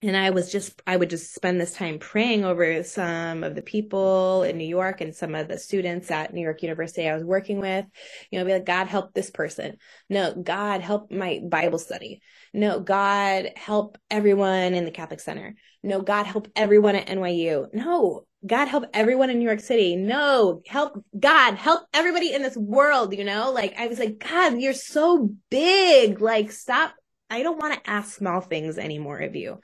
and 0.01 0.15
I 0.15 0.29
was 0.29 0.49
just, 0.49 0.81
I 0.88 0.95
would 0.95 1.09
just 1.09 1.35
spend 1.35 1.59
this 1.59 1.73
time 1.73 1.99
praying 1.99 2.45
over 2.45 2.83
some 2.83 3.43
of 3.43 3.53
the 3.53 3.62
people 3.62 4.43
in 4.43 4.57
New 4.57 4.67
York 4.67 5.01
and 5.01 5.13
some 5.13 5.35
of 5.35 5.49
the 5.49 5.57
students 5.57 6.09
at 6.09 6.33
New 6.33 6.41
York 6.41 6.63
University 6.63 7.07
I 7.07 7.15
was 7.15 7.25
working 7.25 7.59
with. 7.59 7.85
You 8.31 8.39
know, 8.39 8.45
be 8.45 8.53
like, 8.53 8.65
God, 8.65 8.88
help 8.88 9.13
this 9.13 9.29
person. 9.29 9.75
No, 10.09 10.33
God, 10.33 10.79
help 10.79 11.12
my 11.12 11.41
Bible 11.45 11.79
study. 11.79 12.21
No, 12.53 12.79
God, 12.79 13.49
help 13.57 13.97
everyone 14.09 14.73
in 14.73 14.85
the 14.85 14.91
Catholic 14.91 15.19
Center. 15.19 15.55
No, 15.83 16.01
God, 16.01 16.25
help 16.25 16.47
everyone 16.55 16.95
at 16.95 17.07
NYU. 17.07 17.67
No, 17.73 18.25
God, 18.45 18.69
help 18.69 18.85
everyone 18.93 19.29
in 19.29 19.39
New 19.39 19.45
York 19.45 19.60
City. 19.60 19.97
No, 19.97 20.62
help 20.65 21.04
God, 21.19 21.56
help 21.56 21.85
everybody 21.93 22.33
in 22.33 22.41
this 22.41 22.56
world. 22.56 23.13
You 23.13 23.25
know, 23.25 23.52
like 23.52 23.77
I 23.77 23.87
was 23.87 24.00
like, 24.00 24.19
God, 24.19 24.62
you're 24.62 24.71
so 24.71 25.29
big. 25.50 26.21
Like, 26.21 26.54
stop. 26.54 26.93
I 27.29 27.43
don't 27.43 27.60
want 27.60 27.75
to 27.75 27.89
ask 27.89 28.15
small 28.15 28.41
things 28.41 28.77
anymore 28.77 29.19
of 29.19 29.35
you. 29.35 29.60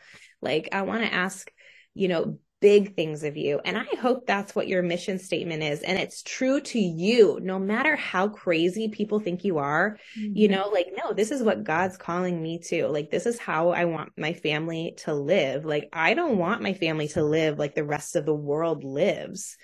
Like, 0.46 0.70
I 0.72 0.84
want 0.84 1.04
to 1.04 1.14
ask, 1.14 1.52
you 1.94 2.08
know, 2.08 2.40
big 2.62 2.96
things 2.96 3.24
of 3.24 3.38
you. 3.38 3.60
And 3.64 3.78
I 3.78 3.86
hope 4.02 4.26
that's 4.26 4.56
what 4.56 4.68
your 4.68 4.82
mission 4.82 5.20
statement 5.20 5.62
is. 5.62 5.82
And 5.82 6.00
it's 6.00 6.24
true 6.24 6.62
to 6.62 6.80
you, 6.80 7.40
no 7.44 7.60
matter 7.60 7.96
how 7.96 8.30
crazy 8.30 8.88
people 8.88 9.20
think 9.20 9.44
you 9.44 9.58
are, 9.58 9.98
mm-hmm. 10.18 10.36
you 10.36 10.48
know, 10.48 10.70
like, 10.70 10.88
no, 10.98 11.14
this 11.14 11.32
is 11.32 11.44
what 11.44 11.64
God's 11.64 11.98
calling 11.98 12.42
me 12.42 12.60
to. 12.70 12.88
Like, 12.88 13.12
this 13.12 13.26
is 13.26 13.38
how 13.38 13.70
I 13.70 13.86
want 13.86 14.14
my 14.18 14.34
family 14.34 14.96
to 15.04 15.14
live. 15.14 15.66
Like, 15.66 15.90
I 15.94 16.14
don't 16.14 16.38
want 16.38 16.62
my 16.62 16.74
family 16.74 17.08
to 17.10 17.24
live 17.24 17.60
like 17.60 17.76
the 17.76 17.84
rest 17.84 18.16
of 18.16 18.26
the 18.26 18.34
world 18.34 18.84
lives, 18.84 19.58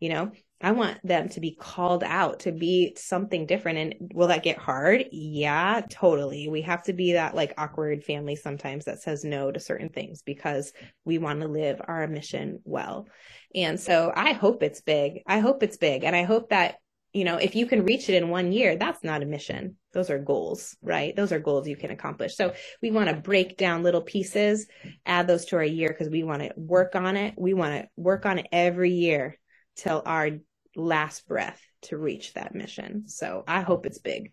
you 0.00 0.08
know? 0.08 0.30
I 0.60 0.72
want 0.72 0.98
them 1.04 1.28
to 1.30 1.40
be 1.40 1.54
called 1.54 2.02
out 2.02 2.40
to 2.40 2.52
be 2.52 2.94
something 2.96 3.46
different. 3.46 3.78
And 3.78 4.10
will 4.14 4.28
that 4.28 4.42
get 4.42 4.56
hard? 4.56 5.04
Yeah, 5.12 5.82
totally. 5.90 6.48
We 6.48 6.62
have 6.62 6.82
to 6.84 6.94
be 6.94 7.12
that 7.12 7.34
like 7.34 7.52
awkward 7.58 8.04
family 8.04 8.36
sometimes 8.36 8.86
that 8.86 9.02
says 9.02 9.22
no 9.22 9.52
to 9.52 9.60
certain 9.60 9.90
things 9.90 10.22
because 10.22 10.72
we 11.04 11.18
want 11.18 11.42
to 11.42 11.48
live 11.48 11.80
our 11.86 12.06
mission 12.06 12.60
well. 12.64 13.06
And 13.54 13.78
so 13.78 14.12
I 14.14 14.32
hope 14.32 14.62
it's 14.62 14.80
big. 14.80 15.22
I 15.26 15.40
hope 15.40 15.62
it's 15.62 15.76
big. 15.76 16.04
And 16.04 16.16
I 16.16 16.22
hope 16.22 16.48
that, 16.48 16.76
you 17.12 17.24
know, 17.24 17.36
if 17.36 17.54
you 17.54 17.66
can 17.66 17.84
reach 17.84 18.08
it 18.08 18.14
in 18.14 18.30
one 18.30 18.50
year, 18.50 18.76
that's 18.76 19.04
not 19.04 19.22
a 19.22 19.26
mission. 19.26 19.76
Those 19.92 20.08
are 20.08 20.18
goals, 20.18 20.74
right? 20.80 21.14
Those 21.14 21.32
are 21.32 21.38
goals 21.38 21.68
you 21.68 21.76
can 21.76 21.90
accomplish. 21.90 22.34
So 22.34 22.54
we 22.80 22.90
want 22.90 23.10
to 23.10 23.16
break 23.16 23.58
down 23.58 23.82
little 23.82 24.02
pieces, 24.02 24.66
add 25.04 25.26
those 25.26 25.44
to 25.46 25.56
our 25.56 25.64
year 25.64 25.88
because 25.90 26.08
we 26.08 26.22
want 26.22 26.42
to 26.42 26.52
work 26.56 26.94
on 26.94 27.16
it. 27.18 27.34
We 27.36 27.52
want 27.52 27.74
to 27.74 27.88
work 27.96 28.24
on 28.24 28.38
it 28.38 28.46
every 28.52 28.92
year 28.92 29.38
till 29.76 30.02
our 30.04 30.30
last 30.74 31.26
breath 31.26 31.60
to 31.82 31.96
reach 31.96 32.34
that 32.34 32.54
mission. 32.54 33.08
So 33.08 33.44
I 33.46 33.60
hope 33.60 33.86
it's 33.86 33.98
big. 33.98 34.32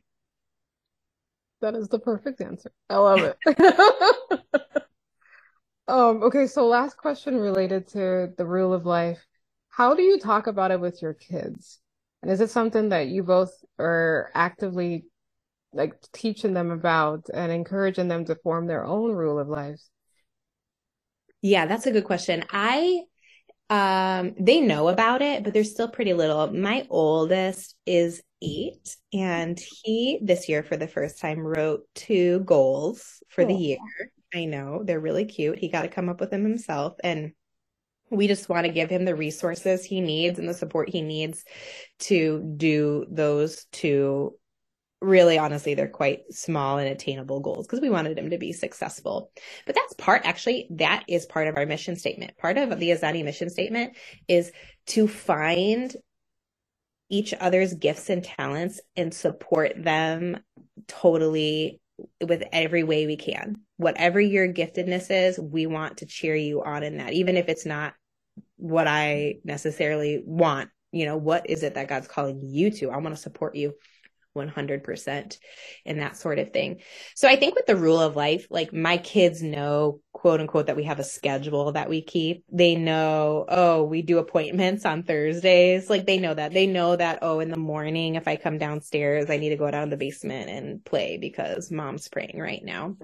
That 1.61 1.75
is 1.75 1.87
the 1.87 1.99
perfect 1.99 2.41
answer. 2.41 2.71
I 2.89 2.97
love 2.97 3.21
it. 3.21 3.37
um, 5.87 6.23
okay, 6.23 6.47
so 6.47 6.67
last 6.67 6.97
question 6.97 7.37
related 7.37 7.87
to 7.89 8.33
the 8.37 8.45
rule 8.45 8.73
of 8.73 8.85
life. 8.85 9.25
How 9.69 9.95
do 9.95 10.01
you 10.01 10.19
talk 10.19 10.47
about 10.47 10.71
it 10.71 10.79
with 10.79 11.01
your 11.01 11.13
kids? 11.13 11.79
And 12.21 12.31
is 12.31 12.41
it 12.41 12.49
something 12.49 12.89
that 12.89 13.07
you 13.07 13.23
both 13.23 13.53
are 13.79 14.29
actively 14.33 15.05
like 15.73 15.93
teaching 16.11 16.53
them 16.53 16.71
about 16.71 17.27
and 17.33 17.51
encouraging 17.51 18.07
them 18.07 18.25
to 18.25 18.35
form 18.35 18.67
their 18.67 18.85
own 18.85 19.11
rule 19.11 19.39
of 19.39 19.47
life? 19.47 19.81
Yeah, 21.41 21.65
that's 21.65 21.85
a 21.85 21.91
good 21.91 22.05
question. 22.05 22.45
I 22.51 23.01
um, 23.69 24.35
they 24.39 24.61
know 24.61 24.89
about 24.89 25.21
it, 25.21 25.43
but 25.43 25.53
they're 25.53 25.63
still 25.63 25.87
pretty 25.87 26.13
little. 26.13 26.53
My 26.53 26.85
oldest 26.89 27.75
is 27.85 28.21
eight, 28.41 28.95
and 29.13 29.59
he 29.83 30.19
this 30.21 30.49
year 30.49 30.63
for 30.63 30.77
the 30.77 30.87
first 30.87 31.19
time 31.19 31.39
wrote 31.39 31.87
two 31.95 32.41
goals 32.41 33.23
for 33.29 33.45
the 33.45 33.53
year. 33.53 33.79
I 34.33 34.45
know 34.45 34.83
they're 34.83 34.99
really 34.99 35.25
cute. 35.25 35.59
He 35.59 35.69
got 35.69 35.83
to 35.83 35.87
come 35.87 36.09
up 36.09 36.19
with 36.19 36.31
them 36.31 36.43
himself, 36.43 36.95
and 37.03 37.33
we 38.09 38.27
just 38.27 38.49
want 38.49 38.65
to 38.65 38.71
give 38.71 38.89
him 38.89 39.05
the 39.05 39.15
resources 39.15 39.83
he 39.83 40.01
needs 40.01 40.39
and 40.39 40.47
the 40.47 40.53
support 40.53 40.89
he 40.89 41.01
needs 41.01 41.43
to 41.99 42.53
do 42.57 43.05
those 43.09 43.65
two 43.71 44.37
really 45.03 45.37
honestly 45.37 45.73
they're 45.73 45.87
quite 45.87 46.21
small 46.31 46.77
and 46.77 46.87
attainable 46.87 47.39
goals 47.39 47.67
because 47.67 47.81
we 47.81 47.89
wanted 47.89 48.17
him 48.17 48.29
to 48.29 48.37
be 48.37 48.53
successful. 48.53 49.31
But 49.65 49.75
that's 49.75 49.93
part 49.93 50.21
actually 50.25 50.67
that 50.71 51.03
is 51.07 51.25
part 51.25 51.47
of 51.47 51.57
our 51.57 51.65
mission 51.65 51.95
statement. 51.95 52.37
Part 52.37 52.57
of 52.57 52.79
the 52.79 52.89
Ezeani 52.89 53.23
mission 53.23 53.49
statement 53.49 53.95
is 54.27 54.51
to 54.87 55.07
find 55.07 55.95
each 57.09 57.33
other's 57.33 57.73
gifts 57.73 58.09
and 58.09 58.23
talents 58.23 58.79
and 58.95 59.13
support 59.13 59.73
them 59.77 60.39
totally 60.87 61.79
with 62.25 62.43
every 62.51 62.83
way 62.83 63.05
we 63.05 63.17
can. 63.17 63.57
Whatever 63.77 64.19
your 64.19 64.51
giftedness 64.51 65.07
is 65.11 65.39
we 65.39 65.67
want 65.67 65.97
to 65.97 66.05
cheer 66.05 66.35
you 66.35 66.63
on 66.63 66.81
in 66.81 66.97
that 66.97 67.13
even 67.13 67.37
if 67.37 67.49
it's 67.49 67.65
not 67.65 67.93
what 68.57 68.87
i 68.87 69.35
necessarily 69.43 70.23
want. 70.25 70.69
You 70.91 71.05
know 71.05 71.17
what 71.17 71.49
is 71.49 71.63
it 71.63 71.75
that 71.75 71.87
god's 71.87 72.07
calling 72.07 72.41
you 72.43 72.71
to? 72.71 72.89
I 72.89 72.97
want 72.97 73.15
to 73.15 73.21
support 73.21 73.55
you 73.55 73.73
100% 74.35 75.37
and 75.85 75.99
that 75.99 76.17
sort 76.17 76.39
of 76.39 76.51
thing. 76.51 76.81
So 77.15 77.27
I 77.27 77.35
think 77.35 77.55
with 77.55 77.65
the 77.65 77.75
rule 77.75 77.99
of 77.99 78.15
life, 78.15 78.47
like 78.49 78.73
my 78.73 78.97
kids 78.97 79.41
know, 79.41 80.01
quote 80.11 80.39
unquote, 80.39 80.67
that 80.67 80.75
we 80.75 80.83
have 80.83 80.99
a 80.99 81.03
schedule 81.03 81.71
that 81.73 81.89
we 81.89 82.01
keep. 82.01 82.43
They 82.51 82.75
know, 82.75 83.45
oh, 83.47 83.83
we 83.83 84.01
do 84.01 84.17
appointments 84.17 84.85
on 84.85 85.03
Thursdays. 85.03 85.89
Like 85.89 86.05
they 86.05 86.17
know 86.17 86.33
that. 86.33 86.53
They 86.53 86.67
know 86.67 86.95
that, 86.95 87.19
oh, 87.21 87.39
in 87.39 87.49
the 87.49 87.57
morning, 87.57 88.15
if 88.15 88.27
I 88.27 88.35
come 88.35 88.57
downstairs, 88.57 89.29
I 89.29 89.37
need 89.37 89.49
to 89.49 89.57
go 89.57 89.69
down 89.69 89.85
to 89.85 89.89
the 89.91 89.97
basement 89.97 90.49
and 90.49 90.83
play 90.83 91.17
because 91.17 91.71
mom's 91.71 92.07
praying 92.07 92.39
right 92.39 92.63
now. 92.63 92.95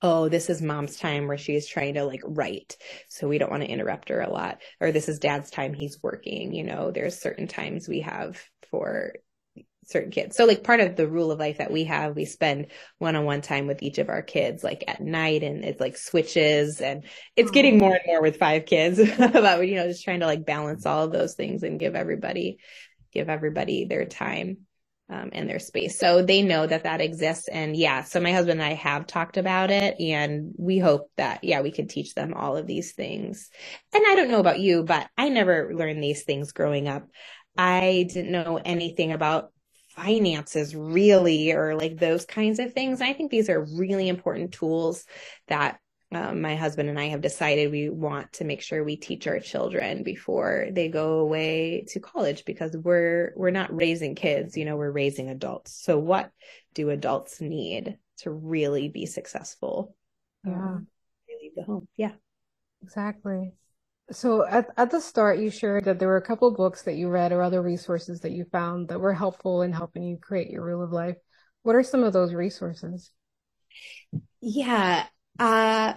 Oh, 0.00 0.28
this 0.28 0.48
is 0.48 0.62
mom's 0.62 0.96
time 0.96 1.26
where 1.26 1.38
she's 1.38 1.66
trying 1.66 1.94
to 1.94 2.04
like 2.04 2.22
write. 2.24 2.76
So 3.08 3.26
we 3.26 3.38
don't 3.38 3.50
want 3.50 3.64
to 3.64 3.68
interrupt 3.68 4.10
her 4.10 4.20
a 4.20 4.30
lot. 4.30 4.60
Or 4.80 4.92
this 4.92 5.08
is 5.08 5.18
dad's 5.18 5.50
time. 5.50 5.74
He's 5.74 6.00
working. 6.02 6.54
You 6.54 6.62
know, 6.64 6.92
there's 6.92 7.18
certain 7.18 7.48
times 7.48 7.88
we 7.88 8.00
have 8.02 8.40
for 8.70 9.14
certain 9.88 10.10
kids. 10.10 10.36
So 10.36 10.44
like 10.44 10.62
part 10.62 10.80
of 10.80 10.96
the 10.96 11.08
rule 11.08 11.32
of 11.32 11.38
life 11.38 11.58
that 11.58 11.72
we 11.72 11.84
have, 11.84 12.14
we 12.14 12.26
spend 12.26 12.66
one-on-one 12.98 13.40
time 13.40 13.66
with 13.66 13.82
each 13.82 13.96
of 13.96 14.10
our 14.10 14.20
kids, 14.20 14.62
like 14.62 14.84
at 14.86 15.00
night 15.00 15.42
and 15.42 15.64
it's 15.64 15.80
like 15.80 15.96
switches 15.96 16.82
and 16.82 17.04
it's 17.36 17.50
getting 17.50 17.78
more 17.78 17.94
and 17.94 18.02
more 18.06 18.20
with 18.20 18.36
five 18.36 18.66
kids 18.66 18.98
about, 19.18 19.66
you 19.66 19.76
know, 19.76 19.88
just 19.88 20.04
trying 20.04 20.20
to 20.20 20.26
like 20.26 20.44
balance 20.44 20.84
all 20.84 21.04
of 21.04 21.12
those 21.12 21.34
things 21.34 21.62
and 21.62 21.80
give 21.80 21.94
everybody, 21.94 22.58
give 23.12 23.30
everybody 23.30 23.86
their 23.86 24.04
time. 24.04 24.58
Um, 25.10 25.30
and 25.32 25.48
their 25.48 25.58
space. 25.58 25.98
So 25.98 26.20
they 26.20 26.42
know 26.42 26.66
that 26.66 26.82
that 26.82 27.00
exists. 27.00 27.48
And 27.48 27.74
yeah, 27.74 28.04
so 28.04 28.20
my 28.20 28.32
husband 28.32 28.60
and 28.60 28.70
I 28.70 28.74
have 28.74 29.06
talked 29.06 29.38
about 29.38 29.70
it 29.70 29.98
and 29.98 30.52
we 30.58 30.78
hope 30.78 31.10
that, 31.16 31.44
yeah, 31.44 31.62
we 31.62 31.70
can 31.70 31.88
teach 31.88 32.14
them 32.14 32.34
all 32.34 32.58
of 32.58 32.66
these 32.66 32.92
things. 32.92 33.48
And 33.94 34.04
I 34.06 34.16
don't 34.16 34.30
know 34.30 34.40
about 34.40 34.60
you, 34.60 34.82
but 34.82 35.08
I 35.16 35.30
never 35.30 35.72
learned 35.74 36.02
these 36.04 36.24
things 36.24 36.52
growing 36.52 36.88
up. 36.88 37.08
I 37.56 38.06
didn't 38.12 38.32
know 38.32 38.60
anything 38.62 39.12
about 39.12 39.50
finances 39.98 40.74
really 40.74 41.52
or 41.52 41.74
like 41.74 41.98
those 41.98 42.24
kinds 42.24 42.58
of 42.58 42.72
things. 42.72 43.00
I 43.00 43.12
think 43.12 43.30
these 43.30 43.48
are 43.48 43.66
really 43.76 44.08
important 44.08 44.52
tools 44.52 45.04
that 45.48 45.80
um, 46.10 46.40
my 46.40 46.56
husband 46.56 46.88
and 46.88 46.98
I 46.98 47.08
have 47.08 47.20
decided 47.20 47.70
we 47.70 47.90
want 47.90 48.32
to 48.34 48.44
make 48.44 48.62
sure 48.62 48.82
we 48.82 48.96
teach 48.96 49.26
our 49.26 49.40
children 49.40 50.02
before 50.02 50.68
they 50.70 50.88
go 50.88 51.18
away 51.18 51.84
to 51.88 52.00
college 52.00 52.46
because 52.46 52.74
we're 52.74 53.34
we're 53.36 53.50
not 53.50 53.74
raising 53.74 54.14
kids, 54.14 54.56
you 54.56 54.64
know, 54.64 54.76
we're 54.76 54.90
raising 54.90 55.28
adults. 55.28 55.72
So 55.74 55.98
what 55.98 56.30
do 56.72 56.88
adults 56.88 57.40
need 57.40 57.98
to 58.18 58.30
really 58.30 58.88
be 58.88 59.04
successful? 59.04 59.94
Yeah. 60.44 60.52
Um, 60.52 60.86
leave 61.42 61.54
the 61.54 61.64
home. 61.64 61.88
Yeah. 61.96 62.12
Exactly. 62.82 63.52
So 64.10 64.46
at, 64.46 64.68
at 64.76 64.90
the 64.90 65.00
start, 65.00 65.38
you 65.38 65.50
shared 65.50 65.84
that 65.84 65.98
there 65.98 66.08
were 66.08 66.16
a 66.16 66.22
couple 66.22 66.50
books 66.54 66.82
that 66.82 66.96
you 66.96 67.10
read 67.10 67.30
or 67.30 67.42
other 67.42 67.60
resources 67.60 68.20
that 68.20 68.32
you 68.32 68.46
found 68.50 68.88
that 68.88 69.00
were 69.00 69.12
helpful 69.12 69.60
in 69.60 69.72
helping 69.72 70.02
you 70.02 70.16
create 70.16 70.50
your 70.50 70.64
rule 70.64 70.82
of 70.82 70.92
life. 70.92 71.16
What 71.62 71.76
are 71.76 71.82
some 71.82 72.02
of 72.02 72.14
those 72.14 72.32
resources? 72.32 73.10
Yeah. 74.40 75.04
Uh, 75.38 75.94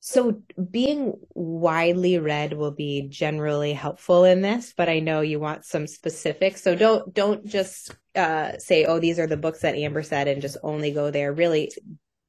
so 0.00 0.42
being 0.70 1.14
widely 1.34 2.18
read 2.18 2.52
will 2.52 2.72
be 2.72 3.08
generally 3.08 3.72
helpful 3.72 4.24
in 4.24 4.42
this, 4.42 4.74
but 4.76 4.88
I 4.88 4.98
know 4.98 5.20
you 5.20 5.38
want 5.38 5.64
some 5.64 5.86
specifics. 5.86 6.62
So 6.62 6.74
don't, 6.74 7.14
don't 7.14 7.46
just, 7.46 7.94
uh, 8.16 8.58
say, 8.58 8.86
oh, 8.86 8.98
these 8.98 9.20
are 9.20 9.28
the 9.28 9.36
books 9.36 9.60
that 9.60 9.76
Amber 9.76 10.02
said 10.02 10.26
and 10.26 10.42
just 10.42 10.56
only 10.64 10.90
go 10.90 11.10
there. 11.10 11.32
Really 11.32 11.70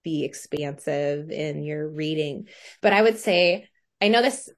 be 0.03 0.23
expansive 0.23 1.31
in 1.31 1.63
your 1.63 1.89
reading. 1.89 2.47
But 2.81 2.93
I 2.93 3.01
would 3.01 3.17
say, 3.17 3.67
I 4.01 4.09
know 4.09 4.21
this. 4.21 4.49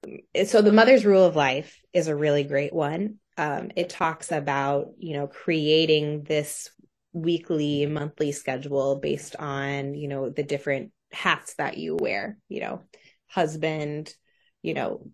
So 0.46 0.62
the 0.62 0.72
mother's 0.72 1.06
rule 1.06 1.24
of 1.24 1.36
life 1.36 1.80
is 1.94 2.08
a 2.08 2.16
really 2.16 2.44
great 2.44 2.74
one. 2.74 3.16
Um, 3.38 3.72
it 3.76 3.90
talks 3.90 4.32
about, 4.32 4.88
you 4.98 5.14
know, 5.14 5.28
creating 5.28 6.24
this 6.24 6.70
weekly, 7.14 7.86
monthly 7.86 8.32
schedule 8.32 9.00
based 9.00 9.36
on, 9.38 9.94
you 9.94 10.08
know, 10.08 10.30
the 10.30 10.44
different 10.44 10.92
hats 11.12 11.54
that 11.56 11.78
you 11.78 11.96
wear, 11.96 12.38
you 12.50 12.62
know, 12.62 12.82
husband, 13.28 14.14
you 14.62 14.74
know, 14.74 15.08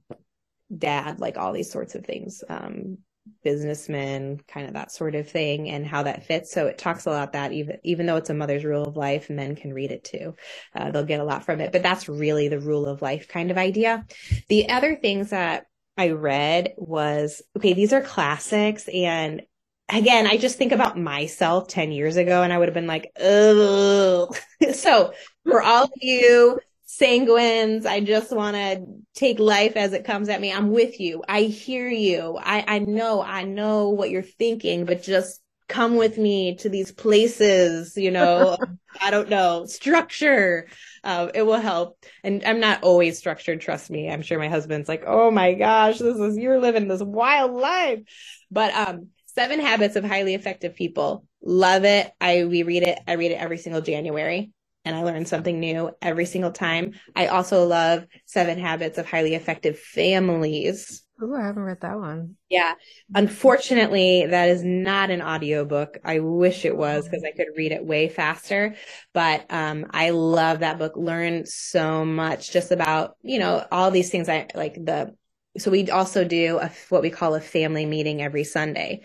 dad, 0.75 1.19
like 1.19 1.37
all 1.37 1.53
these 1.53 1.71
sorts 1.71 1.95
of 1.95 2.05
things. 2.05 2.43
Um, 2.47 2.99
businessman, 3.43 4.39
kind 4.47 4.67
of 4.67 4.73
that 4.73 4.91
sort 4.91 5.15
of 5.15 5.29
thing, 5.29 5.69
and 5.69 5.85
how 5.85 6.03
that 6.03 6.25
fits. 6.25 6.51
So 6.51 6.67
it 6.67 6.77
talks 6.77 7.05
a 7.05 7.09
lot 7.09 7.33
that 7.33 7.51
even 7.51 7.77
even 7.83 8.05
though 8.05 8.17
it's 8.17 8.29
a 8.29 8.33
mother's 8.33 8.65
rule 8.65 8.83
of 8.83 8.97
life, 8.97 9.29
men 9.29 9.55
can 9.55 9.73
read 9.73 9.91
it 9.91 10.03
too. 10.03 10.35
Uh, 10.75 10.91
they'll 10.91 11.05
get 11.05 11.19
a 11.19 11.25
lot 11.25 11.45
from 11.45 11.61
it, 11.61 11.71
but 11.71 11.83
that's 11.83 12.09
really 12.09 12.47
the 12.47 12.59
rule 12.59 12.85
of 12.85 13.01
life 13.01 13.27
kind 13.27 13.51
of 13.51 13.57
idea. 13.57 14.05
The 14.49 14.69
other 14.69 14.95
things 14.95 15.29
that 15.31 15.65
I 15.97 16.09
read 16.09 16.73
was 16.77 17.41
okay, 17.57 17.73
these 17.73 17.93
are 17.93 18.01
classics, 18.01 18.87
and 18.89 19.43
again, 19.89 20.27
I 20.27 20.37
just 20.37 20.57
think 20.57 20.71
about 20.71 20.97
myself 20.97 21.67
10 21.67 21.91
years 21.91 22.17
ago, 22.17 22.43
and 22.43 22.51
I 22.51 22.57
would 22.57 22.67
have 22.67 22.73
been 22.73 22.87
like, 22.87 23.11
oh. 23.19 24.29
so 24.73 25.13
for 25.45 25.61
all 25.61 25.85
of 25.85 25.91
you 26.01 26.59
sanguines. 26.99 27.85
I 27.85 27.99
just 27.99 28.31
want 28.31 28.55
to 28.55 28.85
take 29.15 29.39
life 29.39 29.75
as 29.75 29.93
it 29.93 30.05
comes 30.05 30.29
at 30.29 30.41
me. 30.41 30.51
I'm 30.51 30.71
with 30.71 30.99
you. 30.99 31.23
I 31.27 31.43
hear 31.43 31.87
you. 31.87 32.37
I, 32.41 32.63
I 32.67 32.79
know, 32.79 33.21
I 33.21 33.43
know 33.43 33.89
what 33.89 34.09
you're 34.09 34.21
thinking, 34.21 34.85
but 34.85 35.03
just 35.03 35.39
come 35.67 35.95
with 35.95 36.17
me 36.17 36.55
to 36.57 36.69
these 36.69 36.91
places, 36.91 37.97
you 37.97 38.11
know, 38.11 38.57
I 39.01 39.11
don't 39.11 39.29
know, 39.29 39.65
structure. 39.65 40.67
Uh, 41.03 41.29
it 41.33 41.43
will 41.43 41.59
help. 41.59 42.03
And 42.23 42.43
I'm 42.45 42.59
not 42.59 42.83
always 42.83 43.17
structured, 43.17 43.61
trust 43.61 43.89
me. 43.89 44.09
I'm 44.09 44.21
sure 44.21 44.37
my 44.37 44.49
husband's 44.49 44.89
like, 44.89 45.03
oh 45.07 45.31
my 45.31 45.53
gosh, 45.53 45.99
this 45.99 46.17
is, 46.17 46.37
you're 46.37 46.59
living 46.59 46.87
this 46.87 47.01
wild 47.01 47.53
life. 47.53 47.99
But 48.51 48.73
um, 48.75 49.07
Seven 49.27 49.59
Habits 49.59 49.95
of 49.95 50.03
Highly 50.03 50.35
Effective 50.35 50.75
People. 50.75 51.25
Love 51.41 51.85
it. 51.85 52.11
I 52.21 52.45
we 52.45 52.63
read 52.63 52.83
it. 52.83 52.99
I 53.07 53.13
read 53.13 53.31
it 53.31 53.39
every 53.39 53.57
single 53.57 53.81
January 53.81 54.51
and 54.85 54.95
I 54.95 55.03
learn 55.03 55.25
something 55.25 55.59
new 55.59 55.91
every 56.01 56.25
single 56.25 56.51
time. 56.51 56.93
I 57.15 57.27
also 57.27 57.65
love 57.65 58.05
Seven 58.25 58.59
Habits 58.59 58.97
of 58.97 59.09
Highly 59.09 59.35
Effective 59.35 59.79
Families. 59.79 61.03
Oh, 61.21 61.33
I 61.35 61.45
haven't 61.45 61.63
read 61.63 61.81
that 61.81 61.97
one. 61.97 62.35
Yeah. 62.49 62.73
Unfortunately, 63.15 64.25
that 64.25 64.49
is 64.49 64.63
not 64.63 65.09
an 65.09 65.21
audiobook. 65.21 65.99
I 66.03 66.19
wish 66.19 66.65
it 66.65 66.75
was 66.75 67.05
because 67.05 67.23
I 67.23 67.31
could 67.31 67.47
read 67.55 67.71
it 67.71 67.85
way 67.85 68.09
faster. 68.09 68.75
But 69.13 69.45
um, 69.49 69.85
I 69.91 70.09
love 70.09 70.59
that 70.59 70.79
book. 70.79 70.97
Learn 70.97 71.45
so 71.45 72.03
much 72.03 72.51
just 72.51 72.71
about, 72.71 73.15
you 73.21 73.39
know, 73.39 73.65
all 73.71 73.91
these 73.91 74.09
things 74.09 74.27
I 74.27 74.47
like 74.55 74.73
the 74.73 75.15
so 75.57 75.69
we 75.69 75.89
also 75.91 76.23
do 76.23 76.57
a, 76.57 76.71
what 76.89 77.03
we 77.03 77.11
call 77.11 77.35
a 77.35 77.41
family 77.41 77.85
meeting 77.85 78.21
every 78.21 78.43
Sunday. 78.43 79.01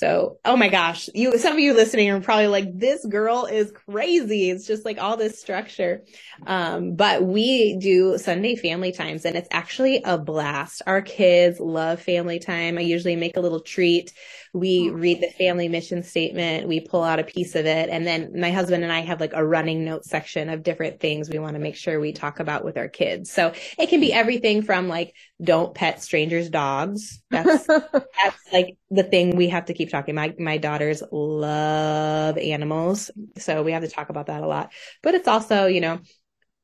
So, 0.00 0.38
oh 0.46 0.56
my 0.56 0.68
gosh, 0.68 1.10
you, 1.14 1.36
some 1.36 1.52
of 1.52 1.58
you 1.58 1.74
listening 1.74 2.08
are 2.08 2.22
probably 2.22 2.46
like, 2.46 2.78
this 2.78 3.04
girl 3.04 3.44
is 3.44 3.70
crazy. 3.70 4.48
It's 4.48 4.66
just 4.66 4.86
like 4.86 4.96
all 4.96 5.18
this 5.18 5.38
structure. 5.38 6.04
Um, 6.46 6.94
but 6.94 7.22
we 7.22 7.76
do 7.76 8.16
Sunday 8.16 8.56
family 8.56 8.92
times 8.92 9.26
and 9.26 9.36
it's 9.36 9.48
actually 9.50 10.00
a 10.02 10.16
blast. 10.16 10.80
Our 10.86 11.02
kids 11.02 11.60
love 11.60 12.00
family 12.00 12.38
time. 12.38 12.78
I 12.78 12.80
usually 12.80 13.14
make 13.14 13.36
a 13.36 13.40
little 13.40 13.60
treat. 13.60 14.14
We 14.52 14.90
read 14.90 15.20
the 15.20 15.30
family 15.30 15.68
mission 15.68 16.02
statement. 16.02 16.66
We 16.68 16.80
pull 16.80 17.02
out 17.02 17.18
a 17.18 17.24
piece 17.24 17.54
of 17.54 17.66
it. 17.66 17.88
And 17.88 18.06
then 18.06 18.38
my 18.38 18.50
husband 18.50 18.82
and 18.82 18.92
I 18.92 19.00
have 19.00 19.20
like 19.20 19.32
a 19.32 19.44
running 19.44 19.84
note 19.84 20.04
section 20.04 20.48
of 20.48 20.62
different 20.62 21.00
things 21.00 21.28
we 21.30 21.38
want 21.38 21.54
to 21.54 21.60
make 21.60 21.76
sure 21.76 22.00
we 22.00 22.12
talk 22.12 22.40
about 22.40 22.64
with 22.64 22.76
our 22.76 22.88
kids. 22.88 23.30
So 23.30 23.52
it 23.78 23.88
can 23.88 24.00
be 24.00 24.12
everything 24.12 24.62
from 24.62 24.88
like, 24.88 25.14
don't 25.42 25.74
pet 25.74 26.02
strangers' 26.02 26.50
dogs. 26.50 27.20
That's, 27.30 27.66
that's 27.66 28.52
like 28.52 28.76
the 28.90 29.04
thing 29.04 29.36
we 29.36 29.48
have 29.48 29.66
to 29.66 29.74
keep 29.74 29.90
talking. 29.90 30.14
My, 30.14 30.34
my 30.38 30.58
daughters 30.58 31.02
love 31.12 32.36
animals. 32.38 33.10
So 33.38 33.62
we 33.62 33.72
have 33.72 33.82
to 33.82 33.88
talk 33.88 34.10
about 34.10 34.26
that 34.26 34.42
a 34.42 34.46
lot, 34.46 34.72
but 35.02 35.14
it's 35.14 35.28
also, 35.28 35.66
you 35.66 35.80
know, 35.80 36.00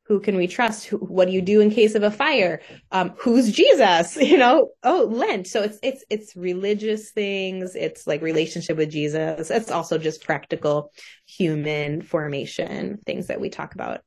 who 0.07 0.21
can 0.21 0.37
we 0.37 0.47
trust? 0.47 0.89
What 0.93 1.27
do 1.27 1.33
you 1.33 1.43
do 1.43 1.61
in 1.61 1.71
case 1.71 1.95
of 1.95 2.03
a 2.03 2.11
fire? 2.11 2.61
Um, 2.93 3.15
who's 3.19 3.53
Jesus? 3.53 4.17
You 4.27 4.39
know, 4.39 4.71
oh, 4.83 5.09
Lent. 5.11 5.47
So 5.47 5.63
it's, 5.63 5.79
it's, 5.83 6.05
it's 6.11 6.37
religious 6.37 7.13
things. 7.13 7.77
It's 7.77 8.07
like 8.07 8.21
relationship 8.23 8.77
with 8.77 8.91
Jesus. 8.91 9.51
It's 9.51 9.71
also 9.71 9.99
just 9.99 10.25
practical 10.25 10.93
human 11.27 12.03
formation 12.03 12.99
things 13.07 13.29
that 13.29 13.41
we 13.41 13.49
talk 13.49 13.75
about 13.75 14.01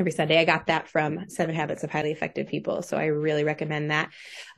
every 0.00 0.12
Sunday. 0.12 0.40
I 0.40 0.46
got 0.46 0.66
that 0.66 0.88
from 0.88 1.28
Seven 1.28 1.54
Habits 1.54 1.84
of 1.84 1.90
Highly 1.90 2.10
Effective 2.10 2.48
People. 2.48 2.80
So 2.82 2.96
I 2.96 3.06
really 3.06 3.44
recommend 3.44 3.90
that. 3.90 4.10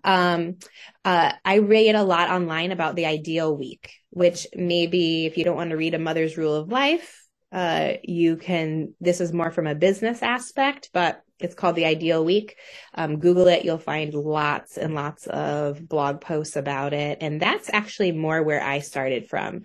Um, 0.04 0.58
uh, 1.04 1.32
I 1.44 1.56
read 1.56 1.96
a 1.96 2.04
lot 2.04 2.30
online 2.30 2.70
about 2.70 2.94
the 2.94 3.06
ideal 3.06 3.54
week, 3.54 3.92
which 4.10 4.46
maybe 4.54 5.26
if 5.26 5.36
you 5.36 5.44
don't 5.44 5.56
want 5.56 5.70
to 5.70 5.76
read 5.76 5.94
a 5.94 5.98
mother's 5.98 6.36
rule 6.38 6.54
of 6.54 6.68
life, 6.68 7.21
uh, 7.52 7.94
you 8.02 8.36
can, 8.36 8.94
this 9.00 9.20
is 9.20 9.32
more 9.32 9.50
from 9.50 9.66
a 9.66 9.74
business 9.74 10.22
aspect, 10.22 10.90
but 10.92 11.22
it's 11.38 11.54
called 11.54 11.76
the 11.76 11.84
ideal 11.84 12.24
week. 12.24 12.56
Um, 12.94 13.18
Google 13.18 13.48
it. 13.48 13.64
You'll 13.64 13.78
find 13.78 14.14
lots 14.14 14.78
and 14.78 14.94
lots 14.94 15.26
of 15.26 15.86
blog 15.86 16.20
posts 16.20 16.56
about 16.56 16.94
it. 16.94 17.18
And 17.20 17.40
that's 17.40 17.68
actually 17.72 18.12
more 18.12 18.42
where 18.42 18.62
I 18.62 18.78
started 18.78 19.28
from 19.28 19.62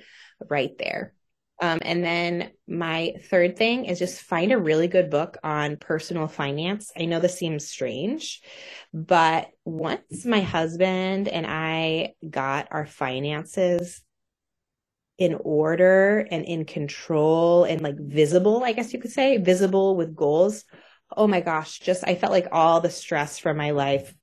right 0.49 0.77
there. 0.77 1.13
Um, 1.59 1.79
and 1.81 2.03
then 2.03 2.51
my 2.67 3.15
third 3.29 3.57
thing 3.57 3.85
is 3.85 3.97
just 3.97 4.21
find 4.21 4.51
a 4.51 4.59
really 4.59 4.87
good 4.87 5.09
book 5.09 5.37
on 5.43 5.77
personal 5.77 6.27
finance. 6.27 6.91
I 6.95 7.05
know 7.05 7.19
this 7.19 7.37
seems 7.37 7.67
strange, 7.67 8.41
but 8.93 9.49
once 9.65 10.25
my 10.25 10.41
husband 10.41 11.27
and 11.27 11.47
I 11.47 12.13
got 12.27 12.67
our 12.71 12.85
finances 12.85 14.01
in 15.17 15.35
order 15.43 16.27
and 16.29 16.45
in 16.45 16.65
control 16.65 17.63
and 17.63 17.81
like 17.81 17.97
visible, 17.97 18.63
I 18.63 18.73
guess 18.73 18.93
you 18.93 18.99
could 18.99 19.11
say, 19.11 19.37
visible 19.37 19.95
with 19.95 20.15
goals. 20.15 20.63
Oh 21.15 21.27
my 21.27 21.41
gosh, 21.41 21.79
just 21.79 22.03
I 22.05 22.15
felt 22.15 22.31
like 22.31 22.49
all 22.51 22.81
the 22.81 22.89
stress 22.89 23.39
from 23.39 23.57
my 23.57 23.71
life 23.71 24.13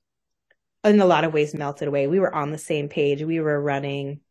in 0.83 0.99
a 0.99 1.05
lot 1.05 1.23
of 1.23 1.33
ways 1.33 1.53
melted 1.53 1.87
away. 1.87 2.07
We 2.07 2.19
were 2.19 2.33
on 2.33 2.51
the 2.51 2.57
same 2.57 2.89
page. 2.89 3.23
We 3.23 3.39
were 3.39 3.59
running 3.59 4.21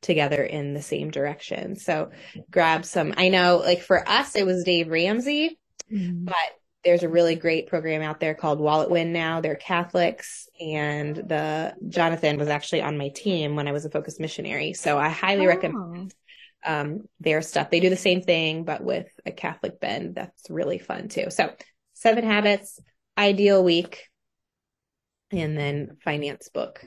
together 0.00 0.42
in 0.42 0.74
the 0.74 0.82
same 0.82 1.10
direction. 1.10 1.76
So 1.76 2.10
grab 2.50 2.84
some. 2.84 3.14
I 3.16 3.28
know 3.28 3.56
like 3.64 3.82
for 3.82 4.08
us 4.08 4.36
it 4.36 4.46
was 4.46 4.64
Dave 4.64 4.88
Ramsey, 4.88 5.58
mm-hmm. 5.92 6.26
but 6.26 6.34
there's 6.84 7.02
a 7.02 7.08
really 7.08 7.34
great 7.34 7.66
program 7.66 8.02
out 8.02 8.20
there 8.20 8.34
called 8.34 8.60
WalletWin 8.60 9.08
now. 9.08 9.40
They're 9.40 9.54
Catholics 9.54 10.48
and 10.60 11.16
the 11.16 11.74
Jonathan 11.88 12.38
was 12.38 12.48
actually 12.48 12.82
on 12.82 12.98
my 12.98 13.08
team 13.08 13.56
when 13.56 13.66
I 13.66 13.72
was 13.72 13.84
a 13.84 13.90
focused 13.90 14.20
missionary. 14.20 14.72
So 14.74 14.98
I 14.98 15.08
highly 15.08 15.46
oh. 15.46 15.48
recommend 15.48 16.14
um, 16.64 17.08
their 17.20 17.42
stuff. 17.42 17.70
They 17.70 17.80
do 17.80 17.90
the 17.90 17.96
same 17.96 18.22
thing, 18.22 18.64
but 18.64 18.82
with 18.82 19.08
a 19.26 19.32
Catholic 19.32 19.80
bend. 19.80 20.14
That's 20.14 20.48
really 20.48 20.78
fun 20.78 21.08
too. 21.08 21.30
So 21.30 21.52
seven 21.94 22.24
habits, 22.24 22.78
ideal 23.18 23.64
week, 23.64 24.08
and 25.30 25.58
then 25.58 25.96
finance 26.04 26.48
book 26.48 26.84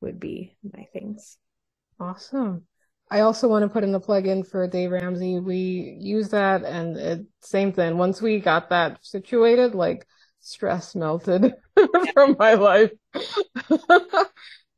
would 0.00 0.20
be 0.20 0.56
my 0.62 0.86
things. 0.92 1.36
Awesome. 1.98 2.67
I 3.10 3.20
also 3.20 3.48
want 3.48 3.62
to 3.62 3.68
put 3.68 3.84
in 3.84 3.92
the 3.92 4.00
plug-in 4.00 4.44
for 4.44 4.66
Dave 4.66 4.90
Ramsey. 4.90 5.40
We 5.40 5.96
use 5.98 6.28
that 6.30 6.64
and 6.64 6.96
it, 6.96 7.26
same 7.40 7.72
thing. 7.72 7.96
Once 7.96 8.20
we 8.20 8.38
got 8.38 8.70
that 8.70 8.98
situated, 9.02 9.74
like 9.74 10.06
stress 10.40 10.94
melted 10.94 11.54
from 12.12 12.36
my 12.38 12.54
life. 12.54 12.92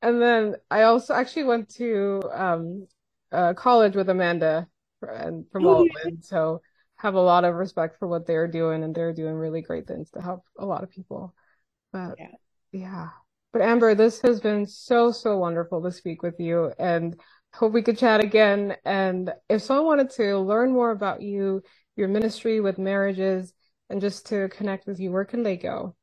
and 0.02 0.22
then 0.22 0.56
I 0.70 0.82
also 0.82 1.14
actually 1.14 1.44
went 1.44 1.68
to 1.76 2.22
um, 2.32 2.86
uh, 3.32 3.54
college 3.54 3.96
with 3.96 4.08
Amanda 4.08 4.66
and 5.02 5.46
from 5.50 5.66
Altman, 5.66 6.22
so 6.22 6.60
have 6.96 7.14
a 7.14 7.20
lot 7.20 7.44
of 7.44 7.54
respect 7.54 7.98
for 7.98 8.06
what 8.06 8.26
they're 8.26 8.48
doing, 8.48 8.84
and 8.84 8.94
they're 8.94 9.14
doing 9.14 9.34
really 9.34 9.62
great 9.62 9.86
things 9.86 10.10
to 10.10 10.20
help 10.20 10.44
a 10.58 10.66
lot 10.66 10.82
of 10.82 10.90
people. 10.90 11.34
But 11.92 12.16
yeah. 12.18 12.28
yeah. 12.72 13.08
But 13.52 13.62
Amber, 13.62 13.94
this 13.94 14.20
has 14.20 14.40
been 14.40 14.66
so 14.66 15.10
so 15.10 15.38
wonderful 15.38 15.82
to 15.82 15.90
speak 15.90 16.22
with 16.22 16.38
you, 16.38 16.72
and 16.78 17.18
hope 17.53 17.72
we 17.72 17.82
could 17.82 17.98
chat 17.98 18.20
again. 18.20 18.76
And 18.84 19.32
if 19.48 19.62
someone 19.62 19.86
wanted 19.86 20.11
to 20.11 20.38
learn 20.38 20.72
more 20.72 20.90
about 20.90 21.22
you, 21.22 21.62
your 21.96 22.09
ministry 22.09 22.61
with 22.61 22.78
marriages, 22.78 23.53
and 23.88 24.01
just 24.01 24.26
to 24.26 24.48
connect 24.48 24.86
with 24.86 25.01
you, 25.01 25.11
where 25.11 25.24
can 25.24 25.42
they 25.42 25.57
go? 25.57 25.96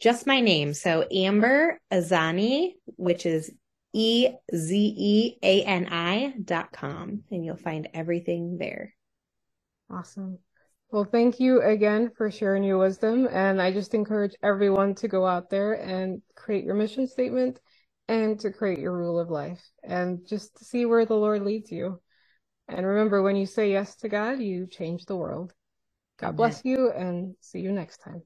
Just 0.00 0.26
my 0.26 0.40
name. 0.40 0.74
So 0.74 1.06
Amber 1.10 1.80
Ezeani, 1.90 2.72
which 2.96 3.24
is 3.26 3.50
E 3.94 4.28
Z 4.54 4.94
E 4.98 5.38
A 5.42 5.62
N 5.62 5.88
I 5.90 6.34
dot 6.42 6.72
com, 6.72 7.22
and 7.30 7.44
you'll 7.44 7.56
find 7.56 7.88
everything 7.94 8.58
there. 8.58 8.92
Awesome. 9.90 10.38
Well, 10.90 11.04
thank 11.04 11.40
you 11.40 11.62
again 11.62 12.10
for 12.16 12.30
sharing 12.30 12.64
your 12.64 12.78
wisdom. 12.78 13.28
And 13.30 13.62
I 13.62 13.72
just 13.72 13.94
encourage 13.94 14.34
everyone 14.42 14.94
to 14.96 15.08
go 15.08 15.26
out 15.26 15.48
there 15.48 15.74
and 15.74 16.22
create 16.34 16.64
your 16.64 16.74
mission 16.74 17.06
statement 17.06 17.58
and 18.08 18.38
to 18.40 18.50
create 18.50 18.78
your 18.78 18.96
rule 18.96 19.18
of 19.18 19.30
life 19.30 19.62
and 19.82 20.26
just 20.26 20.56
to 20.56 20.64
see 20.64 20.84
where 20.86 21.06
the 21.06 21.14
Lord 21.14 21.42
leads 21.42 21.70
you. 21.70 22.00
And 22.68 22.86
remember, 22.86 23.22
when 23.22 23.36
you 23.36 23.46
say 23.46 23.70
yes 23.70 23.96
to 23.96 24.08
God, 24.08 24.40
you 24.40 24.66
change 24.66 25.04
the 25.04 25.16
world. 25.16 25.52
God 26.18 26.36
bless 26.36 26.64
you 26.64 26.90
and 26.90 27.34
see 27.40 27.60
you 27.60 27.72
next 27.72 27.98
time. 27.98 28.22